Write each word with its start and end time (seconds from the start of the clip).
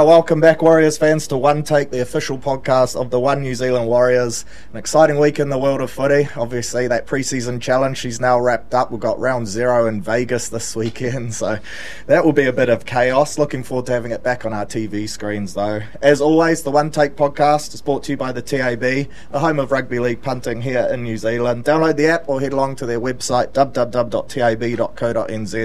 Uh, 0.00 0.04
welcome 0.06 0.40
back, 0.40 0.62
Warriors 0.62 0.96
fans, 0.96 1.26
to 1.26 1.36
One 1.36 1.62
Take, 1.62 1.90
the 1.90 2.00
official 2.00 2.38
podcast 2.38 2.98
of 2.98 3.10
the 3.10 3.20
One 3.20 3.42
New 3.42 3.54
Zealand 3.54 3.88
Warriors. 3.88 4.46
An 4.72 4.78
exciting 4.78 5.18
week 5.18 5.38
in 5.38 5.50
the 5.50 5.58
world 5.58 5.82
of 5.82 5.90
footy. 5.90 6.26
Obviously, 6.34 6.88
that 6.88 7.06
preseason 7.06 7.60
challenge 7.60 8.02
is 8.06 8.18
now 8.18 8.40
wrapped 8.40 8.72
up. 8.72 8.90
We've 8.90 8.98
got 8.98 9.20
round 9.20 9.48
zero 9.48 9.86
in 9.86 10.00
Vegas 10.00 10.48
this 10.48 10.74
weekend, 10.82 11.34
so 11.34 11.58
that 12.06 12.24
will 12.24 12.32
be 12.32 12.46
a 12.46 12.54
bit 12.54 12.70
of 12.70 12.86
chaos. 12.86 13.36
Looking 13.36 13.62
forward 13.62 13.84
to 13.84 13.92
having 13.92 14.12
it 14.12 14.22
back 14.22 14.46
on 14.46 14.54
our 14.54 14.64
TV 14.64 15.06
screens, 15.06 15.52
though. 15.52 15.82
As 16.00 16.22
always, 16.22 16.62
the 16.62 16.70
One 16.70 16.90
Take 16.90 17.14
podcast 17.14 17.74
is 17.74 17.82
brought 17.82 18.04
to 18.04 18.12
you 18.12 18.16
by 18.16 18.32
the 18.32 18.40
TAB, 18.40 18.80
the 18.80 19.08
home 19.34 19.58
of 19.58 19.72
rugby 19.72 19.98
league 19.98 20.22
punting 20.22 20.62
here 20.62 20.88
in 20.90 21.02
New 21.02 21.18
Zealand. 21.18 21.66
Download 21.66 21.96
the 21.96 22.06
app 22.06 22.30
or 22.30 22.40
head 22.40 22.54
along 22.54 22.76
to 22.76 22.86
their 22.86 22.98
website, 22.98 23.52
www.tab.co.nz, 23.52 24.12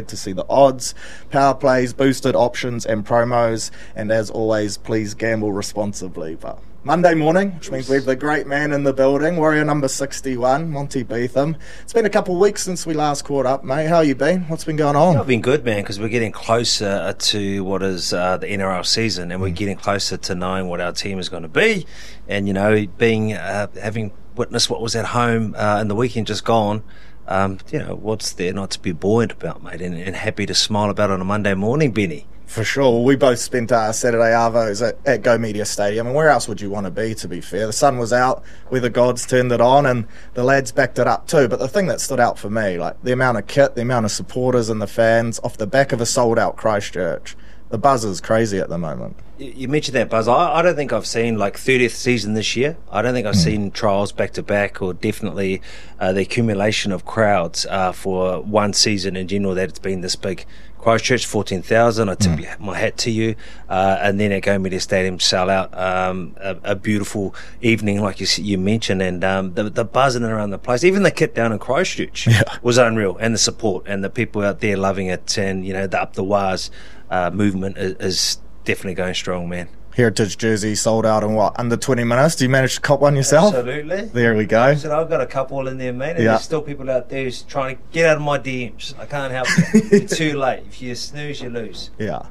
to 0.08 0.18
see 0.18 0.34
the 0.34 0.46
odds, 0.50 0.96
power 1.32 1.54
plays, 1.54 1.94
boosted 1.94 2.36
options, 2.36 2.86
and 2.86 3.06
promos. 3.06 3.72
And 3.96 4.17
as 4.18 4.30
always, 4.30 4.78
please 4.78 5.14
gamble 5.14 5.52
responsibly. 5.52 6.36
But 6.36 6.60
Monday 6.84 7.14
morning, 7.14 7.54
which 7.54 7.70
means 7.70 7.88
we 7.88 7.96
have 7.96 8.06
the 8.06 8.16
great 8.16 8.48
man 8.48 8.72
in 8.72 8.84
the 8.84 8.94
building, 8.94 9.38
Warrior 9.38 9.64
number 9.64 9.88
61, 9.88 10.72
Monty 10.72 11.04
Betham. 11.04 11.56
It's 11.84 11.94
been 11.94 12.06
a 12.06 12.10
couple 12.10 12.34
of 12.34 12.42
weeks 12.42 12.64
since 12.64 12.86
we 12.86 12.94
last 12.94 13.26
caught 13.26 13.46
up, 13.46 13.64
mate. 13.64 13.88
How 13.88 14.00
you 14.00 14.16
been? 14.16 14.42
What's 14.48 14.64
been 14.64 14.76
going 14.76 14.96
on? 14.96 15.18
I've 15.18 15.28
been 15.28 15.42
good, 15.42 15.64
man, 15.64 15.84
because 15.84 16.00
we're 16.00 16.10
getting 16.10 16.32
closer 16.32 17.14
to 17.14 17.64
what 17.64 17.84
is 17.84 18.12
uh, 18.12 18.38
the 18.38 18.48
NRL 18.48 18.86
season, 18.86 19.32
and 19.32 19.40
we're 19.40 19.50
mm. 19.50 19.56
getting 19.56 19.78
closer 19.78 20.18
to 20.18 20.34
knowing 20.36 20.68
what 20.68 20.82
our 20.82 20.92
team 20.92 21.20
is 21.20 21.30
going 21.30 21.44
to 21.44 21.50
be. 21.50 21.86
And 22.28 22.48
you 22.48 22.54
know, 22.54 22.88
being 22.98 23.34
uh, 23.34 23.68
having 23.80 24.12
witnessed 24.36 24.70
what 24.70 24.82
was 24.82 24.96
at 24.96 25.06
home 25.06 25.56
uh, 25.58 25.80
in 25.82 25.90
the 25.90 25.96
weekend 25.96 26.28
just 26.28 26.44
gone. 26.44 26.84
Um, 27.28 27.60
you 27.72 27.80
know, 27.80 27.96
what's 27.96 28.32
there 28.32 28.54
not 28.54 28.72
to 28.72 28.80
be 28.80 28.94
buoyant 28.94 29.34
about, 29.34 29.62
mate, 29.62 29.82
and, 29.82 29.96
and 29.96 30.16
happy 30.16 30.46
to 30.46 30.56
smile 30.56 30.90
about 30.90 31.12
on 31.12 31.20
a 31.20 31.26
Monday 31.26 31.54
morning, 31.54 31.92
Benny? 31.92 32.26
For 32.48 32.64
sure. 32.64 33.04
We 33.04 33.18
both 33.18 33.40
spent 33.40 33.74
our 33.74 33.92
Saturday 33.92 34.32
Arvos 34.32 34.82
at, 34.82 34.98
at 35.06 35.22
Go 35.22 35.38
Media 35.38 35.66
Stadium, 35.66 36.08
and 36.08 36.16
where 36.16 36.30
else 36.30 36.48
would 36.48 36.62
you 36.62 36.70
want 36.70 36.86
to 36.86 36.92
be, 36.92 37.14
to 37.16 37.28
be 37.28 37.42
fair? 37.42 37.68
The 37.68 37.74
sun 37.74 37.98
was 37.98 38.14
out, 38.14 38.42
we 38.72 38.80
the 38.80 38.90
gods 38.90 39.28
turned 39.28 39.52
it 39.52 39.60
on, 39.60 39.86
and 39.86 40.08
the 40.34 40.46
lads 40.46 40.72
backed 40.72 40.98
it 40.98 41.08
up 41.08 41.28
too. 41.28 41.50
But 41.50 41.60
the 41.60 41.68
thing 41.68 41.88
that 41.88 42.00
stood 42.00 42.22
out 42.22 42.40
for 42.40 42.50
me, 42.50 42.80
like 42.80 43.04
the 43.04 43.12
amount 43.12 43.38
of 43.38 43.48
kit, 43.48 43.76
the 43.76 43.82
amount 43.82 44.06
of 44.06 44.12
supporters 44.12 44.70
and 44.70 44.82
the 44.82 44.88
fans 44.88 45.42
off 45.44 45.58
the 45.58 45.68
back 45.68 45.92
of 45.92 46.00
a 46.00 46.06
sold 46.06 46.40
out 46.40 46.56
Christchurch, 46.56 47.36
the 47.70 47.78
buzz 47.78 48.06
is 48.06 48.22
crazy 48.22 48.60
at 48.60 48.70
the 48.70 48.78
moment. 48.78 49.18
You 49.38 49.68
mentioned 49.68 49.96
that 49.96 50.10
buzz. 50.10 50.28
I, 50.28 50.56
I 50.56 50.62
don't 50.62 50.76
think 50.76 50.94
I've 50.94 51.06
seen 51.06 51.38
like 51.38 51.58
30th 51.58 51.92
season 51.92 52.34
this 52.34 52.56
year. 52.56 52.78
I 52.90 53.02
don't 53.02 53.14
think 53.14 53.28
I've 53.28 53.36
mm. 53.36 53.44
seen 53.44 53.72
trials 53.72 54.12
back 54.12 54.32
to 54.34 54.42
back, 54.42 54.82
or 54.82 54.94
definitely 54.94 55.62
uh, 56.00 56.14
the 56.14 56.22
accumulation 56.22 56.92
of 56.94 57.06
crowds 57.06 57.66
uh, 57.66 57.92
for 57.92 58.42
one 58.42 58.74
season 58.74 59.16
in 59.16 59.28
general 59.28 59.54
that 59.56 59.70
it's 59.70 59.80
been 59.80 60.02
this 60.02 60.16
big. 60.16 60.46
Christchurch, 60.88 61.26
14,000. 61.26 62.08
I 62.08 62.16
tip 62.16 62.32
mm. 62.32 62.60
my 62.62 62.78
hat 62.78 62.96
to 63.00 63.12
you. 63.12 63.36
Uh, 63.68 64.00
and 64.02 64.18
then 64.18 64.32
at 64.32 64.44
Go 64.44 64.58
Media 64.58 64.80
Stadium, 64.80 65.20
sell 65.20 65.50
out. 65.50 65.78
Um, 65.78 66.34
a, 66.38 66.56
a, 66.64 66.76
beautiful 66.78 67.36
evening, 67.62 68.02
like 68.02 68.22
you, 68.22 68.28
you 68.38 68.58
mentioned, 68.58 69.02
and 69.02 69.22
um, 69.22 69.54
the, 69.54 69.64
the 69.70 69.84
buzzing 69.84 70.24
around 70.24 70.52
the 70.52 70.58
place. 70.58 70.86
Even 70.86 71.04
the 71.04 71.12
kit 71.12 71.36
down 71.36 71.52
in 71.52 71.60
Christchurch 71.60 72.28
yeah. 72.28 72.44
was 72.62 72.78
unreal, 72.78 73.18
and 73.18 73.34
the 73.34 73.38
support, 73.38 73.84
and 73.86 74.02
the 74.02 74.10
people 74.10 74.42
out 74.44 74.62
there 74.62 74.78
loving 74.78 75.08
it, 75.08 75.38
and, 75.38 75.66
you 75.66 75.74
know, 75.74 75.88
the 75.88 76.02
up 76.02 76.14
the 76.14 76.24
Wahs 76.24 76.72
uh, 77.10 77.32
movement 77.32 77.78
is, 77.78 77.94
is 78.00 78.42
definitely 78.64 78.94
going 78.94 79.14
strong, 79.14 79.50
man. 79.50 79.68
Heritage 79.98 80.38
jersey 80.38 80.76
sold 80.76 81.08
out 81.08 81.24
in 81.24 81.34
what 81.34 81.60
under 81.60 81.76
20 81.76 82.04
minutes. 82.04 82.36
Do 82.36 82.46
you 82.46 82.50
manage 82.50 82.76
to 82.76 82.82
cop 82.82 83.02
one 83.02 83.16
yourself? 83.16 83.56
Absolutely. 83.56 84.04
There 84.04 84.36
we 84.36 84.46
go. 84.46 84.76
Said 84.76 84.92
I've 84.92 85.10
got 85.10 85.22
a 85.22 85.26
couple 85.26 85.68
in 85.68 85.80
there, 85.80 85.92
mate. 85.92 86.12
And 86.12 86.20
yeah. 86.20 86.32
There's 86.34 86.44
still 86.44 86.62
people 86.62 86.88
out 86.92 87.10
there 87.10 87.24
who's 87.24 87.42
trying 87.42 87.78
to 87.78 87.82
get 87.92 88.06
out 88.06 88.18
of 88.18 88.22
my 88.22 88.38
DMs. 88.38 88.94
I 89.00 89.08
can't 89.08 89.34
help 89.34 89.48
it. 89.74 90.08
Too 90.16 90.38
late. 90.38 90.66
If 90.68 90.84
you 90.84 90.94
snooze, 90.94 91.42
you 91.42 91.50
lose. 91.50 91.90
Yeah. 91.98 92.28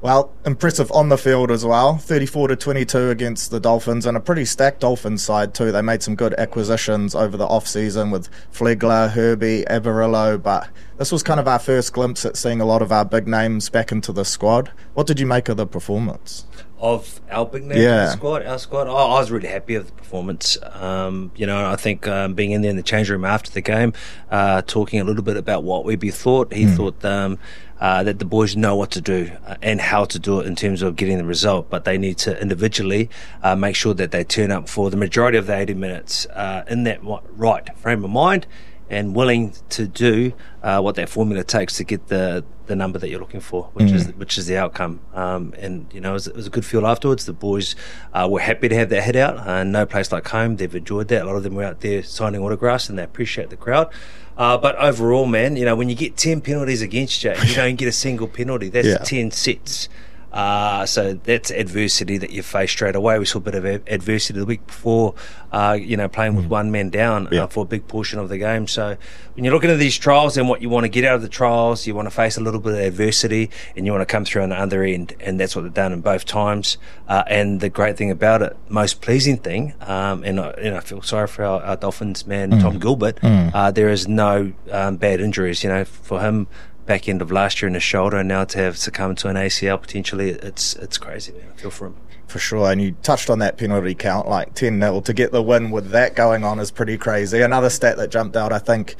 Well, 0.00 0.32
impressive 0.44 0.90
on 0.90 1.08
the 1.08 1.16
field 1.16 1.52
as 1.52 1.64
well. 1.64 1.98
34 1.98 2.48
to 2.48 2.56
22 2.56 3.10
against 3.10 3.52
the 3.52 3.60
Dolphins, 3.60 4.06
and 4.06 4.16
a 4.16 4.20
pretty 4.20 4.44
stacked 4.44 4.80
Dolphins 4.80 5.22
side 5.22 5.54
too. 5.54 5.70
They 5.72 5.80
made 5.82 6.02
some 6.02 6.16
good 6.16 6.34
acquisitions 6.36 7.14
over 7.14 7.36
the 7.38 7.46
off 7.46 7.66
season 7.66 8.10
with 8.10 8.28
Flegler, 8.52 9.08
Herbie, 9.08 9.64
Averillo, 9.70 10.42
but 10.42 10.68
this 10.98 11.10
was 11.10 11.22
kind 11.22 11.40
of 11.40 11.48
our 11.48 11.58
first 11.58 11.94
glimpse 11.94 12.26
at 12.26 12.36
seeing 12.36 12.60
a 12.60 12.66
lot 12.66 12.82
of 12.82 12.92
our 12.92 13.04
big 13.06 13.26
names 13.26 13.70
back 13.70 13.92
into 13.92 14.12
the 14.12 14.24
squad. 14.24 14.72
What 14.92 15.06
did 15.06 15.20
you 15.20 15.26
make 15.26 15.48
of 15.48 15.56
the 15.56 15.66
performance? 15.66 16.44
Of 16.84 17.22
our 17.30 17.46
big 17.46 17.64
names 17.64 17.80
yeah. 17.80 18.10
squad, 18.10 18.44
our 18.44 18.58
squad. 18.58 18.88
Oh, 18.88 18.94
I 18.94 19.18
was 19.18 19.30
really 19.30 19.48
happy 19.48 19.78
with 19.78 19.86
the 19.86 19.92
performance. 19.94 20.58
Um, 20.62 21.32
you 21.34 21.46
know, 21.46 21.70
I 21.70 21.76
think 21.76 22.06
um, 22.06 22.34
being 22.34 22.50
in 22.50 22.60
there 22.60 22.70
in 22.70 22.76
the 22.76 22.82
change 22.82 23.08
room 23.08 23.24
after 23.24 23.50
the 23.50 23.62
game, 23.62 23.94
uh, 24.30 24.60
talking 24.66 25.00
a 25.00 25.04
little 25.04 25.22
bit 25.22 25.38
about 25.38 25.64
what 25.64 25.86
Webby 25.86 26.10
thought. 26.10 26.52
He 26.52 26.66
mm. 26.66 26.76
thought 26.76 27.02
um, 27.02 27.38
uh, 27.80 28.02
that 28.02 28.18
the 28.18 28.26
boys 28.26 28.54
know 28.54 28.76
what 28.76 28.90
to 28.90 29.00
do 29.00 29.30
uh, 29.46 29.56
and 29.62 29.80
how 29.80 30.04
to 30.04 30.18
do 30.18 30.40
it 30.40 30.46
in 30.46 30.56
terms 30.56 30.82
of 30.82 30.96
getting 30.96 31.16
the 31.16 31.24
result, 31.24 31.70
but 31.70 31.86
they 31.86 31.96
need 31.96 32.18
to 32.18 32.38
individually 32.38 33.08
uh, 33.42 33.56
make 33.56 33.76
sure 33.76 33.94
that 33.94 34.10
they 34.10 34.22
turn 34.22 34.50
up 34.50 34.68
for 34.68 34.90
the 34.90 34.96
majority 34.98 35.38
of 35.38 35.46
the 35.46 35.56
80 35.56 35.72
minutes 35.72 36.26
uh, 36.26 36.64
in 36.68 36.84
that 36.84 37.00
right 37.02 37.74
frame 37.78 38.04
of 38.04 38.10
mind 38.10 38.46
and 38.90 39.14
willing 39.14 39.54
to 39.70 39.86
do 39.86 40.32
uh, 40.62 40.80
what 40.80 40.94
that 40.96 41.08
formula 41.08 41.42
takes 41.44 41.76
to 41.76 41.84
get 41.84 42.08
the 42.08 42.44
the 42.66 42.74
number 42.74 42.98
that 42.98 43.10
you're 43.10 43.20
looking 43.20 43.40
for, 43.40 43.70
which 43.74 43.88
mm. 43.88 43.94
is 43.94 44.14
which 44.14 44.38
is 44.38 44.46
the 44.46 44.56
outcome. 44.56 45.00
Um, 45.12 45.54
and 45.58 45.86
you 45.92 46.00
know, 46.00 46.10
it 46.10 46.14
was, 46.14 46.26
it 46.28 46.36
was, 46.36 46.46
a 46.46 46.50
good 46.50 46.64
feel 46.64 46.86
afterwards. 46.86 47.26
The 47.26 47.32
boys 47.32 47.76
uh, 48.12 48.26
were 48.30 48.40
happy 48.40 48.68
to 48.68 48.74
have 48.74 48.88
that 48.90 49.02
hit 49.02 49.16
out. 49.16 49.38
Uh, 49.38 49.64
no 49.64 49.84
place 49.84 50.10
like 50.10 50.26
home. 50.28 50.56
They've 50.56 50.74
enjoyed 50.74 51.08
that. 51.08 51.22
A 51.22 51.24
lot 51.26 51.36
of 51.36 51.42
them 51.42 51.54
were 51.54 51.64
out 51.64 51.80
there 51.80 52.02
signing 52.02 52.40
autographs, 52.40 52.88
and 52.88 52.98
they 52.98 53.02
appreciate 53.02 53.50
the 53.50 53.56
crowd. 53.56 53.90
Uh, 54.36 54.58
but 54.58 54.76
overall, 54.76 55.26
man, 55.26 55.56
you 55.56 55.64
know, 55.64 55.76
when 55.76 55.88
you 55.88 55.94
get 55.94 56.16
10 56.16 56.40
penalties 56.40 56.82
against 56.82 57.22
you, 57.22 57.34
you 57.44 57.54
don't 57.54 57.76
get 57.76 57.86
a 57.86 57.92
single 57.92 58.26
penalty. 58.26 58.68
That's 58.68 58.88
yeah. 58.88 58.98
10 58.98 59.30
sets. 59.30 59.88
Uh, 60.34 60.84
so 60.84 61.14
that's 61.14 61.52
adversity 61.52 62.18
that 62.18 62.30
you 62.30 62.42
face 62.42 62.72
straight 62.72 62.96
away. 62.96 63.20
We 63.20 63.24
saw 63.24 63.38
a 63.38 63.40
bit 63.40 63.54
of 63.54 63.64
adversity 63.64 64.40
the 64.40 64.44
week 64.44 64.66
before, 64.66 65.14
uh, 65.52 65.78
you 65.80 65.96
know, 65.96 66.08
playing 66.08 66.34
with 66.34 66.46
mm. 66.46 66.48
one 66.48 66.72
man 66.72 66.90
down 66.90 67.28
uh, 67.28 67.30
yeah. 67.30 67.44
uh, 67.44 67.46
for 67.46 67.62
a 67.62 67.66
big 67.66 67.86
portion 67.86 68.18
of 68.18 68.28
the 68.28 68.36
game. 68.36 68.66
So 68.66 68.96
when 69.34 69.44
you're 69.44 69.54
looking 69.54 69.70
at 69.70 69.78
these 69.78 69.96
trials 69.96 70.36
and 70.36 70.48
what 70.48 70.60
you 70.60 70.68
want 70.68 70.84
to 70.84 70.88
get 70.88 71.04
out 71.04 71.14
of 71.14 71.22
the 71.22 71.28
trials, 71.28 71.86
you 71.86 71.94
want 71.94 72.06
to 72.06 72.10
face 72.10 72.36
a 72.36 72.40
little 72.40 72.58
bit 72.58 72.72
of 72.72 72.80
adversity 72.80 73.48
and 73.76 73.86
you 73.86 73.92
want 73.92 74.02
to 74.02 74.12
come 74.12 74.24
through 74.24 74.42
on 74.42 74.48
the 74.48 74.58
other 74.58 74.82
end. 74.82 75.14
And 75.20 75.38
that's 75.38 75.54
what 75.54 75.62
they've 75.62 75.72
done 75.72 75.92
in 75.92 76.00
both 76.00 76.24
times. 76.24 76.78
Uh, 77.06 77.22
and 77.28 77.60
the 77.60 77.68
great 77.68 77.96
thing 77.96 78.10
about 78.10 78.42
it, 78.42 78.56
most 78.68 79.00
pleasing 79.00 79.36
thing, 79.36 79.74
um, 79.82 80.24
and, 80.24 80.40
I, 80.40 80.50
I 80.50 80.80
feel 80.80 81.00
sorry 81.02 81.28
for 81.28 81.44
our, 81.44 81.62
our 81.62 81.76
Dolphins 81.76 82.26
man, 82.26 82.50
mm. 82.50 82.60
Tom 82.60 82.80
Gilbert, 82.80 83.20
mm. 83.20 83.52
Uh, 83.54 83.70
there 83.70 83.88
is 83.88 84.08
no 84.08 84.52
um, 84.72 84.96
bad 84.96 85.20
injuries. 85.20 85.62
You 85.62 85.70
know, 85.70 85.84
for 85.84 86.20
him, 86.20 86.48
back 86.86 87.08
end 87.08 87.22
of 87.22 87.30
last 87.30 87.60
year 87.60 87.68
in 87.68 87.74
his 87.74 87.82
shoulder, 87.82 88.18
and 88.18 88.28
now 88.28 88.44
to 88.44 88.58
have 88.58 88.76
succumbed 88.76 89.18
to 89.18 89.28
an 89.28 89.36
ACL 89.36 89.80
potentially, 89.80 90.30
it's 90.30 90.74
it's 90.76 90.98
crazy, 90.98 91.32
man. 91.32 91.46
I 91.52 91.60
feel 91.60 91.70
for 91.70 91.86
him. 91.86 91.96
For 92.26 92.38
sure, 92.38 92.72
and 92.72 92.80
you 92.80 92.92
touched 93.02 93.30
on 93.30 93.38
that 93.40 93.58
penalty 93.58 93.94
count, 93.94 94.28
like 94.28 94.54
10 94.54 94.80
0 94.80 95.00
to 95.02 95.12
get 95.12 95.30
the 95.30 95.42
win 95.42 95.70
with 95.70 95.90
that 95.90 96.16
going 96.16 96.42
on 96.42 96.58
is 96.58 96.70
pretty 96.70 96.96
crazy. 96.96 97.42
Another 97.42 97.70
stat 97.70 97.96
that 97.98 98.10
jumped 98.10 98.36
out, 98.36 98.52
I 98.52 98.58
think 98.58 98.96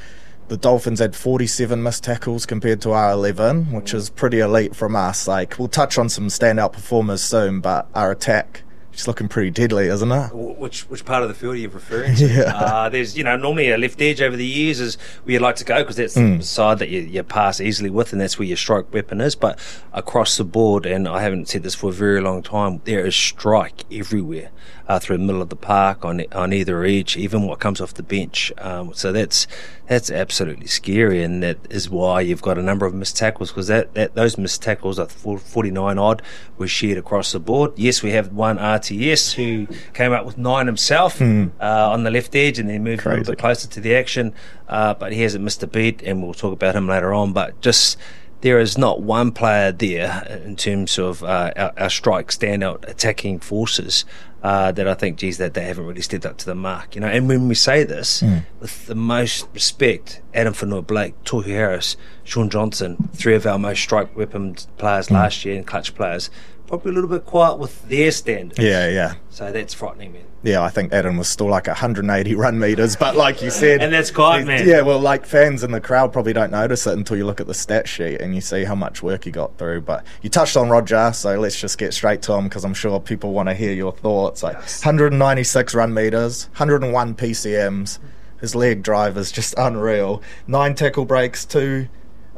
the 0.48 0.56
Dolphins 0.56 0.98
had 0.98 1.16
47 1.16 1.82
missed 1.82 2.04
tackles 2.04 2.44
compared 2.44 2.80
to 2.82 2.92
our 2.92 3.12
11, 3.12 3.72
which 3.72 3.94
is 3.94 4.10
pretty 4.10 4.40
elite 4.40 4.76
from 4.76 4.94
us. 4.94 5.26
Like, 5.26 5.58
we'll 5.58 5.68
touch 5.68 5.96
on 5.96 6.08
some 6.10 6.28
standout 6.28 6.72
performers 6.72 7.22
soon, 7.22 7.60
but 7.60 7.88
our 7.94 8.10
attack 8.10 8.62
it's 8.94 9.08
looking 9.08 9.26
pretty 9.26 9.50
deadly, 9.50 9.88
isn't 9.88 10.12
it? 10.12 10.30
Which 10.32 10.88
which 10.88 11.04
part 11.04 11.24
of 11.24 11.28
the 11.28 11.34
field 11.34 11.54
are 11.54 11.58
you 11.58 11.68
referring 11.68 12.14
to? 12.14 12.26
yeah. 12.32 12.42
Uh, 12.54 12.88
there's 12.88 13.18
you 13.18 13.24
know 13.24 13.36
normally 13.36 13.70
a 13.70 13.76
left 13.76 14.00
edge 14.00 14.22
over 14.22 14.36
the 14.36 14.46
years 14.46 14.78
is 14.78 14.94
where 15.24 15.32
you'd 15.32 15.42
like 15.42 15.56
to 15.56 15.64
go 15.64 15.78
because 15.82 15.96
that's 15.96 16.16
mm. 16.16 16.38
the 16.38 16.44
side 16.44 16.78
that 16.78 16.88
you, 16.88 17.00
you 17.00 17.22
pass 17.24 17.60
easily 17.60 17.90
with, 17.90 18.12
and 18.12 18.20
that's 18.20 18.38
where 18.38 18.46
your 18.46 18.56
strike 18.56 18.92
weapon 18.94 19.20
is. 19.20 19.34
But 19.34 19.58
across 19.92 20.36
the 20.36 20.44
board, 20.44 20.86
and 20.86 21.08
I 21.08 21.22
haven't 21.22 21.48
said 21.48 21.64
this 21.64 21.74
for 21.74 21.90
a 21.90 21.92
very 21.92 22.20
long 22.20 22.42
time, 22.42 22.80
there 22.84 23.04
is 23.04 23.16
strike 23.16 23.84
everywhere 23.92 24.50
uh, 24.86 24.98
through 24.98 25.16
the 25.16 25.24
middle 25.24 25.42
of 25.42 25.48
the 25.48 25.56
park 25.56 26.04
on 26.04 26.24
on 26.32 26.52
either 26.52 26.84
edge, 26.84 27.16
even 27.16 27.42
what 27.42 27.58
comes 27.58 27.80
off 27.80 27.94
the 27.94 28.02
bench. 28.02 28.52
Um, 28.58 28.94
so 28.94 29.12
that's 29.12 29.46
that's 29.86 30.10
absolutely 30.10 30.66
scary, 30.66 31.22
and 31.22 31.42
that 31.42 31.58
is 31.70 31.90
why 31.90 32.20
you've 32.20 32.42
got 32.42 32.58
a 32.58 32.62
number 32.62 32.86
of 32.86 32.94
missed 32.94 33.16
tackles 33.16 33.50
because 33.50 33.66
that, 33.66 33.94
that 33.94 34.14
those 34.14 34.38
missed 34.38 34.62
tackles 34.62 34.98
are 34.98 35.08
49 35.08 35.98
odd 35.98 36.22
were 36.58 36.68
shared 36.68 36.98
across 36.98 37.32
the 37.32 37.40
board. 37.40 37.72
Yes, 37.76 38.02
we 38.02 38.12
have 38.12 38.32
one 38.32 38.58
RTS 38.90 39.34
who 39.34 39.66
came 39.92 40.12
up 40.12 40.26
with 40.26 40.38
nine 40.38 40.66
himself 40.66 41.18
mm. 41.18 41.50
uh, 41.60 41.90
on 41.90 42.04
the 42.04 42.10
left 42.10 42.34
edge 42.34 42.58
and 42.58 42.68
then 42.68 42.84
moved 42.84 43.02
Crazy. 43.02 43.14
a 43.14 43.18
little 43.18 43.32
bit 43.32 43.38
closer 43.38 43.68
to 43.68 43.80
the 43.80 43.94
action, 43.94 44.34
uh, 44.68 44.94
but 44.94 45.12
he 45.12 45.22
hasn't 45.22 45.44
missed 45.44 45.62
a 45.62 45.66
beat, 45.66 46.02
and 46.02 46.22
we'll 46.22 46.34
talk 46.34 46.52
about 46.52 46.74
him 46.74 46.88
later 46.88 47.12
on. 47.14 47.32
But 47.32 47.60
just 47.60 47.98
there 48.40 48.58
is 48.58 48.76
not 48.76 49.00
one 49.00 49.32
player 49.32 49.72
there 49.72 50.42
in 50.44 50.54
terms 50.54 50.98
of 50.98 51.24
uh, 51.24 51.50
our, 51.56 51.72
our, 51.78 51.90
strike 51.90 52.28
standout 52.28 52.86
attacking 52.86 53.40
forces 53.40 54.04
uh, 54.42 54.70
that 54.72 54.86
I 54.86 54.92
think, 54.92 55.16
geez, 55.16 55.38
that 55.38 55.54
they 55.54 55.64
haven't 55.64 55.86
really 55.86 56.02
stepped 56.02 56.26
up 56.26 56.36
to 56.36 56.44
the 56.44 56.54
mark. 56.54 56.94
You 56.94 57.00
know, 57.00 57.06
and 57.06 57.26
when 57.26 57.48
we 57.48 57.54
say 57.54 57.84
this 57.84 58.20
mm. 58.20 58.44
with 58.60 58.86
the 58.86 58.94
most 58.94 59.48
respect, 59.54 60.20
Addin 60.34 60.52
Fonua-Blake, 60.52 61.22
Tohu 61.24 61.44
Harris, 61.44 61.96
Shaun 62.24 62.50
Johnson, 62.50 63.08
three 63.14 63.34
of 63.34 63.46
our 63.46 63.58
most 63.58 63.80
strike 63.80 64.16
weapon 64.16 64.56
players 64.76 65.08
mm. 65.08 65.12
last 65.12 65.44
year 65.44 65.56
and 65.56 65.66
clutch 65.66 65.94
players, 65.94 66.30
probably 66.66 66.90
a 66.90 66.94
little 66.94 67.10
bit 67.10 67.24
quiet 67.24 67.58
with 67.58 67.88
their 67.88 68.10
standards. 68.10 68.58
Yeah, 68.58 68.88
yeah. 68.88 69.14
So 69.30 69.52
that's 69.52 69.74
frightening, 69.74 70.12
man. 70.12 70.24
Yeah, 70.42 70.62
I 70.62 70.68
think 70.68 70.92
Adam 70.92 71.16
was 71.16 71.28
still 71.28 71.46
like 71.46 71.66
180 71.66 72.34
run 72.34 72.58
meters, 72.58 72.96
but 72.96 73.16
like 73.16 73.40
you 73.40 73.50
said, 73.50 73.82
and 73.82 73.92
that's 73.92 74.10
quiet, 74.10 74.46
man. 74.46 74.68
Yeah, 74.68 74.82
well, 74.82 75.00
like 75.00 75.24
fans 75.24 75.64
in 75.64 75.70
the 75.70 75.80
crowd 75.80 76.12
probably 76.12 76.34
don't 76.34 76.50
notice 76.50 76.86
it 76.86 76.92
until 76.92 77.16
you 77.16 77.24
look 77.24 77.40
at 77.40 77.46
the 77.46 77.54
stat 77.54 77.88
sheet 77.88 78.20
and 78.20 78.34
you 78.34 78.42
see 78.42 78.64
how 78.64 78.74
much 78.74 79.02
work 79.02 79.24
he 79.24 79.30
got 79.30 79.56
through. 79.56 79.80
But 79.80 80.04
you 80.20 80.28
touched 80.28 80.58
on 80.58 80.68
Roger, 80.68 81.12
so 81.14 81.40
let's 81.40 81.58
just 81.58 81.78
get 81.78 81.94
straight 81.94 82.20
to 82.22 82.34
him 82.34 82.44
because 82.44 82.64
I'm 82.64 82.74
sure 82.74 83.00
people 83.00 83.32
want 83.32 83.48
to 83.48 83.54
hear 83.54 83.72
your 83.72 83.92
thoughts. 83.92 84.42
Like 84.42 84.56
yes. 84.56 84.84
196 84.84 85.74
run 85.74 85.94
meters, 85.94 86.48
101 86.58 87.14
PCMs. 87.14 87.98
His 88.44 88.54
leg 88.54 88.82
drive 88.82 89.16
is 89.16 89.32
just 89.32 89.54
unreal. 89.58 90.22
Nine 90.46 90.74
tackle 90.74 91.06
breaks, 91.06 91.46
two 91.46 91.88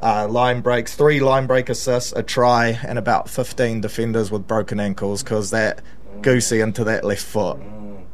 uh, 0.00 0.28
line 0.28 0.60
breaks, 0.60 0.94
three 0.94 1.18
line 1.18 1.48
break 1.48 1.68
assists, 1.68 2.12
a 2.12 2.22
try, 2.22 2.78
and 2.86 2.96
about 2.96 3.28
15 3.28 3.80
defenders 3.80 4.30
with 4.30 4.46
broken 4.46 4.78
ankles 4.78 5.24
because 5.24 5.50
that 5.50 5.82
goosey 6.22 6.60
into 6.60 6.84
that 6.84 7.02
left 7.02 7.24
foot. 7.24 7.58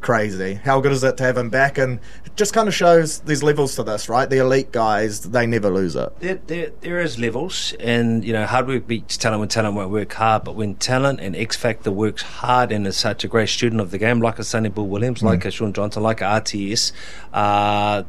Crazy. 0.03 0.55
How 0.55 0.81
good 0.81 0.91
is 0.91 1.01
it 1.05 1.15
to 1.15 1.23
have 1.23 1.37
him 1.37 1.49
back? 1.49 1.77
And 1.77 1.97
it 2.25 2.35
just 2.35 2.53
kind 2.53 2.67
of 2.67 2.75
shows 2.75 3.19
there's 3.19 3.41
levels 3.41 3.73
to 3.77 3.83
this, 3.83 4.09
right? 4.09 4.29
The 4.29 4.39
elite 4.39 4.73
guys, 4.73 5.21
they 5.21 5.47
never 5.47 5.69
lose 5.69 5.95
it. 5.95 6.19
There, 6.19 6.35
there, 6.45 6.71
there 6.81 6.99
is 6.99 7.17
levels, 7.17 7.73
and 7.79 8.25
you 8.25 8.33
know, 8.33 8.45
hard 8.45 8.67
work 8.67 8.85
beats 8.85 9.15
talent 9.15 9.39
when 9.39 9.47
talent 9.47 9.75
won't 9.75 9.91
work 9.91 10.11
hard. 10.11 10.43
But 10.43 10.55
when 10.55 10.75
talent 10.75 11.21
and 11.21 11.37
X 11.37 11.55
Factor 11.55 11.89
works 11.89 12.21
hard 12.21 12.73
and 12.73 12.85
is 12.85 12.97
such 12.97 13.23
a 13.23 13.29
great 13.29 13.47
student 13.47 13.79
of 13.79 13.91
the 13.91 13.97
game, 13.97 14.19
like 14.19 14.39
a 14.39 14.43
Sonny 14.43 14.67
Bill 14.67 14.87
Williams, 14.87 15.21
mm. 15.21 15.27
like 15.27 15.45
a 15.45 15.51
Shaun 15.51 15.71
Johnson, 15.71 16.03
like 16.03 16.19
a 16.19 16.25
RTS, 16.25 16.91
uh, 17.31 18.03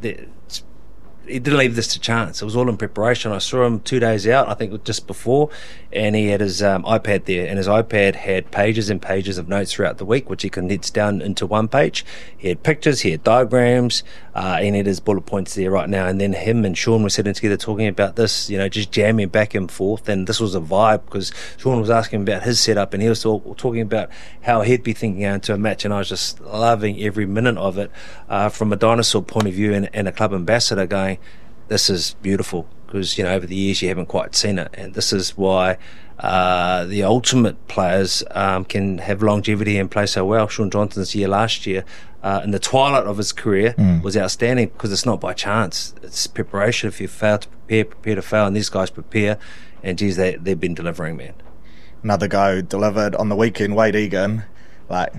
he 1.27 1.39
didn't 1.39 1.59
leave 1.59 1.77
this 1.77 1.89
to 1.89 2.01
chance. 2.01 2.43
It 2.43 2.45
was 2.45 2.57
all 2.57 2.69
in 2.69 2.77
preparation. 2.77 3.33
I 3.33 3.39
saw 3.39 3.65
him 3.65 3.81
two 3.81 4.01
days 4.01 4.27
out, 4.27 4.49
I 4.49 4.55
think 4.55 4.85
just 4.85 5.07
before, 5.07 5.51
and 5.93 6.15
he 6.15 6.29
had 6.29 6.41
his 6.41 6.63
um, 6.63 6.85
iPad 6.85 7.25
there, 7.25 7.47
and 7.47 7.59
his 7.59 7.67
iPad 7.67 8.15
had 8.15 8.51
pages 8.51 8.91
and 8.91 9.01
pages 9.01 9.39
of 9.39 9.49
notes 9.49 9.73
throughout 9.73 9.99
the 9.99 10.05
week, 10.05 10.29
which 10.29 10.43
he 10.43 10.51
condensed 10.51 10.95
down 10.95 11.23
into 11.23 11.47
one 11.47 11.69
page. 11.69 12.05
He 12.37 12.49
had 12.49 12.63
pictures, 12.63 13.01
he 13.01 13.13
had 13.13 13.23
diagrams, 13.23 14.03
uh, 14.35 14.59
and 14.59 14.75
he 14.75 14.79
had 14.79 14.87
his 14.87 15.01
bullet 15.01 15.27
points 15.27 15.55
there 15.55 15.71
right 15.71 15.89
now. 15.89 16.07
And 16.07 16.21
then 16.21 16.33
him 16.33 16.65
and 16.65 16.77
Shaun 16.77 17.03
were 17.03 17.11
sitting 17.11 17.33
together 17.33 17.57
talking 17.57 17.87
about 17.87 18.17
this, 18.17 18.51
you 18.51 18.59
know, 18.59 18.69
just 18.69 18.91
jamming 18.91 19.29
back 19.29 19.55
and 19.55 19.71
forth. 19.71 20.09
And 20.09 20.27
this 20.27 20.41
was 20.41 20.55
a 20.55 20.61
vibe 20.61 21.05
because 21.05 21.33
Shaun 21.57 21.81
was 21.81 21.91
asking 21.91 22.23
about 22.23 22.43
his 22.43 22.61
setup, 22.61 22.93
and 22.93 23.03
he 23.03 23.09
was 23.09 23.23
talk- 23.23 23.57
talking 23.57 23.83
about 23.83 24.11
how 24.43 24.63
he'd 24.63 24.83
be 24.83 24.93
thinking 24.93 25.23
into 25.23 25.55
a 25.55 25.59
match, 25.59 25.85
and 25.85 25.95
I 25.95 25.99
was 25.99 26.09
just 26.09 26.41
loving 26.41 27.01
every 27.01 27.27
minute 27.27 27.57
of 27.57 27.79
it 27.79 27.91
uh, 28.29 28.49
from 28.49 28.73
a 28.73 28.77
dinosaur 28.77 29.23
point 29.23 29.47
of 29.47 29.55
view 29.55 29.73
and, 29.73 29.89
and 29.95 30.09
a 30.09 30.13
club 30.13 30.35
ambassador 30.35 30.87
going, 30.87 31.14
this 31.69 31.89
is 31.91 32.15
beautiful 32.23 32.67
because 32.87 33.19
you 33.19 33.25
know 33.25 33.35
over 33.35 33.47
the 33.47 33.57
years 33.57 33.83
you 33.83 33.89
haven't 33.89 34.07
quite 34.07 34.35
seen 34.35 34.59
it, 34.59 34.69
and 34.75 34.95
this 34.95 35.13
is 35.13 35.37
why 35.37 35.79
uh, 36.19 36.85
the 36.85 37.03
ultimate 37.03 37.67
players 37.69 38.23
um, 38.31 38.65
can 38.65 38.99
have 38.99 39.23
longevity 39.23 39.79
and 39.79 39.91
play 39.91 40.07
so 40.07 40.25
well. 40.25 40.49
Shaun 40.49 40.71
Johnson's 40.71 41.15
year 41.15 41.29
last 41.29 41.67
year, 41.67 41.85
uh, 42.23 42.41
in 42.45 42.53
the 42.53 42.59
twilight 42.59 43.05
of 43.05 43.19
his 43.19 43.33
career, 43.33 43.75
mm. 43.77 44.03
was 44.03 44.17
outstanding 44.17 44.69
because 44.69 44.93
it's 44.93 45.07
not 45.07 45.21
by 45.21 45.33
chance; 45.33 45.95
it's 46.03 46.27
preparation. 46.27 46.89
If 46.89 47.01
you 47.01 47.09
fail 47.09 47.39
to 47.39 47.49
prepare, 47.49 47.85
prepare 47.85 48.15
to 48.15 48.23
fail, 48.23 48.47
and 48.47 48.57
these 48.57 48.69
guys 48.69 48.91
prepare, 48.91 49.39
and 49.83 49.99
geez, 49.99 50.17
they 50.17 50.37
they've 50.37 50.59
been 50.59 50.75
delivering, 50.75 51.17
man. 51.17 51.35
Another 52.03 52.29
go 52.29 52.61
delivered 52.61 53.15
on 53.15 53.29
the 53.31 53.37
weekend, 53.37 53.75
Wayde 53.75 53.97
Egan, 53.97 54.45
like 54.89 55.13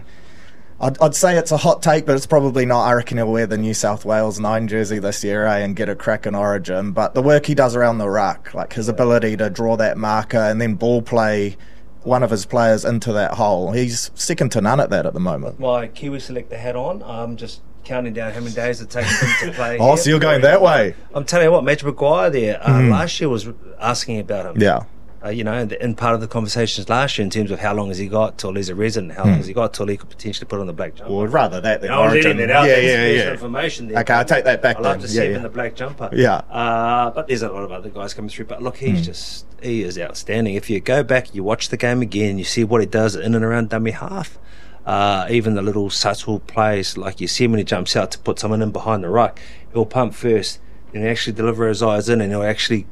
I'd, 0.79 1.01
I'd, 1.01 1.15
say 1.15 1.37
it's 1.37 1.51
a 1.51 1.57
hot 1.57 1.81
take, 1.81 2.05
but 2.05 2.15
it's 2.15 2.25
probably 2.25 2.65
not. 2.65 2.83
I 2.83 2.93
reckon 2.93 3.17
he'll 3.17 3.31
wear 3.31 3.47
the 3.47 3.57
New 3.57 3.73
South 3.73 4.03
Wales 4.03 4.39
9 4.39 4.67
jersey 4.67 4.99
this 4.99 5.23
year 5.23 5.45
eh, 5.45 5.59
and 5.59 5.75
get 5.75 5.87
a 5.87 5.95
crack 5.95 6.25
in 6.25 6.35
Origin. 6.35 6.91
But 6.91 7.13
the 7.13 7.21
work 7.21 7.45
he 7.45 7.55
does 7.55 7.75
around 7.75 7.99
the 7.99 8.09
ruck, 8.09 8.53
like 8.53 8.73
his 8.73 8.89
ability 8.89 9.37
to 9.37 9.49
draw 9.49 9.77
that 9.77 9.97
marker 9.97 10.37
and 10.37 10.59
then 10.59 10.75
ball 10.75 11.01
play 11.01 11.55
one 12.03 12.23
of 12.23 12.29
his 12.29 12.45
players 12.45 12.83
into 12.83 13.13
that 13.13 13.35
hole, 13.35 13.71
he's 13.71 14.11
second 14.15 14.51
to 14.51 14.61
none 14.61 14.79
at 14.79 14.89
that 14.89 15.05
at 15.05 15.13
the 15.13 15.19
moment. 15.19 15.59
My 15.59 15.87
Kiwi 15.87 16.19
selector 16.19 16.57
hat 16.57 16.75
on, 16.75 17.01
I'm 17.03 17.37
just 17.37 17.61
counting 17.85 18.13
down 18.13 18.33
how 18.33 18.41
many 18.41 18.53
days 18.53 18.81
it 18.81 18.89
takes 18.89 19.21
him 19.21 19.49
to 19.49 19.55
play. 19.55 19.77
oh, 19.79 19.89
here. 19.89 19.97
so 19.97 20.09
you're 20.09 20.19
going 20.19 20.41
that 20.41 20.61
way? 20.61 20.93
I'm 21.13 21.23
telling 21.23 21.45
you 21.45 21.51
what, 21.51 21.63
Madge 21.63 21.83
Maguire 21.83 22.29
there 22.29 22.61
uh, 22.61 22.69
mm. 22.69 22.91
last 22.91 23.19
year 23.21 23.29
was 23.29 23.47
asking 23.79 24.19
about 24.19 24.45
him. 24.47 24.61
Yeah 24.61 24.83
uh, 25.25 25.29
you 25.29 25.43
know, 25.43 25.67
in 25.81 25.95
part 25.95 26.13
of 26.13 26.21
the 26.21 26.27
conversations 26.27 26.87
last 26.87 27.17
year 27.17 27.23
in 27.23 27.31
terms 27.31 27.49
of 27.49 27.59
how 27.59 27.73
long 27.73 27.87
has 27.87 27.97
he 27.97 28.07
got 28.07 28.37
till 28.37 28.53
he's 28.53 28.69
a 28.69 28.75
resident, 28.75 29.13
how 29.13 29.23
long 29.23 29.33
hmm. 29.33 29.37
has 29.37 29.47
he 29.47 29.53
got 29.53 29.73
till 29.73 29.87
he 29.87 29.97
could 29.97 30.09
potentially 30.09 30.47
put 30.47 30.59
on 30.59 30.67
the 30.67 30.73
black 30.73 30.93
jumper. 30.95 31.11
Well, 31.11 31.27
rather 31.27 31.59
that 31.61 31.81
than 31.81 31.91
Origin. 31.91 32.37
That 32.37 32.51
out. 32.51 32.67
Yeah, 32.67 32.77
yeah, 32.77 33.07
yeah. 33.07 33.31
Information 33.31 33.87
there. 33.87 33.99
Okay, 34.01 34.13
I'll 34.13 34.25
take 34.25 34.43
that 34.43 34.61
back. 34.61 34.77
I'd 34.77 34.83
love 34.83 35.01
to 35.01 35.07
see 35.07 35.17
yeah, 35.17 35.23
him 35.23 35.31
yeah. 35.31 35.37
in 35.37 35.43
the 35.43 35.49
black 35.49 35.75
jumper. 35.75 36.09
Yeah. 36.13 36.35
Uh, 36.35 37.09
but 37.09 37.27
there's 37.27 37.41
a 37.41 37.49
lot 37.49 37.63
of 37.63 37.71
other 37.71 37.89
guys 37.89 38.13
coming 38.13 38.29
through. 38.29 38.45
But 38.45 38.61
look, 38.61 38.77
he's 38.77 39.01
mm. 39.01 39.05
just 39.05 39.45
he 39.63 39.81
is 39.81 39.97
outstanding. 39.97 40.53
If 40.53 40.69
you 40.69 40.79
go 40.79 41.03
back, 41.03 41.33
you 41.33 41.43
watch 41.43 41.69
the 41.69 41.77
game 41.77 42.01
again, 42.01 42.37
you 42.37 42.43
see 42.43 42.63
what 42.63 42.81
he 42.81 42.87
does 42.87 43.15
in 43.15 43.33
and 43.33 43.43
around 43.43 43.69
dummy 43.69 43.91
half. 43.91 44.37
Uh, 44.85 45.25
even 45.31 45.55
the 45.55 45.63
little 45.63 45.89
subtle 45.89 46.39
plays, 46.41 46.95
like 46.95 47.19
you 47.19 47.27
see 47.27 47.47
when 47.47 47.57
he 47.57 47.63
jumps 47.63 47.95
out 47.95 48.11
to 48.11 48.19
put 48.19 48.37
someone 48.37 48.61
in 48.61 48.69
behind 48.69 49.03
the 49.03 49.09
ruck, 49.09 49.39
he'll 49.73 49.87
pump 49.87 50.13
first, 50.13 50.59
and 50.93 51.03
actually 51.03 51.33
deliver 51.33 51.67
his 51.67 51.81
eyes 51.81 52.07
in, 52.07 52.21
and 52.21 52.31
he'll 52.31 52.43
actually 52.43 52.85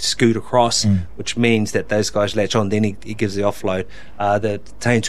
scoot 0.00 0.36
across, 0.36 0.84
mm. 0.84 1.06
which 1.16 1.36
means 1.36 1.72
that 1.72 1.88
those 1.88 2.10
guys 2.10 2.36
latch 2.36 2.54
on. 2.54 2.68
Then 2.68 2.84
he, 2.84 2.96
he 3.02 3.14
gives 3.14 3.34
the 3.34 3.42
offload. 3.42 3.86
Uh, 4.18 4.38
the 4.38 4.60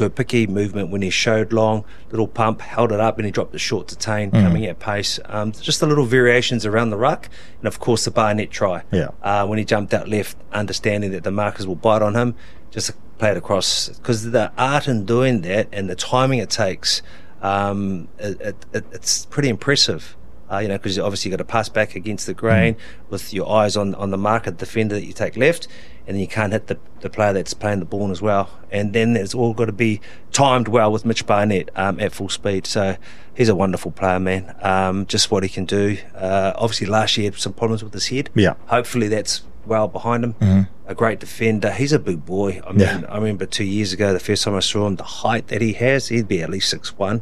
a 0.05 0.09
picky 0.09 0.47
movement 0.47 0.89
when 0.89 1.01
he 1.01 1.09
showed 1.09 1.53
long, 1.53 1.85
little 2.11 2.27
pump, 2.27 2.61
held 2.61 2.91
it 2.91 2.99
up, 2.99 3.17
and 3.17 3.25
he 3.25 3.31
dropped 3.31 3.51
the 3.51 3.59
short 3.59 3.87
to 3.89 3.95
Taine, 3.95 4.31
mm. 4.31 4.41
coming 4.41 4.65
at 4.65 4.79
pace. 4.79 5.19
Um, 5.25 5.51
just 5.51 5.79
the 5.79 5.87
little 5.87 6.05
variations 6.05 6.65
around 6.65 6.89
the 6.89 6.97
ruck, 6.97 7.29
and 7.59 7.67
of 7.67 7.79
course 7.79 8.05
the 8.05 8.11
Barnett 8.11 8.51
try. 8.51 8.83
Yeah. 8.91 9.09
Uh, 9.21 9.45
when 9.45 9.57
he 9.57 9.65
jumped 9.65 9.93
out 9.93 10.07
left, 10.07 10.37
understanding 10.51 11.11
that 11.11 11.23
the 11.23 11.31
markers 11.31 11.67
will 11.67 11.75
bite 11.75 12.01
on 12.01 12.15
him, 12.15 12.35
just 12.71 12.91
play 13.17 13.31
it 13.31 13.37
across 13.37 13.89
because 13.89 14.31
the 14.31 14.51
art 14.57 14.87
in 14.87 15.05
doing 15.05 15.41
that 15.41 15.67
and 15.71 15.89
the 15.89 15.95
timing 15.95 16.39
it 16.39 16.49
takes. 16.49 17.01
Um, 17.41 18.09
it, 18.17 18.55
it, 18.73 18.85
it's 18.91 19.25
pretty 19.25 19.49
impressive 19.49 20.17
uh, 20.51 20.57
you 20.57 20.67
know, 20.67 20.77
because 20.77 20.97
obviously 20.97 21.29
you've 21.29 21.37
got 21.37 21.43
to 21.43 21.51
pass 21.51 21.69
back 21.69 21.95
against 21.95 22.25
the 22.25 22.33
grain 22.33 22.75
mm. 22.75 22.79
with 23.09 23.33
your 23.33 23.49
eyes 23.49 23.77
on, 23.77 23.95
on 23.95 24.11
the 24.11 24.17
market 24.17 24.57
defender 24.57 24.95
that 24.95 25.05
you 25.05 25.13
take 25.13 25.37
left, 25.37 25.67
and 26.07 26.15
then 26.15 26.21
you 26.21 26.27
can't 26.27 26.53
hit 26.53 26.67
the, 26.67 26.77
the 27.01 27.09
player 27.09 27.33
that's 27.33 27.53
playing 27.53 27.79
the 27.79 27.85
ball 27.85 28.09
as 28.09 28.21
well. 28.21 28.49
And 28.71 28.93
then 28.93 29.15
it's 29.15 29.35
all 29.35 29.53
got 29.53 29.65
to 29.65 29.71
be 29.71 30.01
timed 30.31 30.67
well 30.67 30.91
with 30.91 31.05
Mitch 31.05 31.25
Barnett 31.25 31.69
um, 31.75 31.99
at 31.99 32.13
full 32.13 32.29
speed. 32.29 32.65
So 32.65 32.97
he's 33.35 33.49
a 33.49 33.55
wonderful 33.55 33.91
player, 33.91 34.19
man. 34.19 34.55
Um, 34.61 35.05
just 35.05 35.29
what 35.29 35.43
he 35.43 35.49
can 35.49 35.65
do. 35.65 35.97
Uh, 36.15 36.53
obviously, 36.55 36.87
last 36.87 37.15
year 37.17 37.29
had 37.29 37.39
some 37.39 37.53
problems 37.53 37.83
with 37.83 37.93
his 37.93 38.07
head. 38.07 38.31
Yeah. 38.33 38.55
Hopefully 38.67 39.07
that's 39.07 39.43
well 39.65 39.87
behind 39.87 40.23
him. 40.23 40.33
Mm-hmm. 40.33 40.61
A 40.87 40.95
great 40.95 41.19
defender. 41.19 41.71
He's 41.71 41.93
a 41.93 41.99
big 41.99 42.25
boy. 42.25 42.59
I 42.65 42.71
mean, 42.71 42.79
yeah. 42.79 43.01
I 43.07 43.17
remember 43.17 43.45
two 43.45 43.63
years 43.63 43.93
ago, 43.93 44.11
the 44.11 44.19
first 44.19 44.43
time 44.43 44.55
I 44.55 44.61
saw 44.61 44.87
him, 44.87 44.95
the 44.95 45.03
height 45.03 45.49
that 45.49 45.61
he 45.61 45.73
has, 45.73 46.07
he'd 46.07 46.27
be 46.27 46.41
at 46.41 46.49
least 46.49 46.69
six 46.69 46.97
one 46.97 47.21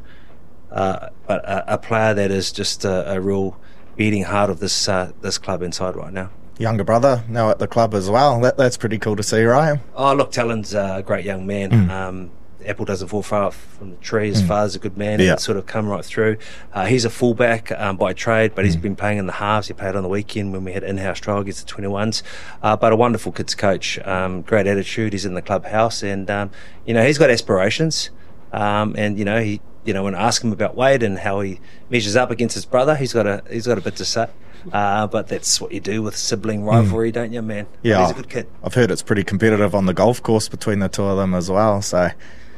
uh, 0.71 1.09
but 1.27 1.43
a, 1.45 1.73
a, 1.73 1.77
player 1.77 2.13
that 2.13 2.31
is 2.31 2.51
just 2.51 2.83
a, 2.85 3.13
a 3.13 3.21
real 3.21 3.57
beating 3.95 4.23
heart 4.23 4.49
of 4.49 4.59
this 4.59 4.89
uh, 4.89 5.11
this 5.21 5.37
club 5.37 5.61
inside 5.61 5.95
right 5.95 6.13
now. 6.13 6.29
Younger 6.59 6.83
brother 6.83 7.23
now 7.29 7.49
at 7.49 7.59
the 7.59 7.67
club 7.67 7.93
as 7.93 8.09
well. 8.09 8.39
That, 8.41 8.57
that's 8.57 8.77
pretty 8.77 8.97
cool 8.97 9.15
to 9.15 9.23
see, 9.23 9.43
right? 9.43 9.79
Oh, 9.95 10.13
look, 10.13 10.31
Talon's 10.31 10.73
a 10.73 11.03
great 11.05 11.23
young 11.23 11.45
man. 11.45 11.69
Mm. 11.69 11.89
Um, 11.89 12.31
apple 12.67 12.85
doesn't 12.85 13.07
fall 13.07 13.23
far 13.23 13.51
from 13.51 13.91
the 13.91 13.95
tree. 13.97 14.27
His 14.29 14.41
mm. 14.41 14.47
father's 14.47 14.75
a 14.75 14.79
good 14.79 14.97
man. 14.97 15.19
Yeah. 15.19 15.31
And 15.31 15.39
sort 15.39 15.57
of 15.57 15.65
come 15.65 15.87
right 15.87 16.03
through. 16.03 16.37
Uh, 16.73 16.85
he's 16.85 17.05
a 17.05 17.09
fullback 17.09 17.71
um, 17.71 17.97
by 17.97 18.13
trade, 18.13 18.53
but 18.55 18.63
mm. 18.63 18.65
he's 18.65 18.75
been 18.75 18.95
playing 18.95 19.17
in 19.17 19.25
the 19.25 19.33
halves. 19.33 19.67
He 19.67 19.73
played 19.73 19.95
on 19.95 20.03
the 20.03 20.09
weekend 20.09 20.51
when 20.51 20.63
we 20.63 20.73
had 20.73 20.83
in-house 20.83 21.19
trial 21.19 21.39
against 21.39 21.67
the 21.67 21.73
21s. 21.73 22.23
Uh, 22.61 22.75
but 22.75 22.91
a 22.91 22.95
wonderful 22.95 23.31
kids 23.31 23.55
coach. 23.55 23.99
Um, 23.99 24.41
great 24.41 24.67
attitude. 24.67 25.13
He's 25.13 25.25
in 25.25 25.33
the 25.33 25.41
clubhouse, 25.41 26.03
and 26.03 26.29
um, 26.29 26.51
you 26.85 26.93
know 26.93 27.05
he's 27.05 27.17
got 27.17 27.29
aspirations. 27.29 28.09
Um, 28.51 28.95
and 28.97 29.17
you 29.19 29.25
know 29.25 29.41
he 29.41 29.61
you 29.87 29.93
know, 29.93 30.03
when 30.03 30.15
I 30.15 30.27
ask 30.27 30.43
him 30.43 30.51
about 30.51 30.75
Wayde 30.75 31.03
and 31.03 31.17
how 31.17 31.39
he 31.39 31.61
measures 31.89 32.15
up 32.17 32.29
against 32.29 32.55
his 32.55 32.65
brother, 32.65 32.95
he's 32.95 33.13
got 33.13 33.25
a 33.25 33.41
he's 33.49 33.65
got 33.65 33.77
a 33.77 33.81
bit 33.81 33.95
to 33.95 34.05
say. 34.05 34.27
Uh, 34.71 35.07
but 35.07 35.27
that's 35.29 35.61
what 35.61 35.71
you 35.71 35.79
do 35.79 36.01
with 36.01 36.15
sibling 36.17 36.65
rivalry, 36.65 37.09
mm. 37.09 37.13
don't 37.13 37.31
you, 37.31 37.41
man? 37.41 37.65
Yeah, 37.83 38.01
he's 38.01 38.11
a 38.11 38.15
good 38.15 38.29
kid. 38.29 38.47
I've 38.63 38.73
heard 38.73 38.91
it's 38.91 39.01
pretty 39.01 39.23
competitive 39.23 39.73
on 39.73 39.85
the 39.85 39.93
golf 39.93 40.21
course 40.21 40.49
between 40.49 40.79
the 40.79 40.89
two 40.89 41.05
of 41.05 41.17
them 41.17 41.33
as 41.33 41.49
well. 41.49 41.81
So 41.81 42.09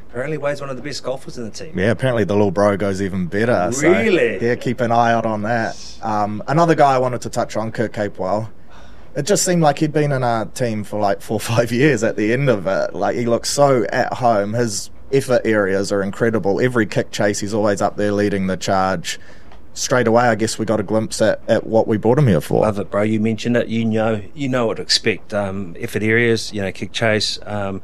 apparently, 0.09 0.39
Wayde's 0.39 0.59
one 0.59 0.71
of 0.71 0.75
the 0.75 0.81
best 0.81 1.03
golfers 1.03 1.37
in 1.37 1.45
the 1.45 1.51
team. 1.51 1.77
Yeah, 1.77 1.91
apparently 1.91 2.23
the 2.23 2.33
little 2.33 2.51
bro 2.51 2.77
goes 2.77 2.99
even 2.99 3.27
better. 3.27 3.69
Really? 3.79 4.39
So, 4.39 4.45
yeah, 4.45 4.55
keep 4.55 4.81
an 4.81 4.91
eye 4.91 5.13
out 5.13 5.27
on 5.27 5.43
that. 5.43 5.99
Um, 6.01 6.41
another 6.47 6.73
guy 6.73 6.95
I 6.95 6.97
wanted 6.97 7.21
to 7.21 7.29
touch 7.29 7.55
on, 7.55 7.71
Kurt 7.71 7.93
Capewell. 7.93 8.49
It 9.15 9.23
just 9.23 9.43
seemed 9.43 9.61
like 9.61 9.79
he'd 9.79 9.91
been 9.91 10.11
in 10.11 10.23
our 10.23 10.45
team 10.45 10.83
for 10.83 10.99
like 10.99 11.21
four 11.21 11.35
or 11.35 11.39
five 11.39 11.71
years 11.71 12.03
at 12.03 12.15
the 12.15 12.33
end 12.33 12.49
of 12.49 12.65
it. 12.65 12.95
Like 12.95 13.15
he 13.15 13.25
looks 13.25 13.49
so 13.49 13.83
at 13.91 14.13
home. 14.13 14.53
His 14.53 14.89
effort 15.11 15.41
areas 15.45 15.91
are 15.91 16.01
incredible. 16.01 16.59
Every 16.59 16.85
kick 16.85 17.11
chase, 17.11 17.39
he's 17.39 17.53
always 17.53 17.81
up 17.81 17.97
there 17.97 18.11
leading 18.11 18.47
the 18.47 18.57
charge. 18.57 19.19
Straight 19.73 20.07
away, 20.07 20.23
I 20.23 20.35
guess 20.35 20.59
we 20.59 20.65
got 20.65 20.79
a 20.79 20.83
glimpse 20.83 21.21
at, 21.21 21.41
at 21.47 21.65
what 21.65 21.87
we 21.87 21.97
brought 21.97 22.17
him 22.17 22.27
here 22.27 22.41
for. 22.41 22.61
Love 22.61 22.79
it, 22.79 22.91
bro. 22.91 23.03
You 23.03 23.19
mentioned 23.19 23.55
it. 23.55 23.67
You 23.67 23.85
know, 23.85 24.21
you 24.33 24.49
know 24.49 24.67
what 24.67 24.77
to 24.77 24.81
expect. 24.81 25.33
Um, 25.33 25.75
effort 25.79 26.03
areas, 26.03 26.51
you 26.51 26.61
know, 26.61 26.71
kick 26.71 26.91
chase, 26.91 27.39
um, 27.45 27.81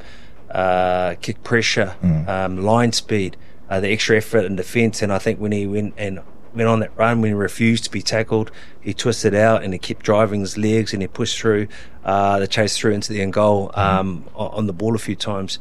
uh, 0.50 1.14
kick 1.22 1.42
pressure, 1.42 1.96
mm. 2.02 2.28
um, 2.28 2.62
line 2.62 2.92
speed, 2.92 3.36
uh, 3.70 3.80
the 3.80 3.88
extra 3.88 4.18
effort 4.18 4.44
in 4.44 4.56
defence. 4.56 5.00
And 5.00 5.12
I 5.12 5.18
think 5.18 5.40
when 5.40 5.52
he 5.52 5.66
went 5.66 5.94
and 5.96 6.20
went 6.54 6.68
on 6.68 6.80
that 6.80 6.96
run, 6.96 7.22
when 7.22 7.30
he 7.30 7.34
refused 7.34 7.84
to 7.84 7.90
be 7.90 8.02
tackled, 8.02 8.50
he 8.80 8.92
twisted 8.92 9.34
out 9.34 9.62
and 9.62 9.72
he 9.72 9.78
kept 9.78 10.04
driving 10.04 10.40
his 10.40 10.58
legs 10.58 10.92
and 10.92 11.02
he 11.02 11.08
pushed 11.08 11.38
through 11.38 11.68
uh, 12.04 12.38
the 12.38 12.48
chase 12.48 12.76
through 12.76 12.92
into 12.92 13.12
the 13.12 13.22
end 13.22 13.32
goal 13.32 13.70
mm. 13.74 14.22
on 14.34 14.66
the 14.66 14.72
ball 14.72 14.94
a 14.94 14.98
few 14.98 15.16
times 15.16 15.58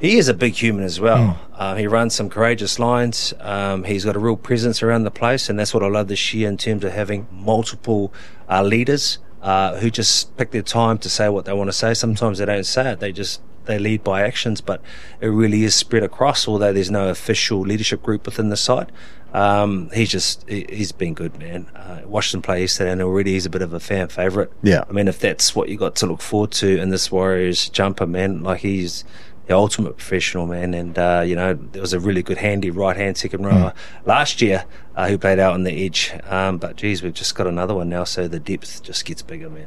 He 0.00 0.16
is 0.16 0.28
a 0.28 0.34
big 0.34 0.54
human 0.54 0.84
as 0.84 1.00
well. 1.00 1.38
Mm. 1.58 1.78
He 1.78 1.86
runs 1.86 2.14
some 2.14 2.30
courageous 2.30 2.78
lines. 2.78 3.34
Um, 3.40 3.84
he's 3.84 4.04
got 4.04 4.14
a 4.14 4.18
real 4.20 4.36
presence 4.36 4.82
around 4.82 5.02
the 5.04 5.10
place, 5.10 5.48
and 5.48 5.58
that's 5.58 5.74
what 5.74 5.82
I 5.82 5.88
love 5.88 6.08
this 6.08 6.32
year 6.32 6.48
in 6.48 6.56
terms 6.56 6.84
of 6.84 6.92
having 6.92 7.26
multiple 7.32 8.12
uh, 8.48 8.62
leaders 8.62 9.18
uh, 9.42 9.76
who 9.78 9.90
just 9.90 10.36
pick 10.36 10.50
their 10.50 10.62
time 10.62 10.98
to 10.98 11.08
say 11.08 11.28
what 11.28 11.44
they 11.44 11.52
want 11.52 11.68
to 11.68 11.72
say. 11.72 11.94
Sometimes 11.94 12.38
they 12.38 12.44
don't 12.44 12.64
say 12.66 12.92
it; 12.92 13.00
they 13.00 13.12
just 13.12 13.40
they 13.64 13.78
lead 13.78 14.02
by 14.02 14.22
actions, 14.22 14.60
but 14.60 14.80
it 15.20 15.28
really 15.28 15.64
is 15.64 15.74
spread 15.74 16.02
across. 16.02 16.48
Although 16.48 16.72
there's 16.72 16.90
no 16.90 17.08
official 17.08 17.60
leadership 17.60 18.02
group 18.02 18.26
within 18.26 18.48
the 18.48 18.56
site, 18.56 18.90
um, 19.32 19.90
he's 19.92 20.10
just 20.10 20.48
he's 20.48 20.92
been 20.92 21.14
good, 21.14 21.38
man. 21.38 21.66
Uh, 21.74 22.00
watched 22.04 22.34
him 22.34 22.42
play 22.42 22.62
yesterday, 22.62 22.90
and 22.90 23.02
already 23.02 23.32
he's 23.32 23.46
a 23.46 23.50
bit 23.50 23.62
of 23.62 23.72
a 23.72 23.80
fan 23.80 24.08
favorite. 24.08 24.52
Yeah, 24.62 24.84
I 24.88 24.92
mean, 24.92 25.06
if 25.06 25.20
that's 25.20 25.54
what 25.54 25.68
you 25.68 25.76
got 25.76 25.94
to 25.96 26.06
look 26.06 26.20
forward 26.20 26.50
to 26.52 26.80
in 26.80 26.90
this 26.90 27.12
Warriors 27.12 27.68
jumper, 27.68 28.06
man, 28.06 28.42
like 28.42 28.60
he's 28.60 29.04
the 29.48 29.56
ultimate 29.56 29.96
professional 29.96 30.46
man. 30.46 30.74
And 30.74 30.96
uh, 30.96 31.24
you 31.26 31.34
know, 31.34 31.54
there 31.54 31.82
was 31.82 31.92
a 31.92 32.00
really 32.00 32.22
good 32.22 32.38
handy 32.38 32.70
right 32.70 32.96
hand 32.96 33.16
second 33.16 33.44
rower 33.44 33.72
mm. 33.72 34.06
last 34.06 34.40
year 34.40 34.64
uh, 34.94 35.08
who 35.08 35.18
played 35.18 35.40
out 35.40 35.54
on 35.54 35.64
the 35.64 35.84
edge. 35.84 36.12
Um, 36.24 36.58
but 36.58 36.76
geez, 36.76 37.02
we've 37.02 37.14
just 37.14 37.34
got 37.34 37.46
another 37.46 37.74
one 37.74 37.88
now, 37.88 38.04
so 38.04 38.28
the 38.28 38.38
depth 38.38 38.82
just 38.84 39.04
gets 39.04 39.22
bigger, 39.22 39.50
man 39.50 39.66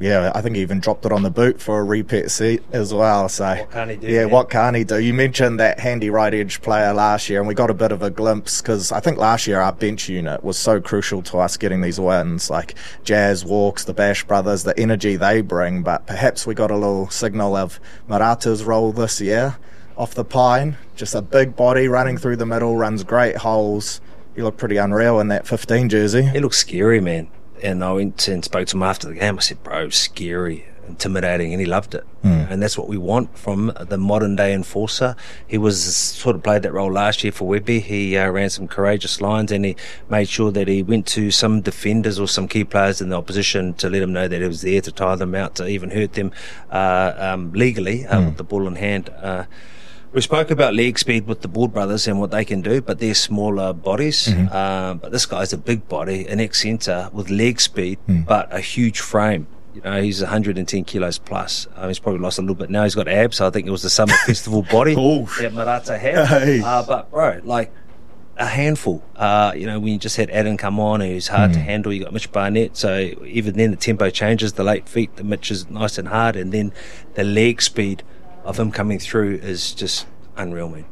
yeah, 0.00 0.32
I 0.34 0.40
think 0.40 0.56
he 0.56 0.62
even 0.62 0.80
dropped 0.80 1.04
it 1.04 1.12
on 1.12 1.22
the 1.22 1.30
boot 1.30 1.60
for 1.60 1.78
a 1.78 1.84
repeat 1.84 2.30
seat 2.30 2.62
as 2.72 2.92
well. 2.94 3.28
So 3.28 3.54
what 3.54 3.70
can 3.70 3.90
he 3.90 3.96
do? 3.96 4.06
Yeah, 4.06 4.24
what 4.24 4.48
can 4.48 4.74
he 4.74 4.82
do? 4.82 4.98
You 4.98 5.12
mentioned 5.12 5.60
that 5.60 5.78
handy 5.78 6.08
right 6.08 6.32
edge 6.32 6.62
player 6.62 6.94
last 6.94 7.28
year, 7.28 7.38
and 7.38 7.46
we 7.46 7.54
got 7.54 7.68
a 7.68 7.74
bit 7.74 7.92
of 7.92 8.02
a 8.02 8.08
glimpse 8.08 8.62
because 8.62 8.92
I 8.92 9.00
think 9.00 9.18
last 9.18 9.46
year 9.46 9.60
our 9.60 9.72
bench 9.72 10.08
unit 10.08 10.42
was 10.42 10.56
so 10.56 10.80
crucial 10.80 11.20
to 11.24 11.38
us 11.38 11.58
getting 11.58 11.82
these 11.82 12.00
wins, 12.00 12.48
like 12.48 12.74
Jazz, 13.04 13.44
Walks, 13.44 13.84
the 13.84 13.92
Bash 13.92 14.24
brothers, 14.24 14.62
the 14.62 14.78
energy 14.80 15.16
they 15.16 15.42
bring. 15.42 15.82
But 15.82 16.06
perhaps 16.06 16.46
we 16.46 16.54
got 16.54 16.70
a 16.70 16.76
little 16.76 17.10
signal 17.10 17.54
of 17.54 17.78
Marata's 18.08 18.64
role 18.64 18.92
this 18.92 19.20
year 19.20 19.58
off 19.98 20.14
the 20.14 20.24
pine. 20.24 20.78
Just 20.96 21.14
a 21.14 21.20
big 21.20 21.56
body 21.56 21.88
running 21.88 22.16
through 22.16 22.36
the 22.36 22.46
middle, 22.46 22.74
runs 22.74 23.04
great 23.04 23.36
holes. 23.36 24.00
He 24.34 24.42
looked 24.42 24.56
pretty 24.56 24.78
unreal 24.78 25.20
in 25.20 25.28
that 25.28 25.46
15 25.46 25.90
jersey. 25.90 26.22
He 26.22 26.40
looks 26.40 26.56
scary, 26.56 27.02
man 27.02 27.28
and 27.62 27.84
I 27.84 27.92
went 27.92 28.28
and 28.28 28.44
spoke 28.44 28.66
to 28.68 28.76
him 28.76 28.82
after 28.82 29.08
the 29.08 29.14
game. 29.14 29.38
I 29.38 29.40
said, 29.40 29.62
bro, 29.62 29.90
scary, 29.90 30.66
intimidating, 30.86 31.52
and 31.52 31.60
he 31.60 31.66
loved 31.66 31.94
it. 31.94 32.04
Mm. 32.22 32.50
And 32.50 32.62
that's 32.62 32.76
what 32.76 32.88
we 32.88 32.98
want 32.98 33.38
from 33.38 33.72
the 33.80 33.96
modern 33.96 34.36
day 34.36 34.52
enforcer. 34.52 35.16
He 35.46 35.56
was 35.56 35.82
sort 35.96 36.36
of 36.36 36.42
played 36.42 36.62
that 36.62 36.72
role 36.72 36.92
last 36.92 37.24
year 37.24 37.32
for 37.32 37.48
Webby. 37.48 37.80
He 37.80 38.16
uh, 38.16 38.28
ran 38.30 38.50
some 38.50 38.68
courageous 38.68 39.20
lines 39.20 39.52
and 39.52 39.64
he 39.64 39.76
made 40.08 40.28
sure 40.28 40.50
that 40.50 40.68
he 40.68 40.82
went 40.82 41.06
to 41.08 41.30
some 41.30 41.60
defenders 41.60 42.18
or 42.18 42.28
some 42.28 42.48
key 42.48 42.64
players 42.64 43.00
in 43.00 43.08
the 43.08 43.16
opposition 43.16 43.74
to 43.74 43.88
let 43.88 44.00
them 44.00 44.12
know 44.12 44.28
that 44.28 44.40
he 44.40 44.46
was 44.46 44.62
there 44.62 44.80
to 44.80 44.92
tire 44.92 45.16
them 45.16 45.34
out, 45.34 45.54
to 45.54 45.66
even 45.66 45.90
hurt 45.90 46.12
them 46.14 46.32
uh, 46.70 47.12
um, 47.16 47.52
legally 47.52 48.06
uh, 48.06 48.18
mm. 48.18 48.26
with 48.26 48.36
the 48.36 48.44
ball 48.44 48.66
in 48.66 48.76
hand. 48.76 49.10
We 50.12 50.20
spoke 50.20 50.50
about 50.50 50.74
leg 50.74 50.98
speed 50.98 51.28
with 51.28 51.42
the 51.42 51.48
Board 51.48 51.72
brothers 51.72 52.08
and 52.08 52.18
what 52.18 52.32
they 52.32 52.44
can 52.44 52.62
do, 52.62 52.80
but 52.80 52.98
they're 52.98 53.14
smaller 53.14 53.72
bodies. 53.72 54.26
Mm-hmm. 54.26 54.52
Um, 54.52 54.98
but 54.98 55.12
this 55.12 55.24
guy's 55.24 55.52
a 55.52 55.58
big 55.58 55.88
body, 55.88 56.26
an 56.26 56.40
ex 56.40 56.62
centre 56.62 57.08
with 57.12 57.30
leg 57.30 57.60
speed, 57.60 57.98
mm. 58.08 58.26
but 58.26 58.52
a 58.52 58.58
huge 58.58 58.98
frame. 58.98 59.46
You 59.72 59.82
know, 59.82 60.02
he's 60.02 60.20
110 60.20 60.84
kilos 60.84 61.18
plus. 61.18 61.68
Um, 61.76 61.86
he's 61.88 62.00
probably 62.00 62.20
lost 62.20 62.38
a 62.38 62.42
little 62.42 62.56
bit 62.56 62.70
now. 62.70 62.82
He's 62.82 62.96
got 62.96 63.06
abs. 63.06 63.36
So 63.36 63.46
I 63.46 63.50
think 63.50 63.68
it 63.68 63.70
was 63.70 63.82
the 63.82 63.90
summer 63.90 64.14
festival 64.26 64.62
body 64.62 64.94
that 64.94 65.52
Marata 65.52 65.96
had. 65.96 66.26
Hey. 66.40 66.60
Uh, 66.60 66.82
but 66.82 67.08
bro, 67.12 67.40
like 67.44 67.72
a 68.36 68.46
handful. 68.46 69.04
Uh, 69.14 69.52
you 69.54 69.66
know, 69.66 69.78
when 69.78 69.92
you 69.92 69.98
just 69.98 70.16
had 70.16 70.28
Adam 70.30 70.56
come 70.56 70.80
on, 70.80 71.00
who's 71.00 71.28
hard 71.28 71.52
mm. 71.52 71.54
to 71.54 71.60
handle. 71.60 71.92
You 71.92 72.02
got 72.02 72.12
Mitch 72.12 72.32
Barnett, 72.32 72.76
so 72.76 72.98
even 73.24 73.56
then 73.56 73.70
the 73.70 73.76
tempo 73.76 74.10
changes. 74.10 74.54
The 74.54 74.64
late 74.64 74.88
feet, 74.88 75.14
the 75.16 75.24
Mitch 75.24 75.52
is 75.52 75.70
nice 75.70 75.98
and 75.98 76.08
hard, 76.08 76.34
and 76.34 76.50
then 76.50 76.72
the 77.14 77.22
leg 77.22 77.62
speed 77.62 78.02
of 78.44 78.58
him 78.58 78.70
coming 78.70 78.98
through 78.98 79.36
is 79.36 79.72
just 79.72 80.06
unreal, 80.36 80.68
man. 80.68 80.86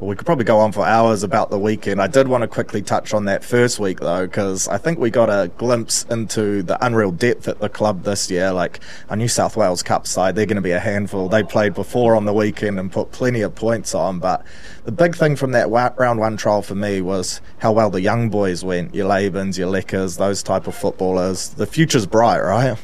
Well, 0.00 0.08
we 0.08 0.16
could 0.16 0.26
probably 0.26 0.44
go 0.44 0.58
on 0.58 0.72
for 0.72 0.84
hours 0.84 1.22
about 1.22 1.50
the 1.50 1.58
weekend. 1.58 2.02
I 2.02 2.08
did 2.08 2.26
want 2.26 2.42
to 2.42 2.48
quickly 2.48 2.82
touch 2.82 3.14
on 3.14 3.26
that 3.26 3.44
first 3.44 3.78
week, 3.78 4.00
though, 4.00 4.26
because 4.26 4.66
I 4.66 4.76
think 4.76 4.98
we 4.98 5.08
got 5.08 5.30
a 5.30 5.52
glimpse 5.56 6.04
into 6.10 6.64
the 6.64 6.84
unreal 6.84 7.12
depth 7.12 7.46
at 7.46 7.60
the 7.60 7.68
club 7.68 8.02
this 8.02 8.28
year. 8.28 8.50
Like 8.50 8.80
a 9.08 9.14
New 9.14 9.28
South 9.28 9.56
Wales 9.56 9.84
Cup 9.84 10.08
side, 10.08 10.34
they're 10.34 10.46
going 10.46 10.56
to 10.56 10.62
be 10.62 10.72
a 10.72 10.80
handful. 10.80 11.28
They 11.28 11.44
played 11.44 11.74
before 11.74 12.16
on 12.16 12.24
the 12.24 12.32
weekend 12.32 12.80
and 12.80 12.90
put 12.90 13.12
plenty 13.12 13.42
of 13.42 13.54
points 13.54 13.94
on. 13.94 14.18
But 14.18 14.44
the 14.84 14.90
big 14.90 15.14
thing 15.14 15.36
from 15.36 15.52
that 15.52 15.70
round 15.70 16.18
one 16.18 16.36
trial 16.36 16.62
for 16.62 16.74
me 16.74 17.00
was 17.00 17.40
how 17.58 17.70
well 17.70 17.88
the 17.88 18.00
young 18.00 18.30
boys 18.30 18.64
went. 18.64 18.96
Your 18.96 19.08
Labens, 19.08 19.56
your 19.56 19.72
Leckers, 19.72 20.18
those 20.18 20.42
type 20.42 20.66
of 20.66 20.74
footballers. 20.74 21.50
The 21.50 21.66
future's 21.66 22.04
bright, 22.04 22.40
right? 22.40 22.76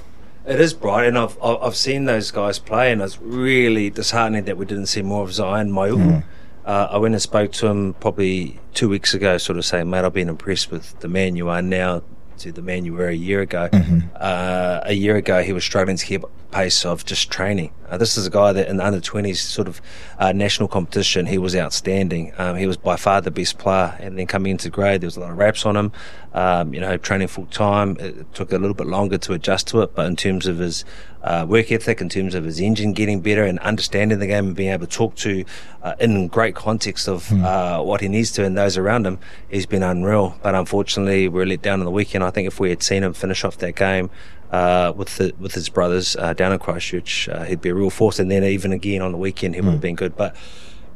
It 0.50 0.61
is 0.61 0.75
bright, 0.75 1.07
and 1.07 1.16
I've 1.16 1.40
I've 1.40 1.76
seen 1.76 2.07
those 2.07 2.33
guys 2.33 2.59
play, 2.59 2.90
and 2.90 3.00
it's 3.00 3.21
really 3.21 3.88
disheartening 3.88 4.45
that 4.47 4.57
we 4.57 4.66
didn't 4.66 4.87
see 4.87 5.00
more 5.00 5.23
of 5.23 5.33
Zion 5.33 5.71
Maiu. 5.71 5.97
Mm. 5.97 6.25
Uh, 6.64 6.88
I 6.90 6.99
went 6.99 7.14
and 7.14 7.23
spoke 7.23 7.52
to 7.52 7.69
him 7.69 7.95
probably 7.95 8.59
two 8.75 8.88
weeks 8.88 9.14
ago, 9.14 9.38
sort 9.38 9.59
of 9.59 9.64
saying, 9.64 9.88
"Mate, 9.88 10.04
I've 10.04 10.12
been 10.12 10.28
impressed 10.28 10.73
with 10.73 10.99
the 10.99 11.09
man 11.09 11.37
you 11.37 11.49
are 11.49 11.62
now 11.62 12.02
to 12.38 12.50
the 12.50 12.62
man 12.62 12.85
you 12.85 12.95
were 12.95 13.09
a 13.09 13.14
year 13.14 13.42
ago. 13.42 13.69
Mm-hmm. 13.73 14.00
Uh, 14.16 14.80
a 14.85 14.92
year 14.92 15.14
ago, 15.14 15.42
he 15.42 15.52
was 15.52 15.62
struggling 15.62 15.97
to 15.97 16.04
keep 16.04 16.25
pace 16.50 16.85
of 16.85 17.04
just 17.04 17.30
training. 17.30 17.71
Uh, 17.90 17.97
this 17.97 18.16
is 18.16 18.26
a 18.26 18.30
guy 18.30 18.52
that 18.52 18.68
in 18.68 18.76
the 18.76 18.87
under 18.87 19.00
20s 19.00 19.37
sort 19.37 19.66
of 19.66 19.82
uh, 20.18 20.32
national 20.32 20.68
competition, 20.68 21.26
he 21.26 21.38
was 21.38 21.56
outstanding. 21.56 22.32
Um, 22.38 22.56
he 22.56 22.66
was 22.66 22.76
by 22.76 22.97
far 22.97 23.20
the 23.20 23.30
best 23.30 23.59
player. 23.59 23.97
And 24.00 24.16
then 24.16 24.26
coming 24.26 24.52
into 24.52 24.70
grade, 24.70 25.00
there 25.00 25.09
was 25.09 25.16
a 25.16 25.20
lot 25.20 25.30
of 25.30 25.38
raps 25.38 25.66
on 25.66 25.76
him. 25.76 25.92
Um, 26.32 26.73
you 26.73 26.80
know, 26.80 26.97
training 26.97 27.26
full 27.26 27.47
time. 27.47 27.97
It 27.99 28.32
took 28.35 28.52
a 28.52 28.59
little 28.59 28.75
bit 28.75 28.87
longer 28.87 29.18
to 29.18 29.32
adjust 29.32 29.66
to 29.68 29.82
it, 29.82 29.97
but 29.97 30.06
in 30.06 30.14
terms 30.14 30.47
of 30.47 30.59
his 30.59 30.85
uh, 31.25 31.44
work 31.49 31.73
ethic, 31.73 32.00
in 32.00 32.09
terms 32.09 32.37
of 32.37 32.44
his 32.44 32.61
engine 32.61 32.92
getting 32.92 33.20
better 33.20 33.42
and 33.44 33.59
understanding 33.59 34.20
the 34.20 34.28
game 34.28 34.47
and 34.47 34.56
being 34.56 34.70
able 34.70 34.87
to 34.87 34.92
talk 34.92 35.16
to 35.16 35.44
uh, 35.82 35.94
in 35.99 36.28
great 36.28 36.54
context 36.54 37.09
of 37.09 37.26
mm. 37.26 37.85
what 37.85 38.00
he 38.00 38.06
needs 38.06 38.30
to 38.30 38.44
and 38.44 38.56
those 38.56 38.78
around 38.78 39.06
him, 39.06 39.18
he's 39.49 39.66
been 39.66 39.82
unreal. 39.82 40.38
But 40.40 40.54
unfortunately, 40.54 41.26
we're 41.26 41.47
let 41.47 41.62
down 41.62 41.80
on 41.80 41.85
the 41.85 41.90
weekend. 41.90 42.23
I 42.23 42.30
think 42.30 42.47
if 42.47 42.61
we 42.61 42.70
had 42.70 42.85
seen 42.85 43.02
him 43.02 43.12
finish 43.12 43.42
off 43.42 43.59
that 43.59 43.75
game, 43.75 44.09
uh, 44.50 44.92
with 44.95 45.16
the, 45.16 45.33
with 45.38 45.54
his 45.54 45.69
brothers 45.69 46.16
uh, 46.16 46.33
down 46.33 46.52
in 46.52 46.59
Christchurch. 46.59 47.28
Uh, 47.28 47.45
he'd 47.45 47.61
be 47.61 47.69
a 47.69 47.75
real 47.75 47.90
force, 47.90 48.19
and 48.19 48.30
then 48.30 48.45
even 48.45 48.73
again 48.73 49.02
on 49.02 49.12
the 49.12 49.19
weekend 49.19 49.54
he 49.54 49.61
mm. 49.61 49.64
would 49.64 49.73
have 49.73 49.80
been 49.80 49.97
good. 49.97 50.16
But 50.16 50.35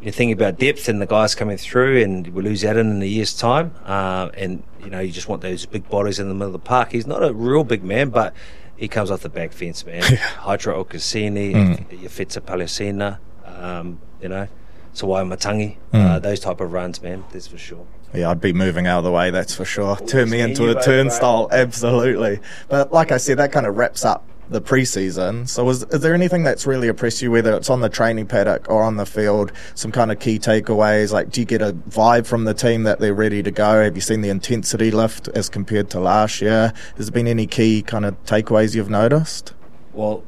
you 0.00 0.12
think 0.12 0.32
about 0.32 0.58
depth 0.58 0.88
and 0.88 1.00
the 1.00 1.06
guys 1.06 1.34
coming 1.34 1.56
through, 1.56 2.02
and 2.02 2.28
we 2.28 2.42
lose 2.42 2.64
Adam 2.64 2.90
in 2.90 3.02
a 3.02 3.06
year's 3.06 3.34
time, 3.34 3.74
uh, 3.84 4.30
and 4.36 4.62
you 4.82 4.90
know 4.90 5.00
you 5.00 5.12
just 5.12 5.28
want 5.28 5.42
those 5.42 5.66
big 5.66 5.88
bodies 5.88 6.18
in 6.18 6.28
the 6.28 6.34
middle 6.34 6.48
of 6.48 6.52
the 6.52 6.58
park. 6.58 6.92
He's 6.92 7.06
not 7.06 7.22
a 7.22 7.32
real 7.32 7.64
big 7.64 7.82
man, 7.82 8.10
but 8.10 8.34
he 8.76 8.88
comes 8.88 9.10
off 9.10 9.20
the 9.20 9.28
back 9.28 9.52
fence, 9.52 9.86
man. 9.86 10.02
Hydra 10.38 10.74
Okasini, 10.74 11.54
mm. 11.54 12.02
Yafetsa 12.02 12.40
Paleocena, 12.40 13.18
um, 13.46 14.00
you 14.20 14.28
know, 14.28 14.48
Sawai 14.94 15.26
Matangi, 15.26 15.76
mm. 15.92 16.06
uh, 16.06 16.18
those 16.18 16.40
type 16.40 16.60
of 16.60 16.72
runs, 16.72 17.02
man. 17.02 17.24
That's 17.32 17.46
for 17.46 17.58
sure. 17.58 17.86
Yeah, 18.14 18.30
I'd 18.30 18.40
be 18.40 18.52
moving 18.52 18.86
out 18.86 18.98
of 18.98 19.04
the 19.04 19.10
way, 19.10 19.30
that's 19.30 19.54
for 19.54 19.64
sure. 19.64 19.96
Turn 19.96 20.30
me 20.30 20.40
into 20.40 20.70
a 20.70 20.80
turnstile, 20.80 21.48
absolutely. 21.50 22.38
But 22.68 22.92
like 22.92 23.10
I 23.10 23.16
said, 23.16 23.38
that 23.38 23.50
kind 23.50 23.66
of 23.66 23.76
wraps 23.76 24.04
up 24.04 24.24
the 24.48 24.60
preseason. 24.60 25.48
So, 25.48 25.68
is, 25.68 25.82
is 25.84 26.00
there 26.00 26.14
anything 26.14 26.44
that's 26.44 26.66
really 26.66 26.88
impressed 26.88 27.22
you, 27.22 27.30
whether 27.30 27.56
it's 27.56 27.70
on 27.70 27.80
the 27.80 27.88
training 27.88 28.26
paddock 28.26 28.70
or 28.70 28.82
on 28.82 28.96
the 28.96 29.06
field? 29.06 29.52
Some 29.74 29.90
kind 29.90 30.12
of 30.12 30.20
key 30.20 30.38
takeaways? 30.38 31.12
Like, 31.12 31.30
do 31.30 31.40
you 31.40 31.44
get 31.44 31.60
a 31.60 31.72
vibe 31.72 32.26
from 32.26 32.44
the 32.44 32.54
team 32.54 32.84
that 32.84 33.00
they're 33.00 33.14
ready 33.14 33.42
to 33.42 33.50
go? 33.50 33.82
Have 33.82 33.96
you 33.96 34.00
seen 34.00 34.20
the 34.20 34.28
intensity 34.28 34.92
lift 34.92 35.28
as 35.28 35.48
compared 35.48 35.90
to 35.90 35.98
last 35.98 36.40
year? 36.40 36.72
Has 36.96 37.06
there 37.06 37.12
been 37.12 37.26
any 37.26 37.46
key 37.46 37.82
kind 37.82 38.04
of 38.04 38.22
takeaways 38.26 38.74
you've 38.74 38.90
noticed? 38.90 39.54
Well, 39.92 40.22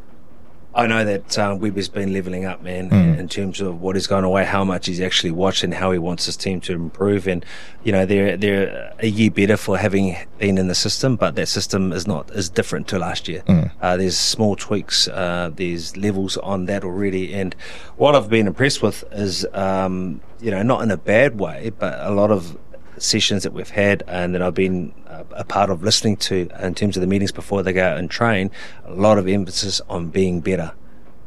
I 0.76 0.87
know 0.87 1.04
that 1.06 1.38
uh, 1.38 1.56
Webber's 1.59 1.88
been 1.88 2.12
levelling 2.12 2.45
up, 2.45 2.62
man, 2.62 2.90
mm. 2.90 3.18
in 3.18 3.28
terms 3.28 3.62
of 3.62 3.80
what 3.80 3.97
is 3.97 4.06
going 4.06 4.25
away, 4.25 4.45
how 4.45 4.62
much 4.62 4.87
he's 4.87 5.00
actually 5.00 5.30
watched, 5.30 5.64
and 5.64 5.73
how 5.73 5.90
he 5.90 5.99
wants 5.99 6.26
his 6.26 6.37
team 6.37 6.61
to 6.62 6.75
improve. 6.75 7.26
And 7.26 7.47
you 7.83 7.92
know, 7.92 8.04
they're 8.04 8.37
they're 8.37 8.92
a 8.99 9.06
year 9.06 9.30
better 9.30 9.56
for 9.56 9.78
having 9.78 10.16
been 10.38 10.59
in 10.59 10.68
the 10.68 10.75
system, 10.75 11.16
but 11.16 11.35
that 11.37 11.49
system 11.49 11.92
is 11.92 12.06
not 12.06 12.30
is 12.33 12.50
different 12.50 12.88
to 12.88 12.99
last 12.99 13.26
year. 13.26 13.42
Mm. 13.47 13.71
Uh, 13.80 13.97
there's 13.97 14.18
small 14.18 14.54
tweaks, 14.54 15.09
uh, 15.09 15.50
there's 15.54 15.97
levels 15.97 16.37
on 16.37 16.66
that 16.66 16.85
already, 16.85 17.33
and 17.33 17.56
what 17.97 18.14
I've 18.14 18.28
been 18.28 18.47
impressed 18.47 18.83
with 18.83 19.02
is, 19.12 19.47
um, 19.54 20.21
you 20.40 20.50
know, 20.50 20.62
not 20.62 20.83
in 20.83 20.90
a 20.90 20.99
bad 20.99 21.40
way, 21.40 21.71
but 21.71 21.99
a 22.00 22.11
lot 22.11 22.30
of 22.30 22.59
sessions 22.99 23.43
that 23.43 23.53
we've 23.53 23.71
had 23.71 24.03
and 24.07 24.35
that 24.35 24.43
I've 24.43 24.55
been 24.55 24.93
a 25.07 25.45
part 25.45 25.71
of 25.71 25.83
listening 25.83 26.17
to 26.17 26.49
in 26.61 26.75
terms 26.75 26.97
of 26.97 27.00
the 27.00 27.07
meetings 27.07 27.33
before 27.33 27.62
they 27.62 27.73
go 27.73 27.85
out 27.85 27.99
and 27.99 28.11
train, 28.11 28.50
a 28.85 28.93
lot 28.93 29.19
of 29.19 29.29
emphasis 29.29 29.81
on 29.88 30.09
being 30.09 30.41
better, 30.41 30.73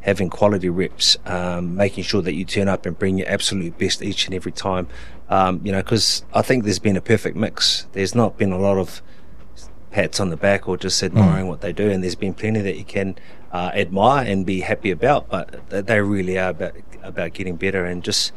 having 0.01 0.29
quality 0.29 0.69
reps, 0.69 1.17
um, 1.25 1.75
making 1.75 2.03
sure 2.03 2.21
that 2.21 2.33
you 2.33 2.45
turn 2.45 2.67
up 2.67 2.85
and 2.85 2.97
bring 2.97 3.17
your 3.17 3.27
absolute 3.27 3.77
best 3.77 4.01
each 4.01 4.25
and 4.25 4.33
every 4.33 4.51
time. 4.51 4.87
Um, 5.29 5.61
you 5.63 5.71
know, 5.71 5.81
because 5.81 6.23
I 6.33 6.41
think 6.41 6.63
there's 6.63 6.79
been 6.79 6.97
a 6.97 7.01
perfect 7.01 7.35
mix. 7.35 7.87
There's 7.93 8.15
not 8.15 8.37
been 8.37 8.51
a 8.51 8.57
lot 8.57 8.77
of 8.77 9.01
pats 9.91 10.19
on 10.19 10.29
the 10.29 10.37
back 10.37 10.67
or 10.67 10.77
just 10.77 11.01
admiring 11.03 11.45
mm. 11.45 11.49
what 11.49 11.61
they 11.61 11.73
do, 11.73 11.89
and 11.89 12.03
there's 12.03 12.15
been 12.15 12.33
plenty 12.33 12.61
that 12.61 12.77
you 12.77 12.83
can 12.83 13.15
uh, 13.51 13.71
admire 13.73 14.25
and 14.25 14.45
be 14.45 14.61
happy 14.61 14.91
about, 14.91 15.29
but 15.29 15.69
they 15.69 16.01
really 16.01 16.37
are 16.37 16.49
about 16.49 16.75
about 17.01 17.33
getting 17.33 17.55
better 17.55 17.85
and 17.85 18.03
just 18.03 18.33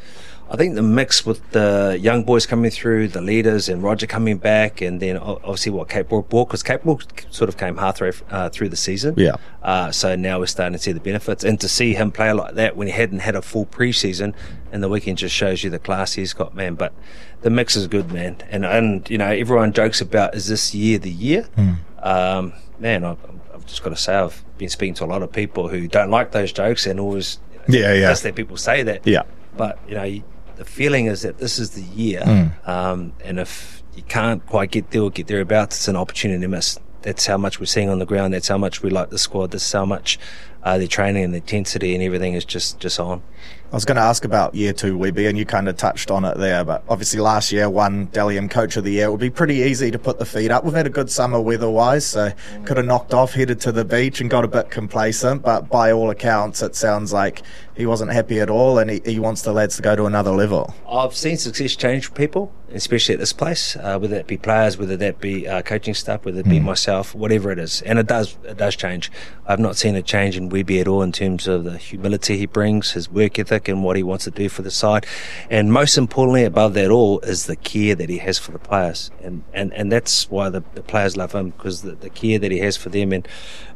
I 0.50 0.56
think 0.56 0.74
the 0.74 0.82
mix 0.82 1.24
with 1.24 1.50
the 1.52 1.98
young 2.00 2.24
boys 2.24 2.46
coming 2.46 2.70
through, 2.70 3.08
the 3.08 3.22
leaders, 3.22 3.70
and 3.70 3.82
Roger 3.82 4.06
coming 4.06 4.36
back, 4.36 4.82
and 4.82 5.00
then 5.00 5.16
obviously 5.16 5.72
what 5.72 5.88
Cape 5.88 6.10
Brook 6.10 6.28
brought, 6.28 6.48
because 6.48 6.62
Cape 6.62 6.82
Brook 6.82 7.24
sort 7.30 7.48
of 7.48 7.56
came 7.56 7.78
halfway 7.78 8.12
uh, 8.30 8.50
through 8.50 8.68
the 8.68 8.76
season. 8.76 9.14
Yeah. 9.16 9.36
Uh, 9.62 9.90
so 9.90 10.14
now 10.14 10.38
we're 10.40 10.46
starting 10.46 10.74
to 10.74 10.78
see 10.78 10.92
the 10.92 11.00
benefits, 11.00 11.42
and 11.42 11.58
to 11.60 11.68
see 11.68 11.94
him 11.94 12.12
play 12.12 12.32
like 12.32 12.54
that 12.56 12.76
when 12.76 12.86
he 12.86 12.92
hadn't 12.92 13.20
had 13.20 13.34
a 13.34 13.40
full 13.40 13.64
preseason, 13.64 14.34
and 14.70 14.82
the 14.82 14.88
weekend 14.88 15.18
just 15.18 15.34
shows 15.34 15.64
you 15.64 15.70
the 15.70 15.78
class 15.78 16.14
he's 16.14 16.34
got, 16.34 16.54
man. 16.54 16.74
But 16.74 16.92
the 17.40 17.50
mix 17.50 17.74
is 17.74 17.86
good, 17.86 18.12
man. 18.12 18.36
And 18.50 18.66
and 18.66 19.08
you 19.08 19.18
know 19.18 19.28
everyone 19.28 19.72
jokes 19.72 20.02
about 20.02 20.34
is 20.34 20.48
this 20.48 20.74
year 20.74 20.98
the 20.98 21.10
year? 21.10 21.48
Mm. 21.56 21.78
Um, 22.04 22.52
man, 22.78 23.04
I, 23.04 23.16
I've 23.54 23.64
just 23.66 23.82
got 23.82 23.90
to 23.90 23.96
say 23.96 24.14
I've 24.14 24.44
been 24.58 24.68
speaking 24.68 24.94
to 24.94 25.04
a 25.04 25.06
lot 25.06 25.22
of 25.22 25.32
people 25.32 25.68
who 25.68 25.88
don't 25.88 26.10
like 26.10 26.32
those 26.32 26.52
jokes 26.52 26.86
and 26.86 27.00
always 27.00 27.38
yeah 27.68 27.92
yeah 27.94 28.08
that's 28.08 28.22
that 28.22 28.34
people 28.34 28.56
say 28.56 28.82
that 28.82 29.06
yeah 29.06 29.22
but 29.56 29.78
you 29.86 29.94
know 29.94 30.22
the 30.62 30.70
feeling 30.70 31.06
is 31.06 31.22
that 31.22 31.38
this 31.38 31.58
is 31.58 31.70
the 31.70 31.82
year, 31.82 32.20
mm. 32.20 32.68
um, 32.68 33.12
and 33.24 33.40
if 33.40 33.82
you 33.96 34.02
can't 34.04 34.44
quite 34.46 34.70
get 34.70 34.90
there 34.92 35.02
or 35.02 35.10
get 35.10 35.26
thereabouts, 35.26 35.76
it's 35.76 35.88
an 35.88 35.96
opportunity 35.96 36.40
to 36.40 36.48
miss. 36.48 36.78
That's 37.02 37.26
how 37.26 37.36
much 37.36 37.58
we're 37.58 37.66
seeing 37.66 37.88
on 37.88 37.98
the 37.98 38.06
ground. 38.06 38.32
That's 38.32 38.46
how 38.46 38.58
much 38.58 38.80
we 38.80 38.90
like 38.90 39.10
the 39.10 39.18
squad. 39.18 39.50
That's 39.50 39.72
how 39.72 39.84
much 39.84 40.20
uh, 40.62 40.78
their 40.78 40.86
training 40.86 41.24
and 41.24 41.32
the 41.32 41.38
intensity 41.38 41.94
and 41.94 42.02
everything 42.02 42.34
is 42.34 42.44
just 42.44 42.78
just 42.78 43.00
on. 43.00 43.22
I 43.70 43.74
was 43.74 43.86
going 43.86 43.96
to 43.96 44.02
ask 44.02 44.26
about 44.26 44.54
year 44.54 44.74
two 44.74 44.98
Webby, 44.98 45.26
and 45.26 45.38
you 45.38 45.46
kind 45.46 45.66
of 45.66 45.78
touched 45.78 46.10
on 46.10 46.26
it 46.26 46.36
there. 46.36 46.62
But 46.62 46.84
obviously, 46.90 47.20
last 47.20 47.50
year 47.52 47.70
won 47.70 48.04
Dally 48.12 48.36
M 48.36 48.46
Coach 48.46 48.76
of 48.76 48.84
the 48.84 48.92
Year. 48.92 49.06
It 49.06 49.10
would 49.10 49.18
be 49.18 49.30
pretty 49.30 49.56
easy 49.56 49.90
to 49.90 49.98
put 49.98 50.18
the 50.18 50.26
feet 50.26 50.50
up. 50.50 50.62
We've 50.62 50.74
had 50.74 50.86
a 50.86 50.90
good 50.90 51.10
summer 51.10 51.40
weather-wise, 51.40 52.04
so 52.04 52.32
could 52.66 52.76
have 52.76 52.84
knocked 52.84 53.14
off, 53.14 53.32
headed 53.32 53.62
to 53.62 53.72
the 53.72 53.86
beach, 53.86 54.20
and 54.20 54.28
got 54.28 54.44
a 54.44 54.48
bit 54.48 54.68
complacent. 54.70 55.40
But 55.40 55.70
by 55.70 55.90
all 55.90 56.10
accounts, 56.10 56.60
it 56.60 56.76
sounds 56.76 57.14
like 57.14 57.40
he 57.74 57.86
wasn't 57.86 58.12
happy 58.12 58.40
at 58.40 58.50
all, 58.50 58.78
and 58.78 58.90
he, 58.90 59.00
he 59.06 59.18
wants 59.18 59.40
the 59.40 59.54
lads 59.54 59.76
to 59.76 59.82
go 59.82 59.96
to 59.96 60.04
another 60.04 60.32
level. 60.32 60.74
I've 60.86 61.16
seen 61.16 61.38
success 61.38 61.74
change 61.74 62.08
for 62.08 62.12
people, 62.12 62.52
especially 62.74 63.14
at 63.14 63.20
this 63.20 63.32
place, 63.32 63.74
uh, 63.76 63.98
whether 63.98 64.16
it 64.16 64.26
be 64.26 64.36
players, 64.36 64.76
whether 64.76 64.98
that 64.98 65.18
be 65.18 65.48
uh, 65.48 65.62
coaching 65.62 65.94
staff, 65.94 66.26
whether 66.26 66.40
it 66.40 66.48
be 66.48 66.60
mm. 66.60 66.64
myself, 66.64 67.14
whatever 67.14 67.50
it 67.50 67.58
is, 67.58 67.80
and 67.82 67.98
it 67.98 68.06
does 68.06 68.36
it 68.44 68.58
does 68.58 68.76
change. 68.76 69.10
I've 69.46 69.58
not 69.58 69.76
seen 69.76 69.96
a 69.96 70.02
change 70.02 70.36
in 70.36 70.50
Webby 70.52 70.78
at 70.80 70.86
all 70.86 71.02
in 71.02 71.10
terms 71.10 71.48
of 71.48 71.64
the 71.64 71.78
humility 71.78 72.36
he 72.36 72.46
brings, 72.46 72.92
his 72.92 73.10
work 73.10 73.38
ethic, 73.38 73.66
and 73.68 73.82
what 73.82 73.96
he 73.96 74.02
wants 74.02 74.24
to 74.24 74.30
do 74.30 74.48
for 74.48 74.62
the 74.62 74.70
side. 74.70 75.06
And 75.50 75.72
most 75.72 75.98
importantly, 75.98 76.44
above 76.44 76.74
that 76.74 76.90
all, 76.90 77.18
is 77.20 77.46
the 77.46 77.56
care 77.56 77.94
that 77.94 78.08
he 78.08 78.18
has 78.18 78.38
for 78.38 78.52
the 78.52 78.58
players. 78.58 79.10
And, 79.22 79.42
and, 79.52 79.72
and 79.72 79.90
that's 79.90 80.30
why 80.30 80.50
the, 80.50 80.62
the 80.74 80.82
players 80.82 81.16
love 81.16 81.32
him 81.32 81.50
because 81.50 81.82
the, 81.82 81.92
the 81.92 82.10
care 82.10 82.38
that 82.38 82.52
he 82.52 82.58
has 82.58 82.76
for 82.76 82.90
them. 82.90 83.12
And 83.12 83.26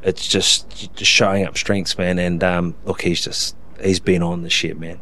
it's 0.03 0.29
just, 0.29 0.95
just 0.95 1.11
showing 1.11 1.45
up 1.47 1.57
strengths, 1.57 1.99
man. 1.99 2.19
And 2.19 2.45
um, 2.45 2.75
look, 2.85 3.03
he's 3.03 3.25
just, 3.25 3.57
he's 3.83 4.01
been 4.01 4.23
on 4.23 4.43
the 4.43 4.51
shit, 4.51 4.79
man. 4.79 5.01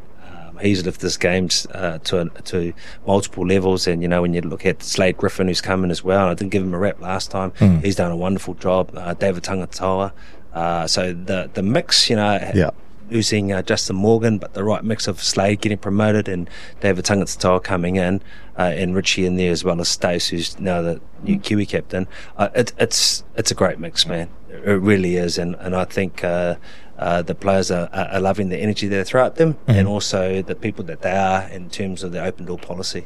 Um, 0.54 0.58
he's 0.58 0.84
lifted 0.84 1.02
his 1.02 1.16
games 1.16 1.66
uh, 1.72 1.98
to 2.04 2.30
to 2.44 2.72
multiple 3.06 3.46
levels, 3.46 3.86
and 3.86 4.02
you 4.02 4.08
know 4.08 4.22
when 4.22 4.34
you 4.34 4.40
look 4.40 4.64
at 4.64 4.82
Slade 4.82 5.16
Griffin, 5.16 5.48
who's 5.48 5.60
coming 5.60 5.90
as 5.90 6.02
well. 6.04 6.28
I 6.28 6.34
didn't 6.34 6.52
give 6.52 6.62
him 6.62 6.74
a 6.74 6.78
rap 6.78 7.00
last 7.00 7.30
time. 7.30 7.50
Mm. 7.52 7.84
He's 7.84 7.96
done 7.96 8.10
a 8.10 8.16
wonderful 8.16 8.54
job. 8.54 8.90
Uh, 8.94 9.14
David 9.14 9.42
Tangatoa. 9.42 10.12
Uh, 10.54 10.86
so 10.86 11.12
the 11.12 11.50
the 11.52 11.62
mix, 11.62 12.08
you 12.08 12.16
know, 12.16 12.38
yeah 12.54 12.70
losing 13.10 13.52
uh, 13.52 13.62
Justin 13.62 13.96
Morgan, 13.96 14.38
but 14.38 14.54
the 14.54 14.64
right 14.64 14.84
mix 14.84 15.06
of 15.06 15.22
Slade 15.22 15.60
getting 15.60 15.78
promoted 15.78 16.28
and 16.28 16.48
David 16.80 17.04
Tangata 17.04 17.62
coming 17.62 17.96
in, 17.96 18.22
uh, 18.58 18.62
and 18.62 18.94
Richie 18.94 19.26
in 19.26 19.36
there 19.36 19.52
as 19.52 19.64
well 19.64 19.80
as 19.80 19.88
Stace, 19.88 20.28
who's 20.28 20.58
now 20.58 20.82
the 20.82 21.00
new 21.22 21.38
Kiwi 21.38 21.66
captain. 21.66 22.08
Uh, 22.36 22.48
it, 22.54 22.72
it's 22.78 23.24
it's 23.36 23.50
a 23.50 23.54
great 23.54 23.78
mix, 23.78 24.06
man. 24.06 24.28
It 24.48 24.80
really 24.80 25.16
is, 25.16 25.38
and 25.38 25.54
and 25.56 25.74
I 25.74 25.84
think. 25.84 26.24
Uh, 26.24 26.56
uh, 26.96 27.20
the 27.20 27.34
players 27.34 27.72
are, 27.72 27.88
are, 27.92 28.20
loving 28.20 28.50
the 28.50 28.56
energy 28.56 28.86
they 28.86 29.02
throw 29.02 29.26
at 29.26 29.34
them, 29.34 29.54
mm-hmm. 29.54 29.70
and 29.72 29.88
also 29.88 30.42
the 30.42 30.54
people 30.54 30.84
that 30.84 31.02
they 31.02 31.10
are 31.10 31.42
in 31.48 31.68
terms 31.68 32.04
of 32.04 32.12
the 32.12 32.24
open 32.24 32.44
door 32.44 32.56
policy 32.56 33.04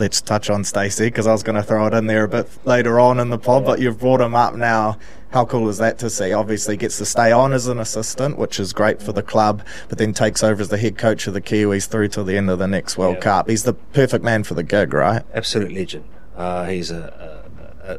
let's 0.00 0.20
touch 0.20 0.50
on 0.50 0.64
Stacey 0.64 1.06
because 1.06 1.26
I 1.26 1.32
was 1.32 1.42
going 1.42 1.56
to 1.56 1.62
throw 1.62 1.86
it 1.86 1.94
in 1.94 2.06
there 2.06 2.24
a 2.24 2.28
bit 2.28 2.48
later 2.64 2.98
on 2.98 3.20
in 3.20 3.28
the 3.28 3.38
pod, 3.38 3.64
but 3.64 3.80
you've 3.80 4.00
brought 4.00 4.20
him 4.20 4.34
up 4.34 4.54
now. 4.54 4.98
How 5.30 5.44
cool 5.44 5.68
is 5.68 5.78
that 5.78 5.98
to 6.00 6.10
see? 6.10 6.32
Obviously, 6.32 6.76
gets 6.76 6.98
to 6.98 7.06
stay 7.06 7.30
on 7.30 7.52
as 7.52 7.68
an 7.68 7.78
assistant, 7.78 8.36
which 8.36 8.58
is 8.58 8.72
great 8.72 9.00
for 9.00 9.12
the 9.12 9.22
club, 9.22 9.62
but 9.88 9.98
then 9.98 10.12
takes 10.12 10.42
over 10.42 10.60
as 10.60 10.70
the 10.70 10.78
head 10.78 10.98
coach 10.98 11.28
of 11.28 11.34
the 11.34 11.40
Kiwis 11.40 11.86
through 11.86 12.08
to 12.08 12.24
the 12.24 12.36
end 12.36 12.50
of 12.50 12.58
the 12.58 12.66
next 12.66 12.98
World 12.98 13.16
yeah. 13.16 13.22
Cup. 13.22 13.48
He's 13.48 13.62
the 13.62 13.74
perfect 13.74 14.24
man 14.24 14.42
for 14.42 14.54
the 14.54 14.64
gig, 14.64 14.92
right? 14.92 15.22
Absolute 15.32 15.72
legend. 15.72 16.04
Uh, 16.34 16.66
he's 16.66 16.90
a, 16.90 17.44
a, 17.84 17.94
a, 17.94 17.98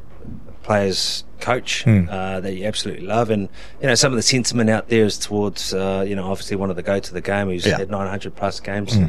player's 0.64 1.24
coach 1.42 1.84
hmm. 1.84 2.08
uh, 2.10 2.40
that 2.40 2.54
you 2.54 2.66
absolutely 2.66 3.06
love, 3.06 3.30
and 3.30 3.50
you 3.82 3.88
know 3.88 3.96
some 3.96 4.14
of 4.14 4.16
the 4.16 4.24
sentiment 4.24 4.70
out 4.70 4.90
there 4.90 5.06
is 5.06 5.18
towards 5.18 5.74
uh, 5.74 6.06
you 6.08 6.16
know 6.16 6.32
obviously 6.32 6.56
one 6.56 6.70
of 6.70 6.76
the 6.76 6.84
go 6.84 7.00
to 7.00 7.14
the 7.14 7.22
game 7.22 7.48
who's 7.48 7.66
yeah. 7.66 7.78
had 7.78 7.90
900 7.90 8.36
plus 8.36 8.60
games. 8.60 8.96
Hmm 8.96 9.08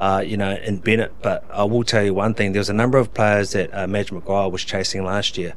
uh, 0.00 0.24
you 0.26 0.36
know, 0.36 0.56
in 0.56 0.78
Bennett. 0.78 1.12
But 1.22 1.44
I 1.52 1.64
will 1.64 1.84
tell 1.84 2.02
you 2.02 2.14
one 2.14 2.34
thing: 2.34 2.52
there 2.52 2.60
was 2.60 2.70
a 2.70 2.74
number 2.74 2.98
of 2.98 3.14
players 3.14 3.52
that 3.52 3.72
uh, 3.72 3.86
Madge 3.86 4.10
Maguire 4.10 4.48
was 4.48 4.64
chasing 4.64 5.04
last 5.04 5.38
year, 5.38 5.54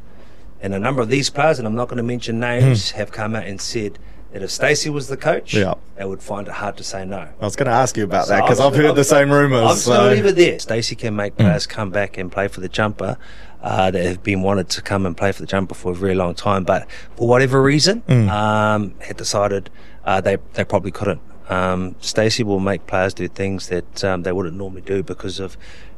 and 0.62 0.74
a 0.74 0.80
number 0.80 1.02
of 1.02 1.10
these 1.10 1.30
players, 1.30 1.58
and 1.58 1.68
I'm 1.68 1.76
not 1.76 1.88
going 1.88 1.98
to 1.98 2.04
mention 2.04 2.40
names, 2.40 2.92
mm. 2.92 2.96
have 2.96 3.12
come 3.12 3.36
out 3.36 3.46
and 3.46 3.60
said 3.60 3.98
that 4.34 4.44
if 4.44 4.52
Stacey 4.52 4.90
was 4.90 5.08
the 5.08 5.18
coach, 5.18 5.54
yeah. 5.54 5.76
they 5.96 6.06
would 6.06 6.22
find 6.22 6.48
it 6.48 6.56
hard 6.56 6.76
to 6.78 6.84
say 6.84 7.06
no. 7.06 7.30
I 7.40 7.46
was 7.46 7.56
going 7.56 7.68
to 7.68 7.74
ask 7.74 7.96
you 7.96 8.04
about 8.04 8.26
so 8.26 8.34
that 8.34 8.42
because 8.42 8.60
I've 8.60 8.76
heard 8.76 8.88
I'm, 8.88 8.96
the 8.96 9.04
same 9.04 9.32
rumours. 9.32 9.62
I'm 9.62 9.78
so. 9.78 9.94
still 9.94 10.14
even 10.14 10.36
there. 10.36 10.60
Stacey 10.60 10.96
can 10.96 11.16
make 11.16 11.34
hmm. 11.34 11.44
players 11.44 11.66
mm. 11.66 11.70
come 11.70 11.90
back 11.90 12.18
and 12.18 12.32
play 12.32 12.50
for 12.50 12.60
the 12.60 12.70
jumper. 12.70 13.18
Uh, 13.64 13.90
that 13.90 14.04
have 14.04 14.22
been 14.22 14.42
wanted 14.42 14.68
to 14.68 14.82
come 14.82 15.06
and 15.06 15.16
play 15.16 15.32
for 15.32 15.42
the 15.42 15.48
jumper 15.48 15.74
for 15.74 15.94
a 15.94 15.96
very 15.96 16.16
long 16.16 16.36
time, 16.36 16.66
but 16.66 16.86
for 17.16 17.30
whatever 17.30 17.62
reason, 17.64 18.02
mm. 18.02 18.28
um, 18.30 18.94
had 19.00 19.16
decided 19.16 19.70
uh, 20.04 20.20
they 20.20 20.36
they 20.52 20.66
probably 20.66 20.92
couldn't. 20.92 21.22
Um, 21.48 21.96
Stacey 22.02 22.44
will 22.44 22.60
make 22.60 22.88
players 22.88 23.14
do 23.14 23.28
things 23.30 23.70
that 23.70 24.04
um, 24.04 24.24
they 24.24 24.34
wouldn't 24.34 24.58
normally 24.58 24.82
do 24.82 25.02
because 25.02 25.40
of 25.40 25.56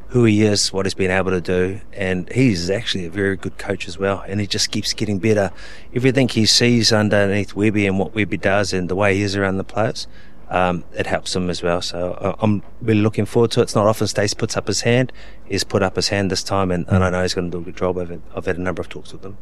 who 0.10 0.24
he 0.26 0.44
is, 0.44 0.72
what 0.72 0.86
he's 0.86 0.94
been 0.94 1.12
able 1.12 1.32
to 1.32 1.42
do, 1.42 1.82
and 1.94 2.32
he's 2.32 2.70
actually 2.70 3.06
a 3.06 3.10
very 3.10 3.36
good 3.36 3.58
coach 3.58 3.88
as 3.88 3.98
well. 3.98 4.24
And 4.28 4.40
he 4.40 4.48
just 4.48 4.72
keeps 4.72 4.94
getting 4.94 5.20
better. 5.20 5.52
Everything 5.94 6.30
he 6.30 6.46
sees 6.46 6.94
underneath 6.94 7.56
Webby 7.56 7.88
and 7.88 8.00
what 8.00 8.14
Webby 8.14 8.38
does, 8.38 8.74
and 8.74 8.90
the 8.90 8.96
way 8.96 9.16
he 9.16 9.24
is 9.24 9.36
around 9.36 9.58
the 9.58 9.64
players, 9.64 10.08
um, 10.50 10.84
it 10.94 11.08
helps 11.08 11.34
them 11.34 11.50
as 11.50 11.64
well. 11.64 11.82
So 11.82 12.12
uh, 12.14 12.36
I'm 12.40 12.64
really 12.82 13.02
looking 13.02 13.26
forward 13.26 13.52
to 13.52 13.62
it. 13.62 13.64
It's 13.64 13.76
not 13.76 13.88
often 13.88 14.08
Stacey 14.08 14.36
puts 14.36 14.56
up 14.58 14.68
his 14.68 14.82
hand. 14.82 15.12
He's 15.46 15.64
put 15.64 15.84
up 15.84 15.96
his 15.96 16.10
hand 16.10 16.32
this 16.32 16.44
time, 16.44 16.72
and, 16.72 16.88
and 16.88 17.04
I 17.04 17.10
know 17.10 17.22
he's 17.22 17.34
going 17.34 17.50
to 17.50 17.58
do 17.58 17.62
a 17.62 17.66
good 17.66 17.78
job 17.78 17.98
of 17.98 18.12
it. 18.12 18.22
I've 18.36 18.46
had 18.46 18.58
a 18.58 18.62
number 18.62 18.82
of 18.82 18.90
talks 18.90 19.14
with 19.14 19.24
him. 19.24 19.38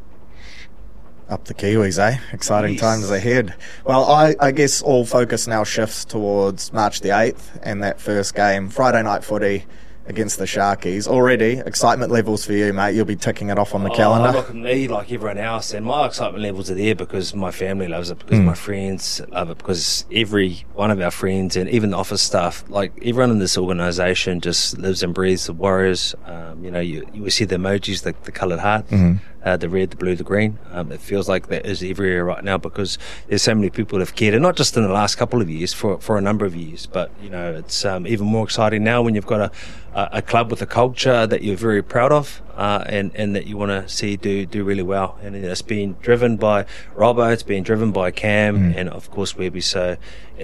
Up 1.30 1.46
the 1.46 1.54
Kiwis, 1.54 2.00
eh? 2.00 2.20
Exciting 2.32 2.74
yes. 2.74 2.82
times 2.82 3.10
ahead. 3.10 3.56
Well, 3.86 4.06
I, 4.06 4.36
I, 4.40 4.52
guess 4.52 4.82
all 4.82 5.06
focus 5.06 5.48
now 5.48 5.64
shifts 5.64 6.04
towards 6.04 6.74
March 6.74 7.00
the 7.00 7.10
8th 7.10 7.60
and 7.64 7.82
that 7.82 8.00
first 8.02 8.36
game, 8.36 8.70
Friday 8.70 9.02
night 9.02 9.24
footy 9.24 9.66
against 10.06 10.38
the 10.38 10.46
Sharkies. 10.46 11.08
Already, 11.08 11.62
excitement 11.66 12.12
levels 12.12 12.46
for 12.46 12.54
you, 12.54 12.74
mate. 12.74 12.96
You'll 12.96 13.06
be 13.06 13.16
ticking 13.16 13.50
it 13.50 13.58
off 13.58 13.74
on 13.74 13.84
the 13.84 13.92
oh, 13.92 13.96
calendar. 13.96 14.32
Look 14.32 14.50
at 14.50 14.56
me, 14.56 14.88
like 14.88 15.12
everyone 15.12 15.38
else, 15.38 15.74
and 15.74 15.86
my 15.86 16.08
excitement 16.08 16.44
levels 16.44 16.70
are 16.70 16.76
there 16.76 16.96
because 16.96 17.34
my 17.34 17.52
family 17.52 17.88
loves 17.88 18.10
it, 18.10 18.20
because 18.20 18.40
mm. 18.40 18.46
my 18.46 18.54
friends 18.54 19.22
love 19.30 19.50
it, 19.50 19.58
because 19.58 20.06
every 20.12 20.66
one 20.74 20.92
of 20.92 21.00
our 21.02 21.12
friends 21.12 21.56
and 21.56 21.70
even 21.70 21.92
the 21.92 21.98
office 21.98 22.22
staff, 22.22 22.64
like 22.70 22.92
everyone 23.04 23.32
in 23.32 23.40
this 23.40 23.58
organisation, 23.58 24.40
just 24.40 24.78
lives 24.78 25.04
and 25.04 25.14
breathes 25.14 25.46
the 25.46 25.54
Warriors. 25.54 26.16
Um, 26.26 26.64
you 26.64 26.72
know, 26.72 26.80
you, 26.80 27.08
you 27.14 27.30
see 27.30 27.46
the 27.46 27.56
emojis, 27.56 28.04
the, 28.04 28.14
the 28.24 28.32
coloured 28.32 28.60
heart. 28.60 28.88
Mm-hmm. 28.88 29.18
Uh, 29.44 29.58
the 29.58 29.68
red, 29.68 29.92
the 29.92 29.98
blue, 29.98 30.16
the 30.16 30.24
green. 30.24 30.58
Um, 30.72 30.92
it 30.92 31.02
feels 31.02 31.28
like 31.28 31.48
that 31.48 31.66
is 31.66 31.84
everywhere 31.84 32.24
right 32.24 32.44
now 32.44 32.58
because 32.58 32.98
there's 33.28 33.42
so 33.42 33.54
many 33.54 33.70
people 33.70 34.00
have 34.00 34.16
cared, 34.16 34.34
and 34.34 34.42
not 34.42 34.56
just 34.56 34.78
in 34.78 34.84
the 34.84 34.94
last 34.94 35.16
couple 35.16 35.42
of 35.42 35.50
years, 35.50 35.74
for 35.74 36.00
for 36.00 36.18
a 36.18 36.22
number 36.22 36.46
of 36.46 36.56
years. 36.56 36.86
But 36.86 37.12
you 37.22 37.30
know, 37.30 37.54
it's 37.54 37.84
um, 37.86 38.08
even 38.08 38.26
more 38.26 38.46
exciting 38.46 38.84
now 38.84 39.02
when 39.02 39.16
you've 39.16 39.26
got 39.26 39.42
a 39.42 39.52
a, 39.96 40.22
club 40.22 40.50
with 40.50 40.62
a 40.62 40.66
culture 40.66 41.28
that 41.28 41.44
you're 41.44 41.56
very 41.56 41.84
proud 41.84 42.12
of 42.12 42.42
uh, 42.58 42.84
and 42.88 43.12
and 43.16 43.36
that 43.36 43.46
you 43.46 43.58
want 43.58 43.70
to 43.70 43.88
see 43.88 44.16
do 44.16 44.46
do 44.46 44.64
really 44.64 44.84
well. 44.84 45.18
And 45.22 45.36
it's 45.36 45.62
been 45.62 45.96
driven 46.02 46.38
by 46.38 46.66
Robbo, 46.96 47.32
it's 47.32 47.44
been 47.44 47.64
driven 47.64 47.92
by 47.92 48.12
Cam, 48.12 48.74
mm. 48.74 48.78
and 48.78 48.90
of 48.90 49.12
course 49.12 49.36
Webby. 49.38 49.62
So 49.62 49.98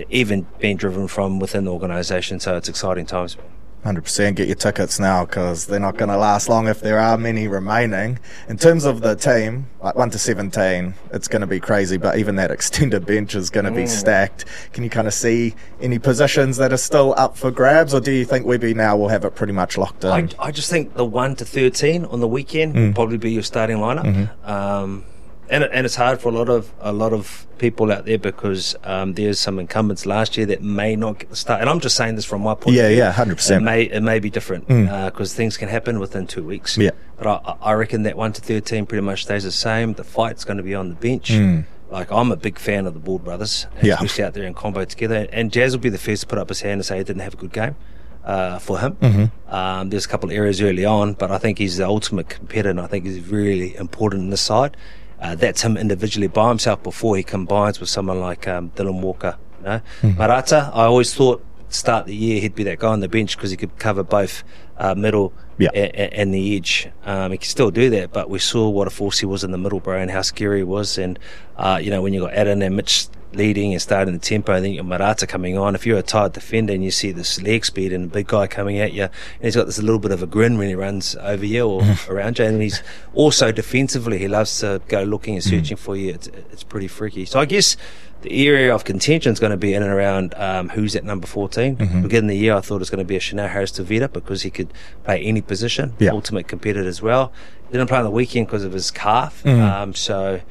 even 0.09 0.47
being 0.59 0.77
driven 0.77 1.07
from 1.07 1.39
within 1.39 1.65
the 1.65 1.71
organisation. 1.71 2.39
So 2.39 2.57
it's 2.57 2.69
exciting 2.69 3.05
times. 3.05 3.37
100% 3.85 4.35
get 4.35 4.47
your 4.47 4.55
tickets 4.55 4.99
now 4.99 5.25
because 5.25 5.65
they're 5.65 5.79
not 5.79 5.97
going 5.97 6.09
to 6.09 6.17
last 6.17 6.49
long 6.49 6.67
if 6.67 6.81
there 6.81 6.99
are 6.99 7.17
many 7.17 7.47
remaining. 7.47 8.19
In 8.49 8.57
terms 8.57 8.83
of 8.83 9.01
the 9.01 9.15
team, 9.15 9.67
like 9.81 9.95
1 9.95 10.09
to 10.11 10.19
17, 10.19 10.93
it's 11.13 11.27
going 11.27 11.41
to 11.41 11.47
be 11.47 11.59
crazy, 11.59 11.97
but 11.97 12.17
even 12.17 12.35
that 12.35 12.51
extended 12.59 13.05
bench 13.05 13.35
is 13.35 13.49
going 13.49 13.65
to 13.65 13.71
be 13.71 13.83
mm. 13.83 13.87
stacked. 13.87 14.45
Can 14.73 14.83
you 14.83 14.89
kind 14.89 15.07
of 15.07 15.13
see 15.13 15.55
any 15.81 15.97
positions 15.97 16.57
that 16.57 16.73
are 16.73 16.77
still 16.77 17.13
up 17.17 17.37
for 17.37 17.51
grabs, 17.51 17.93
or 17.93 18.01
do 18.01 18.11
you 18.11 18.25
think 18.25 18.45
Webby 18.45 18.73
now 18.73 18.97
will 18.97 19.09
have 19.09 19.23
it 19.23 19.35
pretty 19.35 19.53
much 19.53 19.77
locked 19.77 20.03
in? 20.03 20.11
I, 20.11 20.27
I 20.39 20.51
just 20.51 20.69
think 20.69 20.95
the 20.95 21.05
1 21.05 21.37
to 21.37 21.45
13 21.45 22.05
on 22.05 22.19
the 22.19 22.27
weekend 22.27 22.75
mm. 22.75 22.87
will 22.87 22.93
probably 22.93 23.17
be 23.17 23.31
your 23.31 23.43
starting 23.43 23.77
lineup. 23.77 24.03
Mm-hmm. 24.05 24.49
Um, 24.49 25.05
and 25.49 25.63
and 25.63 25.85
it's 25.85 25.95
hard 25.95 26.21
for 26.21 26.29
a 26.29 26.31
lot 26.31 26.49
of 26.49 26.71
a 26.79 26.91
lot 26.91 27.13
of 27.13 27.45
people 27.57 27.91
out 27.91 28.05
there 28.05 28.17
because 28.17 28.75
um, 28.83 29.13
there's 29.13 29.39
some 29.39 29.59
incumbents 29.59 30.05
last 30.05 30.37
year 30.37 30.45
that 30.45 30.61
may 30.61 30.95
not 30.95 31.19
get 31.19 31.29
the 31.29 31.35
start. 31.35 31.61
And 31.61 31.69
I'm 31.69 31.79
just 31.79 31.95
saying 31.95 32.15
this 32.15 32.25
from 32.25 32.41
my 32.41 32.55
point 32.55 32.75
yeah, 32.75 32.83
of 32.83 32.89
view. 32.89 32.97
Yeah, 32.97 33.03
yeah, 33.05 33.11
hundred 33.11 33.35
percent. 33.35 33.63
It 33.63 33.65
may 33.65 33.83
it 33.83 34.01
may 34.01 34.19
be 34.19 34.29
different 34.29 34.67
because 34.67 35.31
mm. 35.31 35.33
uh, 35.33 35.37
things 35.37 35.57
can 35.57 35.69
happen 35.69 35.99
within 35.99 36.27
two 36.27 36.43
weeks. 36.43 36.77
Yeah, 36.77 36.91
but 37.17 37.27
I, 37.27 37.55
I 37.61 37.73
reckon 37.73 38.03
that 38.03 38.15
one 38.15 38.33
to 38.33 38.41
thirteen 38.41 38.85
pretty 38.85 39.03
much 39.03 39.23
stays 39.23 39.43
the 39.43 39.51
same. 39.51 39.93
The 39.93 40.03
fight's 40.03 40.45
going 40.45 40.57
to 40.57 40.63
be 40.63 40.75
on 40.75 40.89
the 40.89 40.95
bench. 40.95 41.29
Mm. 41.29 41.65
Like 41.89 42.11
I'm 42.11 42.31
a 42.31 42.37
big 42.37 42.59
fan 42.59 42.85
of 42.85 42.93
the 42.93 42.99
Ball 42.99 43.17
brothers, 43.17 43.65
yeah. 43.81 43.95
especially 43.95 44.23
out 44.23 44.33
there 44.35 44.43
in 44.43 44.53
combo 44.53 44.85
together. 44.85 45.27
And 45.31 45.51
Jazz 45.51 45.75
will 45.75 45.81
be 45.81 45.89
the 45.89 45.97
first 45.97 46.21
to 46.21 46.27
put 46.27 46.37
up 46.37 46.49
his 46.49 46.61
hand 46.61 46.73
and 46.73 46.85
say 46.85 46.99
he 46.99 47.03
didn't 47.03 47.23
have 47.23 47.33
a 47.33 47.37
good 47.37 47.51
game. 47.51 47.75
uh, 48.23 48.59
for 48.59 48.79
him. 48.79 48.95
Mm-hmm. 48.95 49.53
Um, 49.53 49.89
there's 49.89 50.05
a 50.05 50.07
couple 50.07 50.29
of 50.29 50.35
areas 50.35 50.61
early 50.61 50.85
on, 50.85 51.13
but 51.13 51.31
I 51.31 51.37
think 51.37 51.57
he's 51.57 51.77
the 51.77 51.87
ultimate 51.87 52.29
competitor, 52.29 52.69
and 52.69 52.79
I 52.79 52.87
think 52.87 53.05
he's 53.05 53.27
really 53.27 53.75
important 53.75 54.23
in 54.23 54.29
the 54.29 54.37
side. 54.37 54.77
Uh, 55.19 55.35
that's 55.35 55.61
him 55.61 55.75
individually 55.77 56.27
by 56.27 56.49
himself 56.49 56.81
before 56.81 57.17
he 57.17 57.23
combines 57.23 57.79
with 57.79 57.89
someone 57.89 58.19
like 58.19 58.47
um, 58.47 58.71
Dylan 58.71 59.01
Walker. 59.01 59.37
You 59.59 59.65
know? 59.65 59.81
mm-hmm. 60.01 60.21
Marata, 60.21 60.69
I 60.73 60.85
always 60.85 61.13
thought 61.13 61.45
start 61.69 62.05
the 62.07 62.15
year 62.15 62.41
he'd 62.41 62.55
be 62.55 62.63
that 62.63 62.79
guy 62.79 62.87
on 62.87 62.99
the 62.99 63.07
bench 63.07 63.37
because 63.37 63.51
he 63.51 63.57
could 63.57 63.77
cover 63.77 64.03
both 64.03 64.43
uh, 64.77 64.95
middle 64.95 65.33
yeah. 65.57 65.69
and, 65.73 66.13
and 66.13 66.33
the 66.33 66.55
edge. 66.55 66.89
Um, 67.05 67.31
he 67.31 67.37
could 67.37 67.49
still 67.49 67.71
do 67.71 67.89
that, 67.91 68.11
but 68.11 68.29
we 68.29 68.39
saw 68.39 68.69
what 68.69 68.87
a 68.87 68.89
force 68.89 69.19
he 69.19 69.25
was 69.25 69.43
in 69.43 69.51
the 69.51 69.57
middle, 69.57 69.79
bro, 69.79 69.99
and 69.99 70.09
how 70.09 70.21
scary 70.21 70.59
he 70.59 70.63
was. 70.63 70.97
And 70.97 71.19
uh, 71.57 71.79
you 71.81 71.91
know 71.91 72.01
when 72.01 72.13
you 72.13 72.21
got 72.21 72.33
Adam 72.33 72.61
and 72.61 72.75
Mitch 72.75 73.07
leading 73.33 73.73
and 73.73 73.81
starting 73.81 74.13
the 74.13 74.19
tempo, 74.19 74.53
and 74.53 74.65
then 74.65 74.73
you 74.73 74.81
got 74.81 74.99
Marata 74.99 75.27
coming 75.27 75.57
on. 75.57 75.75
If 75.75 75.85
you're 75.85 75.99
a 75.99 76.03
tight 76.03 76.33
defender 76.33 76.73
and 76.73 76.83
you 76.83 76.91
see 76.91 77.11
this 77.11 77.41
leg 77.41 77.65
speed 77.65 77.93
and 77.93 78.05
a 78.05 78.07
big 78.07 78.27
guy 78.27 78.47
coming 78.47 78.79
at 78.79 78.93
you, 78.93 79.03
and 79.03 79.11
he's 79.41 79.55
got 79.55 79.65
this 79.65 79.79
little 79.79 79.99
bit 79.99 80.11
of 80.11 80.23
a 80.23 80.27
grin 80.27 80.57
when 80.57 80.67
he 80.67 80.75
runs 80.75 81.15
over 81.17 81.45
you 81.45 81.67
or 81.67 81.83
around 82.09 82.39
you, 82.39 82.45
and 82.45 82.61
he's 82.61 82.81
also 83.13 83.51
defensively, 83.51 84.17
he 84.17 84.27
loves 84.27 84.59
to 84.59 84.81
go 84.87 85.03
looking 85.03 85.35
and 85.35 85.43
searching 85.43 85.77
mm. 85.77 85.79
for 85.79 85.95
you. 85.95 86.13
It's, 86.13 86.27
it's 86.27 86.63
pretty 86.63 86.87
freaky. 86.87 87.25
So 87.25 87.39
I 87.39 87.45
guess 87.45 87.77
the 88.21 88.47
area 88.47 88.73
of 88.73 88.83
contention 88.83 89.31
is 89.31 89.39
going 89.39 89.51
to 89.51 89.57
be 89.57 89.73
in 89.73 89.81
and 89.81 89.91
around 89.91 90.33
um, 90.35 90.69
who's 90.69 90.95
at 90.95 91.03
number 91.03 91.27
14. 91.27 91.77
Mm-hmm. 91.77 92.01
Beginning 92.01 92.27
the 92.27 92.37
year, 92.37 92.55
I 92.55 92.61
thought 92.61 92.75
it 92.75 92.79
was 92.79 92.89
going 92.89 92.99
to 92.99 93.05
be 93.05 93.15
a 93.15 93.19
Chanel 93.19 93.47
Harris 93.47 93.71
Tavita 93.71 94.11
because 94.11 94.41
he 94.41 94.49
could 94.49 94.73
play 95.03 95.21
any 95.21 95.41
position, 95.41 95.93
yeah. 95.99 96.11
ultimate 96.11 96.47
competitor 96.47 96.87
as 96.87 97.01
well. 97.01 97.31
Didn't 97.71 97.87
play 97.87 97.99
on 97.99 98.03
the 98.03 98.11
weekend 98.11 98.47
because 98.47 98.65
of 98.65 98.73
his 98.73 98.91
calf. 98.91 99.43
Mm-hmm. 99.43 99.61
Um, 99.61 99.93
so 99.93 100.41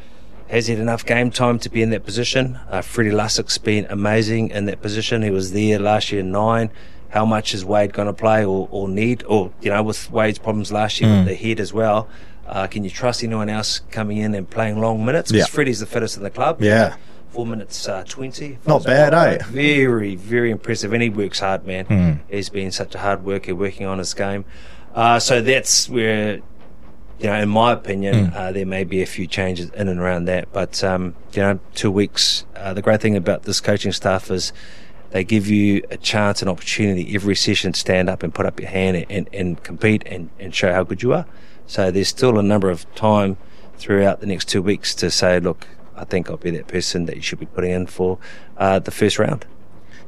has 0.49 0.67
he 0.67 0.75
had 0.75 0.81
enough 0.81 1.05
game 1.05 1.31
time 1.31 1.59
to 1.61 1.69
be 1.69 1.83
in 1.83 1.91
that 1.91 2.05
position? 2.05 2.59
Uh, 2.71 2.81
Freddie 2.81 3.11
Lussick's 3.11 3.59
been 3.59 3.87
amazing 3.91 4.51
in 4.51 4.65
that 4.67 4.81
position. 4.81 5.23
He 5.23 5.31
was 5.31 5.53
there 5.53 5.79
last 5.79 6.11
year 6.11 6.23
nine. 6.23 6.71
How 7.11 7.25
much 7.25 7.55
is 7.55 7.65
Wayde 7.65 7.93
going 7.93 8.07
to 8.07 8.13
play 8.13 8.45
or, 8.45 8.69
or 8.71 8.89
need? 8.89 9.25
Or, 9.25 9.51
you 9.61 9.71
know, 9.71 9.83
with 9.83 10.11
Wayde's 10.11 10.39
problems 10.39 10.73
last 10.73 11.01
year 11.01 11.11
mm. 11.11 11.19
with 11.19 11.29
the 11.29 11.35
head 11.35 11.61
as 11.61 11.73
well, 11.73 12.09
uh, 12.47 12.67
can 12.67 12.85
you 12.85 12.91
trust 12.91 13.23
anyone 13.23 13.49
else 13.49 13.81
coming 13.91 14.19
in 14.19 14.35
and 14.35 14.49
playing 14.49 14.81
long 14.81 15.05
minutes? 15.05 15.31
Because 15.31 15.49
yeah. 15.49 15.55
Freddie's 15.55 15.81
the 15.81 15.87
fittest 15.87 16.17
in 16.17 16.23
the 16.23 16.31
club. 16.31 16.63
Yeah. 16.63 16.97
Four 17.31 17.47
minutes 17.47 17.87
uh, 17.87 18.05
20. 18.09 18.59
Not 18.67 18.85
bad, 18.85 19.13
eh? 19.13 19.45
Very, 19.49 20.17
very 20.17 20.51
impressive. 20.51 20.93
And 20.95 21.03
he 21.03 21.11
works 21.11 21.41
hard, 21.41 21.67
man. 21.67 21.85
Mm. 21.87 22.21
He's 22.31 22.49
been 22.49 22.73
such 22.73 22.95
a 22.95 22.99
hard 22.99 23.23
worker 23.23 23.55
working 23.55 23.87
on 23.87 23.99
his 23.99 24.15
game. 24.15 24.47
Uh, 24.95 25.19
so 25.19 25.43
that's 25.43 25.89
where 25.91 26.41
you 27.19 27.27
know, 27.27 27.35
in 27.35 27.49
my 27.49 27.73
opinion, 27.73 28.27
mm. 28.27 28.35
uh, 28.35 28.53
there 28.53 28.67
may 28.67 28.85
be 28.85 29.03
a 29.03 29.07
few 29.07 29.27
changes 29.27 29.71
in 29.71 29.89
and 29.89 29.99
around 29.99 30.27
that. 30.27 30.53
But, 30.53 30.83
um, 30.85 31.15
you 31.33 31.43
know, 31.43 31.59
two 31.75 31.91
weeks. 31.91 32.45
Uh, 32.55 32.75
the 32.75 32.83
great 32.83 33.01
thing 33.01 33.17
about 33.17 33.43
this 33.43 33.61
coaching 33.61 33.93
staff 33.93 34.31
is 34.31 34.53
they 35.11 35.25
give 35.25 35.49
you 35.49 35.83
a 35.91 35.97
chance, 35.97 36.43
and 36.43 36.51
opportunity 36.51 37.15
every 37.15 37.35
session 37.35 37.73
to 37.73 37.81
stand 37.81 38.09
up 38.09 38.23
and 38.23 38.35
put 38.35 38.47
up 38.47 38.61
your 38.61 38.69
hand 38.69 38.97
and, 38.97 39.07
and, 39.11 39.29
and 39.33 39.63
compete 39.63 40.03
and, 40.07 40.31
and 40.39 40.55
show 40.55 40.73
how 40.73 40.85
good 40.85 41.03
you 41.03 41.13
are. 41.13 41.27
So 41.67 41.91
there's 41.91 42.09
still 42.09 42.39
a 42.39 42.43
number 42.43 42.71
of 42.71 42.93
time 42.95 43.37
throughout 43.79 44.21
the 44.21 44.27
next 44.27 44.49
two 44.49 44.63
weeks 44.63 44.95
to 44.97 45.11
say, 45.11 45.41
look, 45.41 45.67
I 45.97 46.05
think 46.05 46.31
I'll 46.31 46.37
be 46.37 46.51
that 46.53 46.69
person 46.69 47.07
that 47.07 47.17
you 47.17 47.23
should 47.23 47.41
be 47.41 47.47
putting 47.47 47.71
in 47.71 47.87
for 47.87 48.19
uh, 48.57 48.79
the 48.79 48.91
first 48.91 49.19
round. 49.19 49.45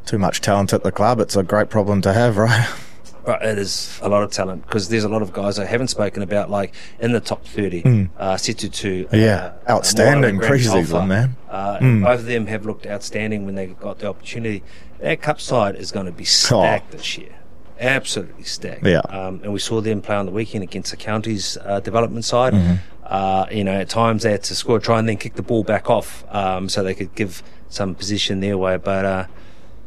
Too 0.07 0.19
much 0.19 0.41
talent 0.41 0.73
at 0.73 0.83
the 0.83 0.93
club. 0.93 1.21
It's 1.21 1.37
a 1.37 1.43
great 1.43 1.71
problem 1.71 2.03
to 2.03 2.13
have, 2.13 2.37
right? 2.37 2.69
Right, 3.27 3.43
it 3.43 3.59
is 3.59 3.99
a 4.03 4.09
lot 4.09 4.23
of 4.23 4.31
talent 4.31 4.67
because 4.67 4.89
there's 4.89 5.05
a 5.05 5.09
lot 5.09 5.23
of 5.23 5.33
guys 5.33 5.59
I 5.59 5.65
haven't 5.65 5.89
spoken 5.89 6.23
about, 6.23 6.51
like 6.51 6.75
in 6.99 7.13
the 7.13 7.21
top 7.21 7.45
30. 7.45 7.83
Mm. 7.83 8.09
Uh, 8.17 8.35
Situtu. 8.35 9.13
Yeah, 9.13 9.53
uh, 9.67 9.73
outstanding 9.73 10.39
preseason, 10.39 11.09
man. 11.09 11.37
Uh, 11.49 11.79
mm. 11.79 12.03
Both 12.03 12.21
of 12.21 12.27
them 12.27 12.47
have 12.47 12.65
looked 12.65 12.87
outstanding 12.87 13.45
when 13.45 13.55
they 13.55 13.67
got 13.67 13.99
the 13.99 14.09
opportunity. 14.09 14.63
That 15.01 15.23
cup 15.23 15.41
side 15.41 15.77
is 15.77 15.93
going 15.93 16.07
to 16.07 16.13
be 16.13 16.25
stacked 16.25 16.95
oh. 16.95 16.97
this 16.97 17.19
year. 17.19 17.35
Absolutely 17.79 18.45
stacked. 18.45 18.87
Yeah. 18.87 19.01
Um, 19.01 19.41
and 19.43 19.53
we 19.53 19.59
saw 19.59 19.81
them 19.81 20.03
play 20.03 20.17
on 20.17 20.27
the 20.27 20.33
weekend 20.33 20.63
against 20.63 20.91
the 20.91 20.97
county's 20.97 21.57
uh, 21.65 21.81
development 21.81 22.25
side. 22.25 22.53
Mm-hmm. 22.53 22.75
Uh, 23.05 23.47
you 23.51 23.65
know, 23.65 23.73
at 23.73 23.89
times 23.89 24.23
they 24.23 24.33
had 24.33 24.43
to 24.45 24.55
score, 24.55 24.79
try 24.79 24.99
and 24.99 25.09
then 25.09 25.17
kick 25.17 25.35
the 25.35 25.43
ball 25.43 25.65
back 25.65 25.91
off 25.91 26.25
um, 26.33 26.69
so 26.69 26.83
they 26.83 26.95
could 26.95 27.15
give 27.15 27.43
some 27.69 27.95
position 27.95 28.41
their 28.41 28.57
way. 28.57 28.77
But, 28.77 29.05
uh, 29.05 29.27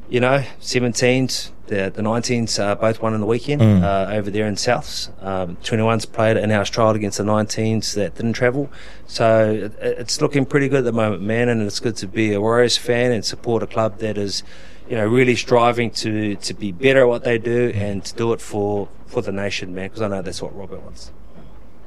you 0.10 0.20
know, 0.20 0.44
17s, 0.62 1.52
the, 1.68 1.92
the 1.94 2.02
19s 2.02 2.60
uh, 2.60 2.76
both 2.76 3.02
won 3.02 3.14
in 3.14 3.22
the 3.22 3.26
weekend 3.26 3.62
mm. 3.62 3.84
uh, 3.84 4.12
over 4.14 4.30
there 4.30 4.48
in 4.48 4.56
Souths. 4.56 5.10
Um, 5.24 5.56
21s 5.58 6.12
played 6.12 6.38
an 6.38 6.50
house 6.50 6.70
trial 6.70 6.92
against 6.92 7.18
the 7.18 7.24
19s 7.24 7.94
that 7.96 8.16
didn't 8.16 8.34
travel. 8.34 8.70
So 9.08 9.52
it, 9.52 9.74
it's 9.82 10.22
looking 10.22 10.46
pretty 10.46 10.68
good 10.68 10.80
at 10.80 10.86
the 10.86 10.92
moment, 10.92 11.22
man. 11.22 11.50
And 11.50 11.62
it's 11.62 11.80
good 11.80 11.96
to 11.98 12.08
be 12.08 12.34
a 12.34 12.42
Warriors 12.42 12.78
fan 12.78 13.12
and 13.12 13.24
support 13.24 13.64
a 13.64 13.68
club 13.68 14.00
that 14.00 14.18
is, 14.18 14.44
you 14.90 14.98
know, 14.98 15.08
really 15.08 15.36
striving 15.36 15.90
to, 15.92 16.36
to 16.36 16.54
be 16.54 16.72
better 16.72 17.02
at 17.02 17.08
what 17.08 17.24
they 17.24 17.38
do 17.38 17.72
and 17.74 18.04
to 18.06 18.14
do 18.16 18.34
it 18.34 18.42
for, 18.42 18.90
for 19.08 19.22
the 19.22 19.32
nation, 19.32 19.74
man, 19.74 19.88
because 19.88 20.02
I 20.02 20.10
know 20.10 20.22
that's 20.22 20.42
what 20.42 20.56
Robert 20.56 20.82
wants 20.82 21.12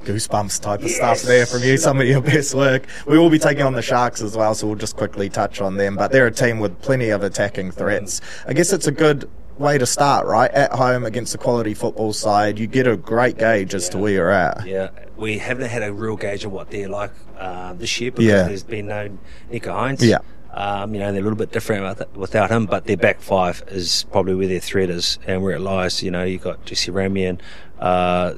goosebumps 0.07 0.61
type 0.61 0.79
of 0.79 0.87
yes. 0.87 0.95
stuff 0.95 1.21
there 1.23 1.45
from 1.45 1.63
you, 1.63 1.77
some 1.77 1.99
of 1.99 2.07
your 2.07 2.21
best 2.21 2.55
work. 2.55 2.85
We 3.05 3.19
will 3.19 3.29
be 3.29 3.39
taking 3.39 3.63
on 3.63 3.73
the 3.73 3.81
Sharks 3.81 4.21
as 4.21 4.37
well, 4.37 4.55
so 4.55 4.67
we'll 4.67 4.77
just 4.77 4.95
quickly 4.95 5.29
touch 5.29 5.59
on 5.59 5.75
them. 5.75 5.95
But 5.97 6.11
they're 6.11 6.27
a 6.27 6.31
team 6.31 6.59
with 6.59 6.81
plenty 6.81 7.09
of 7.09 7.23
attacking 7.23 7.71
threats. 7.71 8.21
I 8.47 8.53
guess 8.53 8.71
it's 8.71 8.87
a 8.87 8.91
good 8.91 9.29
way 9.57 9.77
to 9.77 9.85
start, 9.85 10.27
right? 10.27 10.51
At 10.51 10.71
home 10.71 11.03
against 11.05 11.35
a 11.35 11.37
quality 11.37 11.73
football 11.73 12.13
side, 12.13 12.59
you 12.59 12.67
get 12.67 12.87
a 12.87 12.95
great 12.95 13.37
gauge 13.37 13.73
as 13.73 13.85
yeah. 13.85 13.91
to 13.91 13.97
where 13.97 14.13
you're 14.13 14.31
at. 14.31 14.65
Yeah, 14.65 14.89
we 15.17 15.37
haven't 15.37 15.69
had 15.69 15.83
a 15.83 15.93
real 15.93 16.15
gauge 16.15 16.45
of 16.45 16.51
what 16.51 16.71
they're 16.71 16.89
like 16.89 17.11
uh, 17.37 17.73
this 17.73 17.99
year 17.99 18.11
because 18.11 18.25
yeah. 18.25 18.43
there's 18.43 18.63
been 18.63 18.87
no 18.87 19.09
Nicho 19.51 19.73
Hynes. 19.73 20.01
Yeah. 20.01 20.19
Um, 20.53 20.95
you 20.95 20.99
know, 20.99 21.11
they're 21.11 21.21
a 21.21 21.23
little 21.23 21.37
bit 21.37 21.51
different 21.51 21.99
without 22.15 22.49
him, 22.49 22.65
but 22.65 22.85
their 22.85 22.97
back 22.97 23.21
five 23.21 23.61
is 23.67 24.07
probably 24.11 24.33
where 24.33 24.47
their 24.47 24.59
threat 24.59 24.89
is 24.89 25.19
and 25.27 25.43
where 25.43 25.55
it 25.55 25.59
lies. 25.59 26.01
You 26.01 26.09
know, 26.09 26.23
you've 26.23 26.41
got 26.41 26.65
Jesse 26.65 26.91
Ramien, 26.91 27.39
uh, 27.79 28.33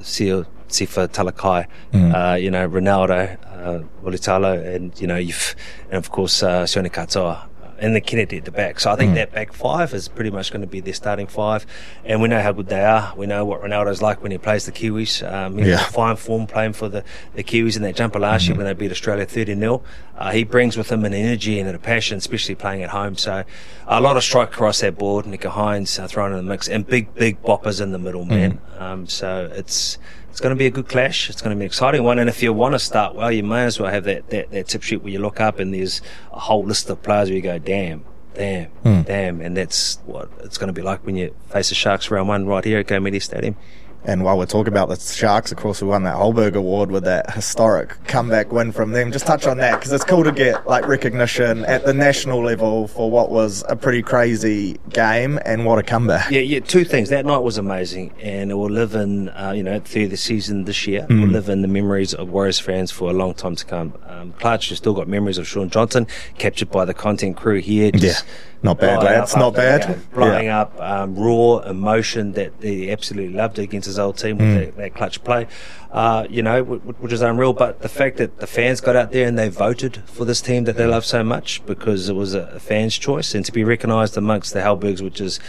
Sifa 0.70 1.08
Talakai, 1.08 1.66
mm. 1.92 2.14
uh, 2.14 2.36
you 2.36 2.50
know, 2.50 2.68
Ronaldo, 2.68 3.36
uh, 3.46 3.84
Mulitalo, 4.02 4.74
and, 4.74 4.98
you 5.00 5.06
know, 5.06 5.16
you've, 5.16 5.54
and 5.90 5.98
of 5.98 6.10
course, 6.10 6.42
uh, 6.42 6.64
Sione 6.64 6.90
Katoa 6.90 7.50
and 7.80 7.96
the 7.96 8.00
Kennedy 8.00 8.36
at 8.36 8.44
the 8.44 8.50
back. 8.50 8.78
So 8.78 8.90
I 8.90 8.96
think 8.96 9.12
mm. 9.12 9.14
that 9.14 9.32
back 9.32 9.52
five 9.52 9.94
is 9.94 10.06
pretty 10.06 10.30
much 10.30 10.52
going 10.52 10.60
to 10.60 10.66
be 10.66 10.80
their 10.80 10.94
starting 10.94 11.26
five. 11.26 11.66
And 12.04 12.20
we 12.20 12.28
know 12.28 12.40
how 12.40 12.52
good 12.52 12.68
they 12.68 12.84
are. 12.84 13.12
We 13.16 13.26
know 13.26 13.44
what 13.44 13.62
Ronaldo's 13.62 14.02
like 14.02 14.22
when 14.22 14.30
he 14.30 14.38
plays 14.38 14.66
the 14.66 14.72
Kiwis. 14.72 15.26
Um, 15.30 15.56
he's 15.56 15.68
yeah. 15.68 15.78
fine 15.78 16.16
form 16.16 16.46
playing 16.46 16.74
for 16.74 16.88
the, 16.88 17.02
the 17.34 17.42
Kiwis 17.42 17.76
in 17.76 17.82
that 17.82 17.96
jumper 17.96 18.18
last 18.18 18.42
mm-hmm. 18.42 18.52
year 18.52 18.58
when 18.58 18.66
they 18.66 18.74
beat 18.74 18.90
Australia 18.90 19.24
30 19.24 19.56
0. 19.56 19.82
Uh, 20.16 20.30
he 20.30 20.44
brings 20.44 20.76
with 20.76 20.92
him 20.92 21.04
an 21.06 21.14
energy 21.14 21.58
and 21.58 21.68
a 21.74 21.78
passion, 21.78 22.18
especially 22.18 22.54
playing 22.54 22.82
at 22.82 22.90
home. 22.90 23.16
So 23.16 23.44
a 23.86 24.00
lot 24.00 24.18
of 24.18 24.22
strike 24.22 24.52
across 24.52 24.80
that 24.80 24.98
board. 24.98 25.24
Nicho 25.24 25.50
Hynes 25.50 25.98
uh, 25.98 26.06
thrown 26.06 26.32
in 26.32 26.36
the 26.36 26.42
mix 26.42 26.68
and 26.68 26.86
big, 26.86 27.14
big 27.14 27.42
boppers 27.42 27.80
in 27.80 27.92
the 27.92 27.98
middle, 27.98 28.26
man. 28.26 28.60
Mm. 28.74 28.80
Um, 28.80 29.06
so 29.06 29.50
it's 29.54 29.96
it's 30.30 30.40
going 30.40 30.54
to 30.54 30.58
be 30.58 30.66
a 30.66 30.70
good 30.70 30.88
clash. 30.88 31.28
It's 31.28 31.42
going 31.42 31.54
to 31.54 31.58
be 31.58 31.64
an 31.64 31.66
exciting 31.66 32.04
one. 32.04 32.18
And 32.18 32.28
if 32.28 32.42
you 32.42 32.52
want 32.52 32.74
to 32.74 32.78
start 32.78 33.14
well, 33.14 33.32
you 33.32 33.42
may 33.42 33.64
as 33.64 33.80
well 33.80 33.90
have 33.90 34.04
that, 34.04 34.30
that, 34.30 34.50
that 34.52 34.68
tip 34.68 34.82
sheet 34.82 35.02
where 35.02 35.12
you 35.12 35.18
look 35.18 35.40
up 35.40 35.58
and 35.58 35.74
there's 35.74 36.00
a 36.32 36.38
whole 36.38 36.64
list 36.64 36.88
of 36.88 37.02
players 37.02 37.28
where 37.28 37.36
you 37.36 37.42
go, 37.42 37.58
damn, 37.58 38.04
damn, 38.34 38.70
mm. 38.84 39.04
damn. 39.04 39.40
And 39.40 39.56
that's 39.56 39.98
what 40.06 40.30
it's 40.40 40.56
going 40.56 40.68
to 40.68 40.72
be 40.72 40.82
like 40.82 41.04
when 41.04 41.16
you 41.16 41.34
face 41.48 41.68
the 41.68 41.74
Sharks 41.74 42.10
round 42.10 42.28
one 42.28 42.46
right 42.46 42.64
here 42.64 42.78
at 42.78 42.86
Go 42.86 43.00
GoMedia 43.00 43.22
Stadium. 43.22 43.56
And 44.04 44.24
while 44.24 44.38
we're 44.38 44.46
talking 44.46 44.72
about 44.72 44.88
the 44.88 44.96
Sharks, 44.96 45.52
of 45.52 45.58
course, 45.58 45.82
we 45.82 45.88
won 45.88 46.04
that 46.04 46.16
Halberg 46.16 46.56
Award 46.56 46.90
with 46.90 47.04
that 47.04 47.32
historic 47.34 48.02
comeback 48.04 48.50
win 48.50 48.72
from 48.72 48.92
them. 48.92 49.12
Just 49.12 49.26
touch 49.26 49.46
on 49.46 49.58
that 49.58 49.78
because 49.78 49.92
it's 49.92 50.04
cool 50.04 50.24
to 50.24 50.32
get 50.32 50.66
like 50.66 50.86
recognition 50.88 51.64
at 51.66 51.84
the 51.84 51.92
national 51.92 52.42
level 52.42 52.88
for 52.88 53.10
what 53.10 53.30
was 53.30 53.62
a 53.68 53.76
pretty 53.76 54.02
crazy 54.02 54.78
game 54.88 55.38
and 55.44 55.66
what 55.66 55.78
a 55.78 55.82
comeback. 55.82 56.30
Yeah, 56.30 56.40
yeah. 56.40 56.60
Two 56.60 56.84
things. 56.84 57.10
That 57.10 57.26
night 57.26 57.38
was 57.38 57.58
amazing, 57.58 58.14
and 58.20 58.50
it 58.50 58.54
will 58.54 58.70
live 58.70 58.94
in 58.94 59.28
uh, 59.30 59.52
you 59.54 59.62
know 59.62 59.80
through 59.80 60.08
the 60.08 60.16
season 60.16 60.64
this 60.64 60.86
year. 60.86 61.06
Mm. 61.08 61.20
Will 61.20 61.28
live 61.28 61.48
in 61.48 61.62
the 61.62 61.68
memories 61.68 62.14
of 62.14 62.30
Warriors 62.30 62.58
fans 62.58 62.90
for 62.90 63.10
a 63.10 63.14
long 63.14 63.34
time 63.34 63.54
to 63.56 63.64
come. 63.66 63.94
Um, 64.06 64.32
Clark's 64.38 64.66
still 64.66 64.94
got 64.94 65.08
memories 65.08 65.36
of 65.36 65.46
Shaun 65.46 65.68
Johnson 65.68 66.06
captured 66.38 66.70
by 66.70 66.84
the 66.84 66.94
content 66.94 67.36
crew 67.36 67.60
here. 67.60 67.90
Just, 67.90 68.24
yeah 68.24 68.32
not 68.62 68.78
bad, 68.78 69.02
lads. 69.02 69.36
Not 69.36 69.54
bad. 69.54 70.00
blowing 70.12 70.46
yeah. 70.46 70.60
up 70.60 70.80
um, 70.80 71.14
raw 71.14 71.58
emotion 71.58 72.32
that 72.32 72.52
he 72.60 72.90
absolutely 72.90 73.34
loved 73.34 73.58
against 73.58 73.86
his 73.86 73.98
old 73.98 74.18
team 74.18 74.36
with 74.36 74.46
mm. 74.46 74.66
that, 74.66 74.76
that, 74.76 74.94
clutch 74.94 75.24
play. 75.24 75.46
Uh, 75.90 76.26
you 76.28 76.42
know, 76.42 76.62
which 76.62 77.12
is 77.12 77.22
unreal. 77.22 77.54
But 77.54 77.80
the 77.80 77.88
fact 77.88 78.18
that 78.18 78.38
the 78.38 78.46
fans 78.46 78.80
got 78.80 78.96
out 78.96 79.12
there 79.12 79.26
and 79.26 79.38
they 79.38 79.48
voted 79.48 80.02
for 80.06 80.24
this 80.24 80.40
team 80.42 80.64
that 80.64 80.76
they 80.76 80.86
love 80.86 81.04
so 81.04 81.24
much 81.24 81.64
because 81.64 82.08
it 82.08 82.14
was 82.14 82.34
a, 82.34 82.60
fan's 82.60 82.98
choice 82.98 83.34
and 83.34 83.44
to 83.46 83.52
be 83.52 83.64
recognised 83.64 84.16
amongst 84.16 84.52
the 84.52 84.60
Halbergs, 84.60 85.00
which 85.00 85.20
is 85.20 85.40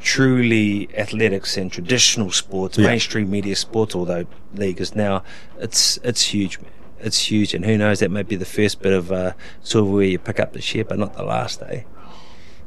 truly 0.00 0.88
athletics 0.96 1.56
and 1.56 1.70
traditional 1.70 2.30
sports, 2.30 2.78
yeah. 2.78 2.86
mainstream 2.86 3.30
media 3.30 3.56
sports, 3.56 3.94
although 3.94 4.26
league 4.54 4.80
is 4.80 4.94
now, 4.94 5.22
it's 5.58 5.98
it's 6.02 6.22
huge, 6.22 6.60
man. 6.60 6.70
It's 7.00 7.30
huge, 7.30 7.52
and 7.52 7.66
who 7.66 7.76
knows? 7.76 8.00
That 8.00 8.10
may 8.10 8.22
be 8.22 8.36
the 8.36 8.46
first 8.46 8.80
bit 8.80 8.94
of 8.94 9.12
uh, 9.12 9.32
silverware 9.62 10.04
you 10.06 10.18
pick 10.18 10.40
up 10.40 10.54
this 10.54 10.74
year, 10.74 10.84
but 10.84 10.98
not 10.98 11.14
the 11.14 11.22
last, 11.22 11.60
eh? 11.62 11.82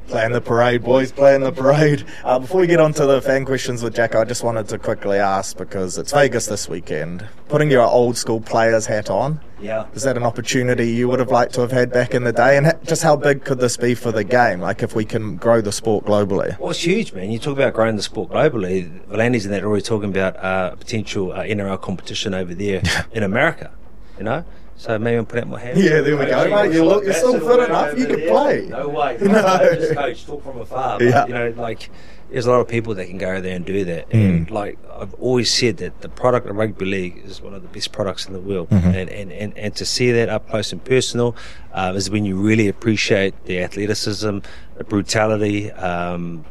Playing 0.08 0.32
the 0.32 0.40
parade, 0.40 0.84
boys, 0.84 1.12
playing 1.12 1.42
the 1.42 1.52
parade. 1.52 2.06
Uh, 2.24 2.40
before 2.40 2.62
we 2.62 2.68
get 2.68 2.80
on 2.80 2.94
to 2.94 3.06
the 3.06 3.22
fan 3.22 3.44
questions 3.44 3.84
with 3.84 3.94
Jack, 3.94 4.16
I 4.16 4.24
just 4.24 4.42
wanted 4.42 4.70
to 4.70 4.80
quickly 4.80 5.18
ask 5.18 5.58
because 5.58 5.98
it's 5.98 6.14
Vegas 6.14 6.46
this 6.46 6.70
weekend. 6.70 7.28
Putting 7.50 7.70
your 7.70 7.82
old 7.84 8.16
school 8.16 8.40
player's 8.40 8.86
hat 8.86 9.10
on, 9.10 9.42
yeah, 9.60 9.86
is 9.94 10.04
that 10.04 10.16
an 10.16 10.24
opportunity 10.24 10.92
you 10.92 11.10
would 11.10 11.20
have 11.20 11.30
liked 11.30 11.54
to 11.56 11.62
have 11.62 11.74
had 11.74 11.92
back 11.92 12.14
in 12.14 12.24
the 12.24 12.32
day? 12.32 12.56
And 12.56 12.74
just 12.86 13.04
how 13.04 13.18
big 13.18 13.44
could 13.44 13.60
this 13.60 13.76
be 13.76 13.96
for 13.96 14.14
the 14.14 14.24
game? 14.24 14.62
Like 14.62 14.82
if 14.82 14.96
we 14.96 15.04
can 15.04 15.36
grow 15.36 15.60
the 15.60 15.74
sport 15.74 16.06
globally? 16.06 16.58
Well, 16.58 16.72
it's 16.72 16.86
huge, 16.86 17.12
man. 17.12 17.30
You 17.30 17.38
talk 17.38 17.58
about 17.58 17.74
growing 17.74 17.98
the 17.98 18.02
sport 18.02 18.30
globally. 18.30 18.90
V'landys 19.10 19.44
and 19.44 19.54
that 19.54 19.64
are 19.64 19.68
already 19.68 19.84
talking 19.84 20.10
about 20.10 20.38
uh, 20.38 20.76
potential 20.76 21.34
uh, 21.34 21.40
NRL 21.40 21.82
competition 21.82 22.34
over 22.34 22.56
there 22.56 22.82
in 23.12 23.24
America. 23.24 23.72
You 24.18 24.24
know, 24.24 24.46
so 24.78 25.00
maybe 25.00 25.18
I'll 25.18 25.26
put 25.26 25.40
out 25.40 25.48
my 25.48 25.60
hand. 25.60 25.80
Yeah, 25.80 26.02
there 26.02 26.16
we 26.16 26.28
go, 26.28 26.50
mate. 26.50 26.72
You 26.72 26.86
look, 26.86 27.04
you're 27.04 27.14
still 27.14 27.40
fit 27.40 27.68
enough. 27.68 27.98
You 27.98 28.06
can 28.06 28.22
play. 28.28 28.68
No 28.70 28.90
way. 28.90 29.18
No, 29.28 29.42
no. 29.42 29.76
just 29.76 29.94
coach, 29.94 30.26
talk 30.26 30.44
from 30.44 30.60
afar. 30.60 31.00
But, 31.00 31.06
yeah. 31.06 31.26
You 31.26 31.34
know, 31.34 31.50
like 31.58 31.90
there's 32.30 32.46
a 32.46 32.52
lot 32.52 32.60
of 32.60 32.68
people 32.68 32.94
that 32.96 33.08
can 33.08 33.18
go 33.18 33.42
there 33.42 33.56
and 33.56 33.66
do 33.66 33.84
that. 33.86 34.10
Mm. 34.10 34.14
And 34.14 34.52
like 34.52 34.78
I've 34.94 35.16
always 35.16 35.52
said 35.52 35.78
that 35.78 36.02
the 36.02 36.10
product 36.10 36.48
of 36.48 36.56
rugby 36.56 36.86
league 36.86 37.24
is 37.26 37.42
one 37.42 37.56
of 37.56 37.64
the 37.64 37.68
best 37.70 37.92
products 37.92 38.28
in 38.28 38.34
the 38.34 38.40
world. 38.40 38.70
Mm-hmm. 38.70 38.88
And, 38.88 39.10
and, 39.10 39.32
and, 39.32 39.58
and 39.58 39.76
to 39.76 39.86
see 39.86 40.12
that 40.12 40.30
up 40.30 40.48
close 40.48 40.72
and 40.72 40.84
personal 40.84 41.36
uh, 41.74 41.94
is 41.96 42.12
when 42.12 42.24
you 42.24 42.38
really 42.38 42.68
appreciate 42.68 43.34
the 43.46 43.60
athleticism, 43.60 44.40
the 44.76 44.84
brutality, 44.84 45.72
um, 45.72 46.46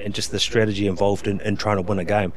and 0.00 0.12
just 0.12 0.32
the 0.32 0.40
strategy 0.40 0.88
involved 0.88 1.28
in, 1.28 1.40
in 1.40 1.56
trying 1.56 1.76
to 1.76 1.82
win 1.82 2.00
a 2.00 2.04
game 2.04 2.32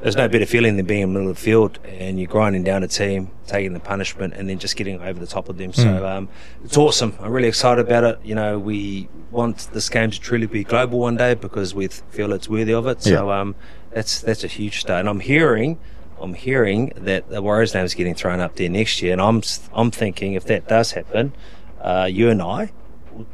there's 0.00 0.16
no 0.16 0.28
better 0.28 0.46
feeling 0.46 0.76
than 0.76 0.86
being 0.86 1.02
in 1.02 1.08
the 1.12 1.18
middle 1.18 1.30
of 1.30 1.36
the 1.36 1.42
field 1.42 1.78
and 1.84 2.18
you're 2.18 2.28
grinding 2.28 2.62
down 2.62 2.82
a 2.82 2.88
team, 2.88 3.30
taking 3.46 3.72
the 3.72 3.80
punishment, 3.80 4.34
and 4.34 4.48
then 4.48 4.58
just 4.58 4.76
getting 4.76 5.00
over 5.00 5.18
the 5.18 5.26
top 5.26 5.48
of 5.48 5.58
them. 5.58 5.72
Mm. 5.72 5.74
So 5.74 6.06
um, 6.06 6.28
it's 6.64 6.76
awesome. 6.76 7.16
I'm 7.20 7.32
really 7.32 7.48
excited 7.48 7.84
about 7.84 8.04
it. 8.04 8.18
You 8.22 8.34
know, 8.34 8.58
we 8.58 9.08
want 9.30 9.68
this 9.72 9.88
game 9.88 10.10
to 10.10 10.20
truly 10.20 10.46
be 10.46 10.64
global 10.64 11.00
one 11.00 11.16
day 11.16 11.34
because 11.34 11.74
we 11.74 11.88
feel 11.88 12.32
it's 12.32 12.48
worthy 12.48 12.72
of 12.72 12.86
it. 12.86 13.02
So 13.02 13.28
yeah. 13.28 13.40
um, 13.40 13.56
that's 13.90 14.20
that's 14.20 14.44
a 14.44 14.48
huge 14.48 14.80
start. 14.80 15.00
And 15.00 15.08
I'm 15.08 15.20
hearing. 15.20 15.78
I'm 16.20 16.34
hearing 16.34 16.92
that 16.96 17.28
the 17.28 17.40
Warriors 17.40 17.74
name 17.74 17.84
is 17.84 17.94
getting 17.94 18.14
thrown 18.16 18.40
up 18.40 18.56
there 18.56 18.68
next 18.68 19.00
year, 19.02 19.12
and 19.12 19.20
I'm 19.20 19.40
I'm 19.72 19.92
thinking 19.92 20.32
if 20.32 20.44
that 20.46 20.66
does 20.66 20.90
happen, 20.92 21.32
uh, 21.80 22.08
you 22.10 22.28
and 22.28 22.42
I. 22.42 22.72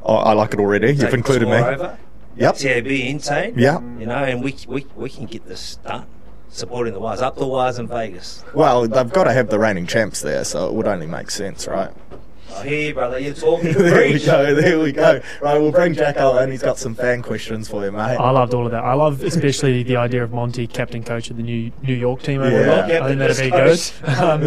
Oh, 0.03 0.17
I 0.17 0.35
like 0.35 0.53
it 0.53 0.61
already. 0.61 0.93
You've 0.93 1.15
included 1.15 1.49
me. 1.49 1.57
Over. 1.57 1.99
Yep. 2.37 2.57
TAB 2.57 2.87
insane. 2.87 3.55
Yeah. 3.57 3.81
You 3.99 4.07
know, 4.07 4.17
and 4.17 4.43
we, 4.43 4.57
we 4.67 4.87
we 4.97 5.09
can 5.09 5.25
get 5.25 5.47
this 5.47 5.77
done 5.77 6.07
supporting 6.49 6.95
the 6.95 7.01
Wahs, 7.01 7.21
up 7.21 7.37
the 7.37 7.47
Wahs 7.47 7.79
in 7.79 7.87
Vegas. 7.89 8.45
Well, 8.55 8.87
they've 8.87 9.13
got 9.13 9.25
to 9.25 9.33
have 9.33 9.51
the 9.51 9.59
reigning 9.59 9.87
champs 9.87 10.21
there, 10.21 10.45
so 10.45 10.67
it 10.67 10.75
would 10.75 10.87
only 10.87 11.07
make 11.07 11.31
sense, 11.31 11.67
right? 11.67 11.91
Here, 12.63 12.95
brother, 12.95 13.19
you're 13.19 13.35
talking. 13.35 13.73
there 13.79 14.13
we 14.13 14.25
go. 14.25 14.55
There 14.55 14.81
we 14.81 14.93
go. 14.93 15.21
Right, 15.41 15.59
we'll 15.59 15.73
bring 15.73 15.95
Jack 15.95 16.17
out 16.17 16.39
and 16.39 16.51
He's 16.51 16.63
got 16.63 16.79
some 16.79 16.95
fan 16.95 17.23
questions 17.23 17.69
for 17.69 17.85
you, 17.85 17.93
mate. 17.93 18.17
I 18.17 18.31
loved 18.31 18.55
all 18.55 18.65
of 18.65 18.73
that. 18.73 18.83
I 18.83 18.95
love 18.95 19.23
especially 19.23 19.83
the 19.83 19.97
idea 19.97 20.23
of 20.23 20.33
Monty, 20.33 20.67
captain 20.67 21.03
coach 21.03 21.31
of 21.31 21.37
the 21.37 21.43
new 21.43 21.71
New 21.83 21.95
York 21.95 22.23
team 22.23 22.41
over 22.41 22.51
yeah. 22.51 22.87
there. 22.87 23.03
I 23.03 23.09
think 23.09 23.19
that'd 23.19 23.37
be 23.37 23.51
good. 23.51 23.81
Um, 24.25 24.43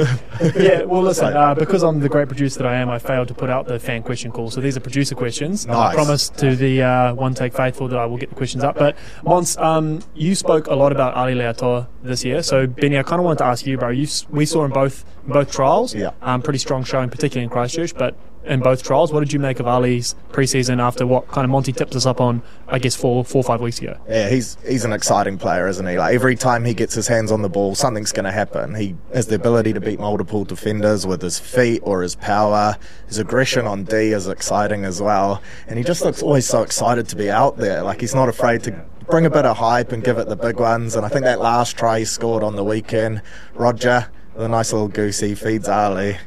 yeah. 0.56 0.84
Well, 0.84 1.04
listen, 1.04 1.36
uh, 1.36 1.54
because 1.54 1.84
I'm 1.84 2.00
the 2.00 2.10
great 2.10 2.28
producer 2.28 2.60
that 2.60 2.68
I 2.68 2.76
am, 2.76 2.90
I 2.90 3.00
failed 3.00 3.28
to 3.28 3.34
put 3.34 3.50
out 3.50 3.68
the 3.68 3.80
fan 3.80 4.02
question 4.02 4.32
call. 4.32 4.50
So 4.50 4.62
these 4.62 4.78
are 4.78 4.80
producer 4.80 5.14
questions. 5.14 5.68
Nice. 5.68 5.76
I 5.76 5.94
promise 5.94 6.30
to 6.30 6.56
the 6.56 6.82
uh, 6.82 7.14
one 7.14 7.34
take 7.34 7.54
faithful 7.54 7.88
that 7.90 8.00
I 8.00 8.06
will 8.06 8.18
get 8.18 8.30
the 8.30 8.36
questions 8.36 8.64
up. 8.64 8.78
But 8.78 8.98
once 9.24 9.58
um, 9.58 10.02
you 10.16 10.36
spoke 10.36 10.68
a 10.68 10.76
lot 10.76 10.92
about 10.92 11.14
Ali 11.16 11.36
Leiataua 11.36 11.88
this 12.02 12.24
year. 12.24 12.42
So 12.42 12.66
Benny, 12.66 12.98
I 12.98 13.04
kind 13.04 13.20
of 13.20 13.26
wanted 13.26 13.40
to 13.40 13.46
ask 13.46 13.66
you, 13.66 13.78
bro. 13.78 13.90
You, 13.90 14.08
we 14.30 14.46
saw 14.46 14.66
in 14.66 14.72
both 14.72 15.06
both 15.28 15.52
trials. 15.52 15.94
Yeah. 15.94 16.12
Um, 16.22 16.42
pretty 16.42 16.60
strong 16.60 16.84
showing, 16.84 17.10
particularly 17.10 17.44
in 17.44 17.50
Christchurch, 17.50 17.94
but 17.98 18.16
in 18.48 18.62
both 18.62 18.84
trials. 18.84 19.12
What 19.12 19.20
did 19.20 19.34
you 19.34 19.40
make 19.40 19.60
of 19.60 19.68
Ali's 19.68 20.16
preseason 20.32 20.82
after 20.82 21.06
what 21.06 21.28
kind 21.28 21.46
of 21.46 21.52
Monty 21.52 21.72
tipped 21.72 21.96
us 21.96 22.06
up 22.06 22.20
on, 22.20 22.42
I 22.68 22.80
guess, 22.80 22.96
four, 22.96 23.24
four 23.24 23.42
or 23.42 23.44
five 23.44 23.62
weeks 23.62 23.80
ago? 23.80 23.98
Yeah, 24.08 24.30
he's 24.30 24.58
he's 24.68 24.86
an 24.86 24.94
exciting 24.94 25.38
player, 25.38 25.68
isn't 25.68 25.86
he? 25.86 25.98
Like 25.98 26.16
every 26.16 26.36
time 26.36 26.66
he 26.66 26.74
gets 26.74 26.94
his 26.94 27.08
hands 27.08 27.32
on 27.32 27.42
the 27.42 27.50
ball, 27.50 27.76
something's 27.76 28.12
going 28.12 28.26
to 28.26 28.32
happen. 28.32 28.76
He 28.76 28.96
has 29.14 29.28
the 29.28 29.36
ability 29.36 29.74
to 29.74 29.82
beat 29.82 30.00
multiple 30.00 30.46
defenders 30.46 31.06
with 31.06 31.22
his 31.22 31.40
feet 31.40 31.82
or 31.84 32.02
his 32.02 32.16
power. 32.16 32.78
His 33.08 33.18
aggression 33.18 33.68
on 33.68 33.84
D 33.84 34.12
is 34.14 34.28
exciting 34.28 34.86
as 34.86 35.02
well, 35.02 35.42
and 35.68 35.78
he 35.78 35.84
just 35.84 36.04
looks 36.04 36.24
always 36.24 36.48
so 36.48 36.64
excited 36.64 37.08
to 37.10 37.16
be 37.16 37.30
out 37.30 37.58
there. 37.58 37.84
Like 37.84 38.02
he's 38.02 38.16
not 38.16 38.30
afraid 38.30 38.64
to 38.64 38.72
bring 39.10 39.26
a 39.26 39.30
bit 39.30 39.46
of 39.46 39.58
hype 39.58 39.92
and 39.92 40.04
give 40.04 40.18
it 40.18 40.28
the 40.28 40.36
big 40.36 40.60
ones. 40.60 40.96
And 40.96 41.06
I 41.06 41.10
think 41.10 41.24
that 41.24 41.40
last 41.40 41.78
try 41.78 42.00
he 42.00 42.06
scored 42.06 42.44
on 42.44 42.56
the 42.56 42.64
weekend, 42.64 43.22
Roger, 43.54 44.10
the 44.36 44.50
nice 44.50 44.74
little 44.74 44.90
goosey 44.90 45.34
feeds 45.34 45.68
Ali 45.68 46.18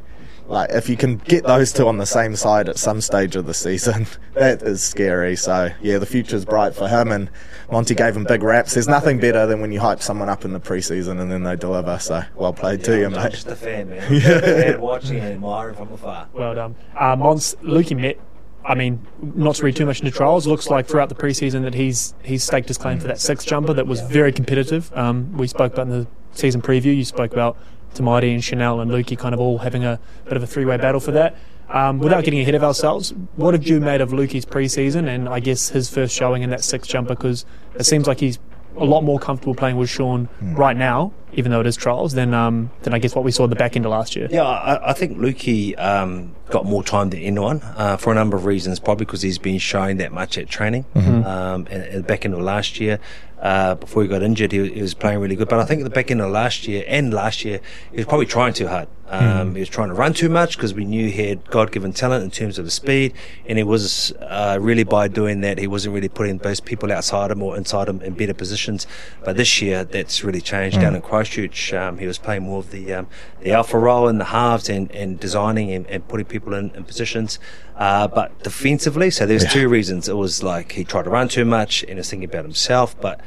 like 0.50 0.70
if 0.70 0.88
you 0.88 0.96
can 0.96 1.16
get 1.18 1.44
those 1.44 1.72
two 1.72 1.86
on 1.86 1.98
the 1.98 2.06
same 2.06 2.34
side 2.34 2.68
at 2.68 2.76
some 2.76 3.00
stage 3.00 3.36
of 3.36 3.46
the 3.46 3.54
season, 3.54 4.06
that 4.34 4.62
is 4.62 4.82
scary. 4.82 5.36
So 5.36 5.70
yeah, 5.80 5.98
the 5.98 6.06
future's 6.06 6.44
bright 6.44 6.74
for 6.74 6.88
him. 6.88 7.12
And 7.12 7.30
Monty 7.70 7.94
gave 7.94 8.16
him 8.16 8.24
big 8.24 8.42
raps. 8.42 8.74
There's 8.74 8.88
nothing 8.88 9.20
better 9.20 9.46
than 9.46 9.60
when 9.60 9.70
you 9.70 9.78
hype 9.78 10.02
someone 10.02 10.28
up 10.28 10.44
in 10.44 10.52
the 10.52 10.60
preseason 10.60 11.20
and 11.20 11.30
then 11.30 11.44
they 11.44 11.54
deliver. 11.54 11.98
So 12.00 12.22
well 12.34 12.52
played 12.52 12.80
yeah, 12.80 12.86
to 12.86 12.98
you, 12.98 13.06
I'm 13.06 13.12
mate. 13.12 13.30
Just 13.30 13.46
a 13.46 13.54
fan, 13.54 13.90
man. 13.90 14.12
yeah, 14.12 14.76
watching 14.76 15.18
and 15.18 15.34
admiring 15.34 15.76
from 15.76 15.92
afar. 15.92 16.28
Well 16.32 16.54
done, 16.54 16.74
uh, 16.98 17.14
Mons. 17.14 17.54
Lukey 17.62 17.96
met 17.96 18.18
I 18.64 18.74
mean, 18.74 19.06
not 19.22 19.54
to 19.56 19.64
read 19.64 19.76
too 19.76 19.86
much 19.86 20.00
into 20.00 20.10
trials, 20.10 20.46
looks 20.46 20.68
like 20.68 20.86
throughout 20.86 21.08
the 21.08 21.14
preseason 21.14 21.62
that 21.62 21.74
he's 21.74 22.14
he's 22.22 22.44
staked 22.44 22.68
his 22.68 22.76
claim 22.76 22.98
for 22.98 23.06
that 23.06 23.20
sixth 23.20 23.46
jumper 23.46 23.72
that 23.72 23.86
was 23.86 24.00
very 24.00 24.32
competitive. 24.32 24.92
Um, 24.94 25.32
we 25.36 25.46
spoke 25.46 25.72
about 25.72 25.86
in 25.86 25.90
the 25.90 26.06
season 26.32 26.60
preview. 26.60 26.94
You 26.94 27.04
spoke 27.04 27.32
about 27.32 27.56
Tamati 27.94 28.32
and 28.32 28.42
Chanel 28.42 28.80
and 28.80 28.90
Lukey 28.90 29.18
kind 29.18 29.34
of 29.34 29.40
all 29.40 29.58
having 29.58 29.84
a 29.84 30.00
bit 30.24 30.36
of 30.36 30.42
a 30.42 30.46
three 30.46 30.64
way 30.64 30.76
battle 30.76 31.00
for 31.00 31.12
that. 31.12 31.36
Um, 31.68 32.00
without 32.00 32.24
getting 32.24 32.40
ahead 32.40 32.56
of 32.56 32.64
ourselves, 32.64 33.14
what 33.36 33.54
have 33.54 33.64
you 33.64 33.80
made 33.80 34.00
of 34.00 34.10
Lukey's 34.10 34.44
preseason 34.44 35.06
and 35.08 35.28
I 35.28 35.38
guess 35.38 35.68
his 35.68 35.88
first 35.88 36.14
showing 36.14 36.42
in 36.42 36.50
that 36.50 36.64
sixth 36.64 36.90
jumper? 36.90 37.14
Because 37.14 37.44
it 37.76 37.84
seems 37.84 38.08
like 38.08 38.18
he's 38.18 38.40
a 38.76 38.84
lot 38.84 39.02
more 39.02 39.18
comfortable 39.18 39.54
playing 39.54 39.76
with 39.76 39.88
Shaun 39.88 40.28
mm. 40.42 40.56
right 40.56 40.76
now, 40.76 41.12
even 41.32 41.50
though 41.50 41.60
it 41.60 41.66
is 41.66 41.76
trials, 41.76 42.12
than 42.12 42.34
um, 42.34 42.70
than 42.82 42.94
I 42.94 42.98
guess 42.98 43.14
what 43.14 43.24
we 43.24 43.30
saw 43.30 43.44
at 43.44 43.50
the 43.50 43.56
back 43.56 43.76
end 43.76 43.84
of 43.84 43.90
last 43.90 44.16
year. 44.16 44.28
Yeah, 44.30 44.42
I, 44.42 44.90
I 44.90 44.92
think 44.92 45.18
Lukey 45.18 45.78
um, 45.78 46.34
got 46.50 46.64
more 46.64 46.82
time 46.82 47.10
than 47.10 47.20
anyone 47.20 47.60
uh, 47.76 47.96
for 47.96 48.12
a 48.12 48.14
number 48.14 48.36
of 48.36 48.44
reasons. 48.44 48.78
Probably 48.80 49.06
because 49.06 49.22
he's 49.22 49.38
been 49.38 49.58
showing 49.58 49.98
that 49.98 50.12
much 50.12 50.38
at 50.38 50.48
training. 50.48 50.84
Mm-hmm. 50.94 51.24
Um, 51.24 51.66
and, 51.70 51.82
and, 51.82 52.06
back 52.06 52.24
end 52.24 52.34
of 52.34 52.40
last 52.40 52.80
year, 52.80 52.98
uh, 53.40 53.74
before 53.74 54.02
he 54.02 54.08
got 54.08 54.22
injured, 54.22 54.52
he, 54.52 54.68
he, 54.70 54.82
was 54.82 54.94
playing 54.94 55.18
really 55.18 55.36
good. 55.36 55.48
But 55.48 55.60
I 55.60 55.64
think 55.64 55.80
at 55.80 55.84
the 55.84 55.90
back 55.90 56.10
end 56.10 56.20
of 56.20 56.30
last 56.30 56.68
year 56.68 56.84
and 56.86 57.12
last 57.12 57.44
year, 57.44 57.60
he 57.90 57.96
was 57.96 58.06
probably 58.06 58.26
trying 58.26 58.52
too 58.52 58.68
hard. 58.68 58.88
Um, 59.10 59.50
mm. 59.50 59.54
He 59.54 59.60
was 59.60 59.68
trying 59.68 59.88
to 59.88 59.94
run 59.94 60.12
too 60.14 60.28
much 60.28 60.56
because 60.56 60.72
we 60.72 60.84
knew 60.84 61.08
he 61.08 61.26
had 61.26 61.50
God-given 61.50 61.92
talent 61.94 62.22
in 62.22 62.30
terms 62.30 62.58
of 62.58 62.64
the 62.64 62.70
speed, 62.70 63.12
and 63.44 63.58
he 63.58 63.64
was 63.64 64.12
uh, 64.20 64.58
really 64.60 64.84
by 64.84 65.08
doing 65.08 65.40
that 65.40 65.58
he 65.58 65.66
wasn't 65.66 65.94
really 65.94 66.08
putting 66.08 66.38
those 66.38 66.60
people 66.60 66.92
outside 66.92 67.32
him 67.32 67.42
or 67.42 67.56
inside 67.56 67.88
him 67.88 68.00
in 68.02 68.14
better 68.14 68.34
positions. 68.34 68.86
But 69.24 69.36
this 69.36 69.60
year, 69.60 69.82
that's 69.82 70.22
really 70.22 70.40
changed. 70.40 70.78
Mm. 70.78 70.82
Down 70.82 70.94
in 70.94 71.02
Christchurch, 71.20 71.74
um, 71.74 71.98
he 71.98 72.06
was 72.06 72.16
playing 72.16 72.44
more 72.44 72.60
of 72.60 72.70
the 72.70 72.94
um, 72.94 73.06
the 73.42 73.52
alpha 73.52 73.78
role 73.78 74.08
in 74.08 74.16
the 74.16 74.24
halves 74.24 74.70
and, 74.70 74.90
and 74.92 75.20
designing 75.20 75.70
and, 75.70 75.86
and 75.88 76.08
putting 76.08 76.24
people 76.24 76.54
in, 76.54 76.70
in 76.70 76.82
positions. 76.84 77.38
Uh, 77.76 78.08
but 78.08 78.42
defensively, 78.42 79.10
so 79.10 79.26
there's 79.26 79.44
yeah. 79.44 79.50
two 79.50 79.68
reasons. 79.68 80.08
It 80.08 80.16
was 80.16 80.42
like 80.42 80.72
he 80.72 80.82
tried 80.82 81.02
to 81.02 81.10
run 81.10 81.28
too 81.28 81.44
much 81.44 81.82
and 81.82 81.98
was 81.98 82.08
thinking 82.08 82.26
about 82.26 82.44
himself, 82.44 82.98
but 83.02 83.20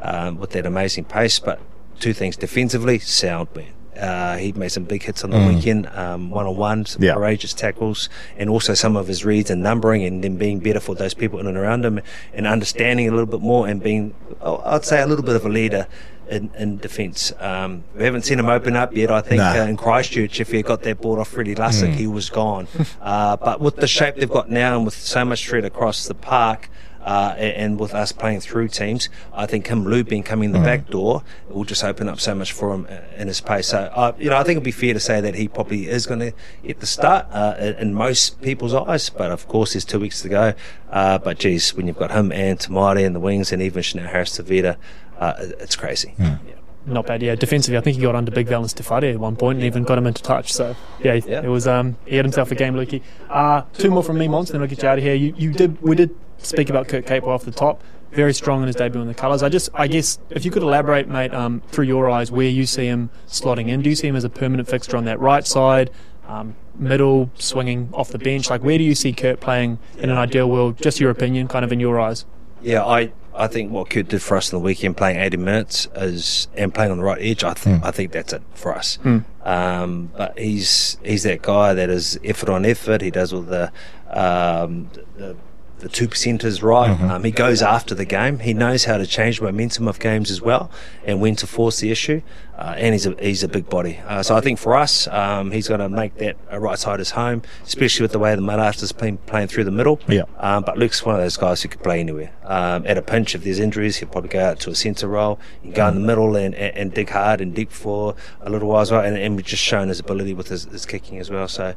um, 0.00 0.38
with 0.38 0.50
that 0.50 0.64
amazing 0.64 1.06
pace. 1.06 1.40
But 1.40 1.58
two 1.98 2.12
things 2.12 2.36
defensively, 2.36 3.00
sound 3.00 3.48
man. 3.56 3.72
Uh, 3.98 4.36
he 4.36 4.52
made 4.52 4.70
some 4.70 4.84
big 4.84 5.02
hits 5.02 5.24
on 5.24 5.30
the 5.30 5.36
mm. 5.36 5.54
weekend, 5.54 5.84
one 6.30 6.46
on 6.46 6.56
one, 6.56 6.86
some 6.86 7.02
yeah. 7.02 7.14
courageous 7.14 7.52
tackles, 7.52 8.08
and 8.38 8.48
also 8.48 8.74
some 8.74 8.94
of 8.96 9.08
his 9.08 9.24
reads 9.24 9.50
and 9.50 9.60
numbering, 9.60 10.04
and 10.04 10.22
then 10.22 10.36
being 10.36 10.60
better 10.60 10.80
for 10.80 10.94
those 10.94 11.14
people 11.14 11.40
in 11.40 11.48
and 11.48 11.58
around 11.58 11.84
him, 11.84 12.00
and 12.32 12.46
understanding 12.46 13.08
a 13.08 13.10
little 13.10 13.26
bit 13.26 13.40
more, 13.40 13.66
and 13.66 13.82
being, 13.82 14.14
oh, 14.40 14.62
I'd 14.64 14.84
say, 14.84 15.02
a 15.02 15.06
little 15.06 15.24
bit 15.24 15.34
of 15.34 15.44
a 15.44 15.48
leader 15.48 15.88
in, 16.30 16.50
in 16.56 16.78
defence. 16.78 17.32
Um, 17.38 17.84
we 17.94 18.04
haven't 18.04 18.22
seen 18.22 18.38
him 18.38 18.48
open 18.48 18.76
up 18.76 18.94
yet. 18.94 19.10
I 19.10 19.20
think 19.20 19.38
nah. 19.38 19.52
uh, 19.52 19.66
in 19.66 19.76
Christchurch, 19.76 20.40
if 20.40 20.50
he 20.50 20.62
got 20.62 20.82
that 20.82 21.00
ball 21.00 21.20
off 21.20 21.28
Freddie 21.28 21.54
Lussick, 21.54 21.92
mm. 21.92 21.94
he 21.94 22.06
was 22.06 22.30
gone. 22.30 22.68
uh, 23.02 23.36
but 23.36 23.60
with 23.60 23.76
the 23.76 23.88
shape 23.88 24.16
they've 24.16 24.30
got 24.30 24.48
now, 24.48 24.76
and 24.76 24.84
with 24.84 24.94
so 24.94 25.24
much 25.24 25.48
threat 25.48 25.64
across 25.64 26.06
the 26.06 26.14
park, 26.14 26.70
uh, 27.02 27.34
and 27.38 27.80
with 27.80 27.94
us 27.94 28.12
playing 28.12 28.40
through 28.40 28.68
teams, 28.68 29.08
I 29.32 29.46
think 29.46 29.68
him 29.68 29.84
looping 29.84 30.22
coming 30.22 30.52
the 30.52 30.58
mm. 30.58 30.64
back 30.64 30.90
door 30.90 31.22
will 31.48 31.64
just 31.64 31.82
open 31.82 32.08
up 32.08 32.20
so 32.20 32.34
much 32.34 32.52
for 32.52 32.74
him 32.74 32.86
uh, 32.90 32.98
in 33.16 33.28
his 33.28 33.40
pace. 33.40 33.68
So, 33.68 33.78
uh, 33.94 34.12
you 34.18 34.28
know, 34.28 34.36
I 34.36 34.42
think 34.42 34.58
it'd 34.58 34.64
be 34.64 34.70
fair 34.70 34.92
to 34.92 35.00
say 35.00 35.20
that 35.20 35.34
he 35.34 35.48
probably 35.48 35.88
is 35.88 36.06
going 36.06 36.20
to 36.20 36.32
get 36.62 36.80
the 36.80 36.86
start 36.86 37.26
uh, 37.30 37.74
in 37.78 37.94
most 37.94 38.42
people's 38.42 38.74
eyes. 38.74 39.08
But 39.08 39.30
of 39.30 39.48
course, 39.48 39.72
there's 39.72 39.84
two 39.84 40.00
weeks 40.00 40.20
to 40.22 40.28
go. 40.28 40.52
Uh, 40.90 41.18
but 41.18 41.38
geez, 41.38 41.74
when 41.74 41.86
you've 41.86 41.98
got 41.98 42.10
him 42.10 42.32
and 42.32 42.58
Tamari 42.58 43.04
in 43.04 43.14
the 43.14 43.20
wings, 43.20 43.50
and 43.50 43.62
even 43.62 43.82
Chanel 43.82 44.08
Harris 44.08 44.38
Tavita, 44.38 44.76
uh, 45.20 45.34
it's 45.38 45.76
crazy. 45.76 46.14
Mm. 46.18 46.40
Yeah 46.48 46.54
not 46.86 47.06
bad. 47.06 47.22
Yeah, 47.22 47.34
defensively, 47.34 47.76
I 47.76 47.82
think 47.82 47.96
he 47.96 48.02
got 48.02 48.14
under 48.14 48.30
Big 48.30 48.48
Val 48.48 48.62
and 48.62 48.70
Stefari 48.70 49.12
at 49.12 49.20
one 49.20 49.36
point 49.36 49.58
and 49.58 49.66
even 49.66 49.84
got 49.84 49.98
him 49.98 50.06
into 50.06 50.22
touch. 50.22 50.50
So 50.50 50.74
yeah, 51.04 51.12
yeah. 51.14 51.42
it 51.42 51.48
was 51.48 51.68
um, 51.68 51.98
he 52.06 52.16
had 52.16 52.24
himself 52.24 52.50
a 52.50 52.54
game, 52.54 52.72
Lukey. 52.72 53.02
Uh, 53.28 53.62
two 53.74 53.90
more 53.90 54.02
from 54.02 54.16
me, 54.16 54.28
Monster, 54.28 54.54
then 54.54 54.62
I'll 54.62 54.66
get 54.66 54.82
you 54.82 54.88
out 54.88 54.96
of 54.96 55.04
here. 55.04 55.14
You, 55.14 55.34
you 55.36 55.52
did 55.52 55.80
we 55.82 55.94
did 55.94 56.16
speak 56.38 56.70
about 56.70 56.88
Kurt 56.88 57.04
Capewell 57.04 57.28
off 57.28 57.44
the 57.44 57.52
top. 57.52 57.84
Very 58.12 58.32
strong 58.32 58.62
in 58.62 58.66
his 58.66 58.76
debut 58.76 58.98
in 59.02 59.08
the 59.08 59.14
colours. 59.14 59.42
I 59.42 59.50
just, 59.50 59.68
I 59.74 59.88
guess, 59.88 60.18
if 60.30 60.44
you 60.46 60.50
could 60.50 60.64
elaborate, 60.64 61.06
mate, 61.06 61.34
um, 61.34 61.62
through 61.68 61.84
your 61.84 62.10
eyes, 62.10 62.32
where 62.32 62.48
you 62.48 62.64
see 62.64 62.86
him 62.86 63.10
slotting 63.28 63.68
in. 63.68 63.82
Do 63.82 63.90
you 63.90 63.94
see 63.94 64.08
him 64.08 64.16
as 64.16 64.24
a 64.24 64.30
permanent 64.30 64.68
fixture 64.68 64.96
on 64.96 65.04
that 65.04 65.20
right 65.20 65.46
side? 65.46 65.90
um, 66.30 66.54
middle, 66.76 67.30
swinging 67.34 67.90
off 67.92 68.10
the 68.10 68.18
bench? 68.18 68.48
Like, 68.48 68.62
where 68.62 68.78
do 68.78 68.84
you 68.84 68.94
see 68.94 69.12
Kurt 69.12 69.40
playing 69.40 69.78
in 69.98 70.10
an 70.10 70.16
ideal 70.16 70.48
world? 70.48 70.78
Just 70.80 71.00
your 71.00 71.10
opinion, 71.10 71.48
kind 71.48 71.64
of 71.64 71.72
in 71.72 71.80
your 71.80 72.00
eyes. 72.00 72.24
Yeah, 72.62 72.84
I, 72.84 73.12
I 73.40 73.46
think 73.46 73.72
what 73.72 73.88
Kurt 73.88 74.08
did 74.08 74.20
for 74.20 74.36
us 74.36 74.52
in 74.52 74.58
the 74.58 74.64
weekend, 74.64 74.96
playing 74.96 75.18
80 75.18 75.36
minutes 75.38 75.88
is 75.96 76.48
and 76.54 76.74
playing 76.74 76.92
on 76.92 76.98
the 76.98 77.04
right 77.04 77.20
edge, 77.20 77.42
I 77.42 77.54
think 77.54 77.82
mm. 77.82 77.86
I 77.86 77.90
think 77.90 78.12
that's 78.12 78.34
it 78.34 78.42
for 78.54 78.74
us. 78.74 78.98
Mm. 79.02 79.24
Um, 79.44 80.10
but 80.16 80.38
he's 80.38 80.98
he's 81.02 81.22
that 81.22 81.40
guy 81.40 81.72
that 81.72 81.88
is 81.88 82.20
effort 82.22 82.50
on 82.50 82.66
effort. 82.66 83.00
He 83.00 83.10
does 83.10 83.32
all 83.32 83.40
the 83.40 83.72
um, 84.10 84.90
the 85.16 85.36
the 85.80 85.88
two 85.88 86.08
percenters 86.08 86.62
right. 86.62 86.90
Mm-hmm. 86.90 87.10
Um, 87.10 87.24
he 87.24 87.30
goes 87.30 87.62
after 87.62 87.94
the 87.94 88.04
game. 88.04 88.38
He 88.38 88.54
knows 88.54 88.84
how 88.84 88.98
to 88.98 89.06
change 89.06 89.40
momentum 89.40 89.88
of 89.88 89.98
games 89.98 90.30
as 90.30 90.40
well, 90.40 90.70
and 91.04 91.20
when 91.20 91.36
to 91.36 91.46
force 91.46 91.80
the 91.80 91.90
issue. 91.90 92.22
Uh, 92.60 92.74
and 92.76 92.92
he's 92.92 93.06
a 93.06 93.16
he's 93.18 93.42
a 93.42 93.48
big 93.48 93.70
body. 93.70 93.98
Uh, 94.06 94.22
so 94.22 94.36
I 94.36 94.42
think 94.42 94.58
for 94.58 94.76
us, 94.76 95.08
um, 95.08 95.50
he's 95.50 95.66
going 95.66 95.80
to 95.80 95.88
make 95.88 96.16
that 96.18 96.36
a 96.50 96.60
right 96.60 96.78
side 96.78 96.98
his 96.98 97.12
home, 97.12 97.40
especially 97.64 98.04
with 98.04 98.12
the 98.12 98.18
way 98.18 98.34
the 98.34 98.42
Mailahta's 98.42 98.92
playing 98.92 99.16
playing 99.16 99.48
through 99.48 99.64
the 99.64 99.70
middle. 99.70 99.98
Yeah. 100.06 100.24
Um, 100.36 100.64
but 100.64 100.76
Luke's 100.76 101.02
one 101.04 101.14
of 101.14 101.22
those 101.22 101.38
guys 101.38 101.62
who 101.62 101.70
could 101.70 101.82
play 101.82 102.00
anywhere. 102.00 102.32
Um, 102.44 102.84
at 102.86 102.98
a 102.98 103.02
pinch, 103.02 103.34
if 103.34 103.44
there's 103.44 103.60
injuries, 103.60 103.96
he'll 103.96 104.10
probably 104.10 104.28
go 104.28 104.44
out 104.44 104.60
to 104.60 104.70
a 104.70 104.74
centre 104.74 105.08
role. 105.08 105.40
Can 105.62 105.70
go 105.70 105.88
in 105.88 105.94
the 105.94 106.00
middle 106.00 106.36
and, 106.36 106.54
and, 106.54 106.76
and, 106.76 106.92
dig 106.92 107.08
hard 107.08 107.40
and 107.40 107.54
dig 107.54 107.70
for 107.70 108.14
a 108.42 108.50
little 108.50 108.68
while 108.68 108.82
as 108.82 108.90
well. 108.90 109.02
And, 109.02 109.16
and 109.16 109.36
we've 109.36 109.46
just 109.46 109.62
shown 109.62 109.88
his 109.88 110.00
ability 110.00 110.34
with 110.34 110.48
his, 110.48 110.64
his 110.64 110.84
kicking 110.84 111.18
as 111.18 111.30
well. 111.30 111.48
So 111.48 111.74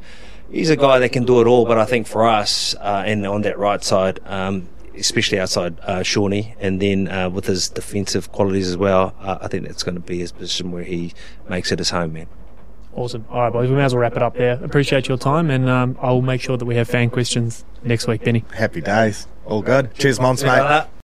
he's 0.51 0.69
a 0.69 0.75
guy 0.75 0.99
that 0.99 1.09
can 1.09 1.25
do 1.25 1.41
it 1.41 1.47
all. 1.47 1.65
But 1.65 1.77
I 1.77 1.85
think 1.85 2.07
for 2.07 2.27
us, 2.27 2.75
uh, 2.75 3.03
and 3.05 3.25
on 3.25 3.41
that 3.41 3.57
right 3.57 3.83
side, 3.83 4.19
um, 4.25 4.69
especially 4.95 5.39
outside 5.39 5.79
uh, 5.81 6.03
Shawnee, 6.03 6.55
and 6.59 6.81
then 6.81 7.07
uh, 7.07 7.29
with 7.29 7.45
his 7.45 7.69
defensive 7.69 8.31
qualities 8.31 8.67
as 8.69 8.77
well, 8.77 9.15
uh, 9.19 9.39
I 9.41 9.47
think 9.47 9.65
that's 9.65 9.83
going 9.83 9.95
to 9.95 10.01
be 10.01 10.19
his 10.19 10.31
position 10.31 10.71
where 10.71 10.83
he 10.83 11.13
makes 11.49 11.71
it 11.71 11.79
his 11.79 11.89
home, 11.89 12.13
man. 12.13 12.27
Awesome. 12.95 13.25
All 13.29 13.41
right, 13.41 13.51
boys, 13.51 13.69
we 13.69 13.75
may 13.75 13.83
as 13.83 13.93
well 13.95 14.01
wrap 14.01 14.15
it 14.15 14.21
up 14.21 14.35
there. 14.35 14.63
Appreciate 14.63 15.07
your 15.07 15.17
time, 15.17 15.49
and 15.49 15.67
um, 15.67 15.97
I'll 15.99 16.21
make 16.21 16.41
sure 16.41 16.57
that 16.57 16.65
we 16.65 16.75
have 16.75 16.87
fan 16.87 17.09
questions 17.09 17.65
next 17.83 18.07
week, 18.07 18.23
Benny. 18.23 18.45
Happy 18.53 18.81
days. 18.81 19.27
All 19.45 19.63
good. 19.63 19.95
Cheers, 19.95 20.19
Mons, 20.19 20.43
mate. 20.43 20.85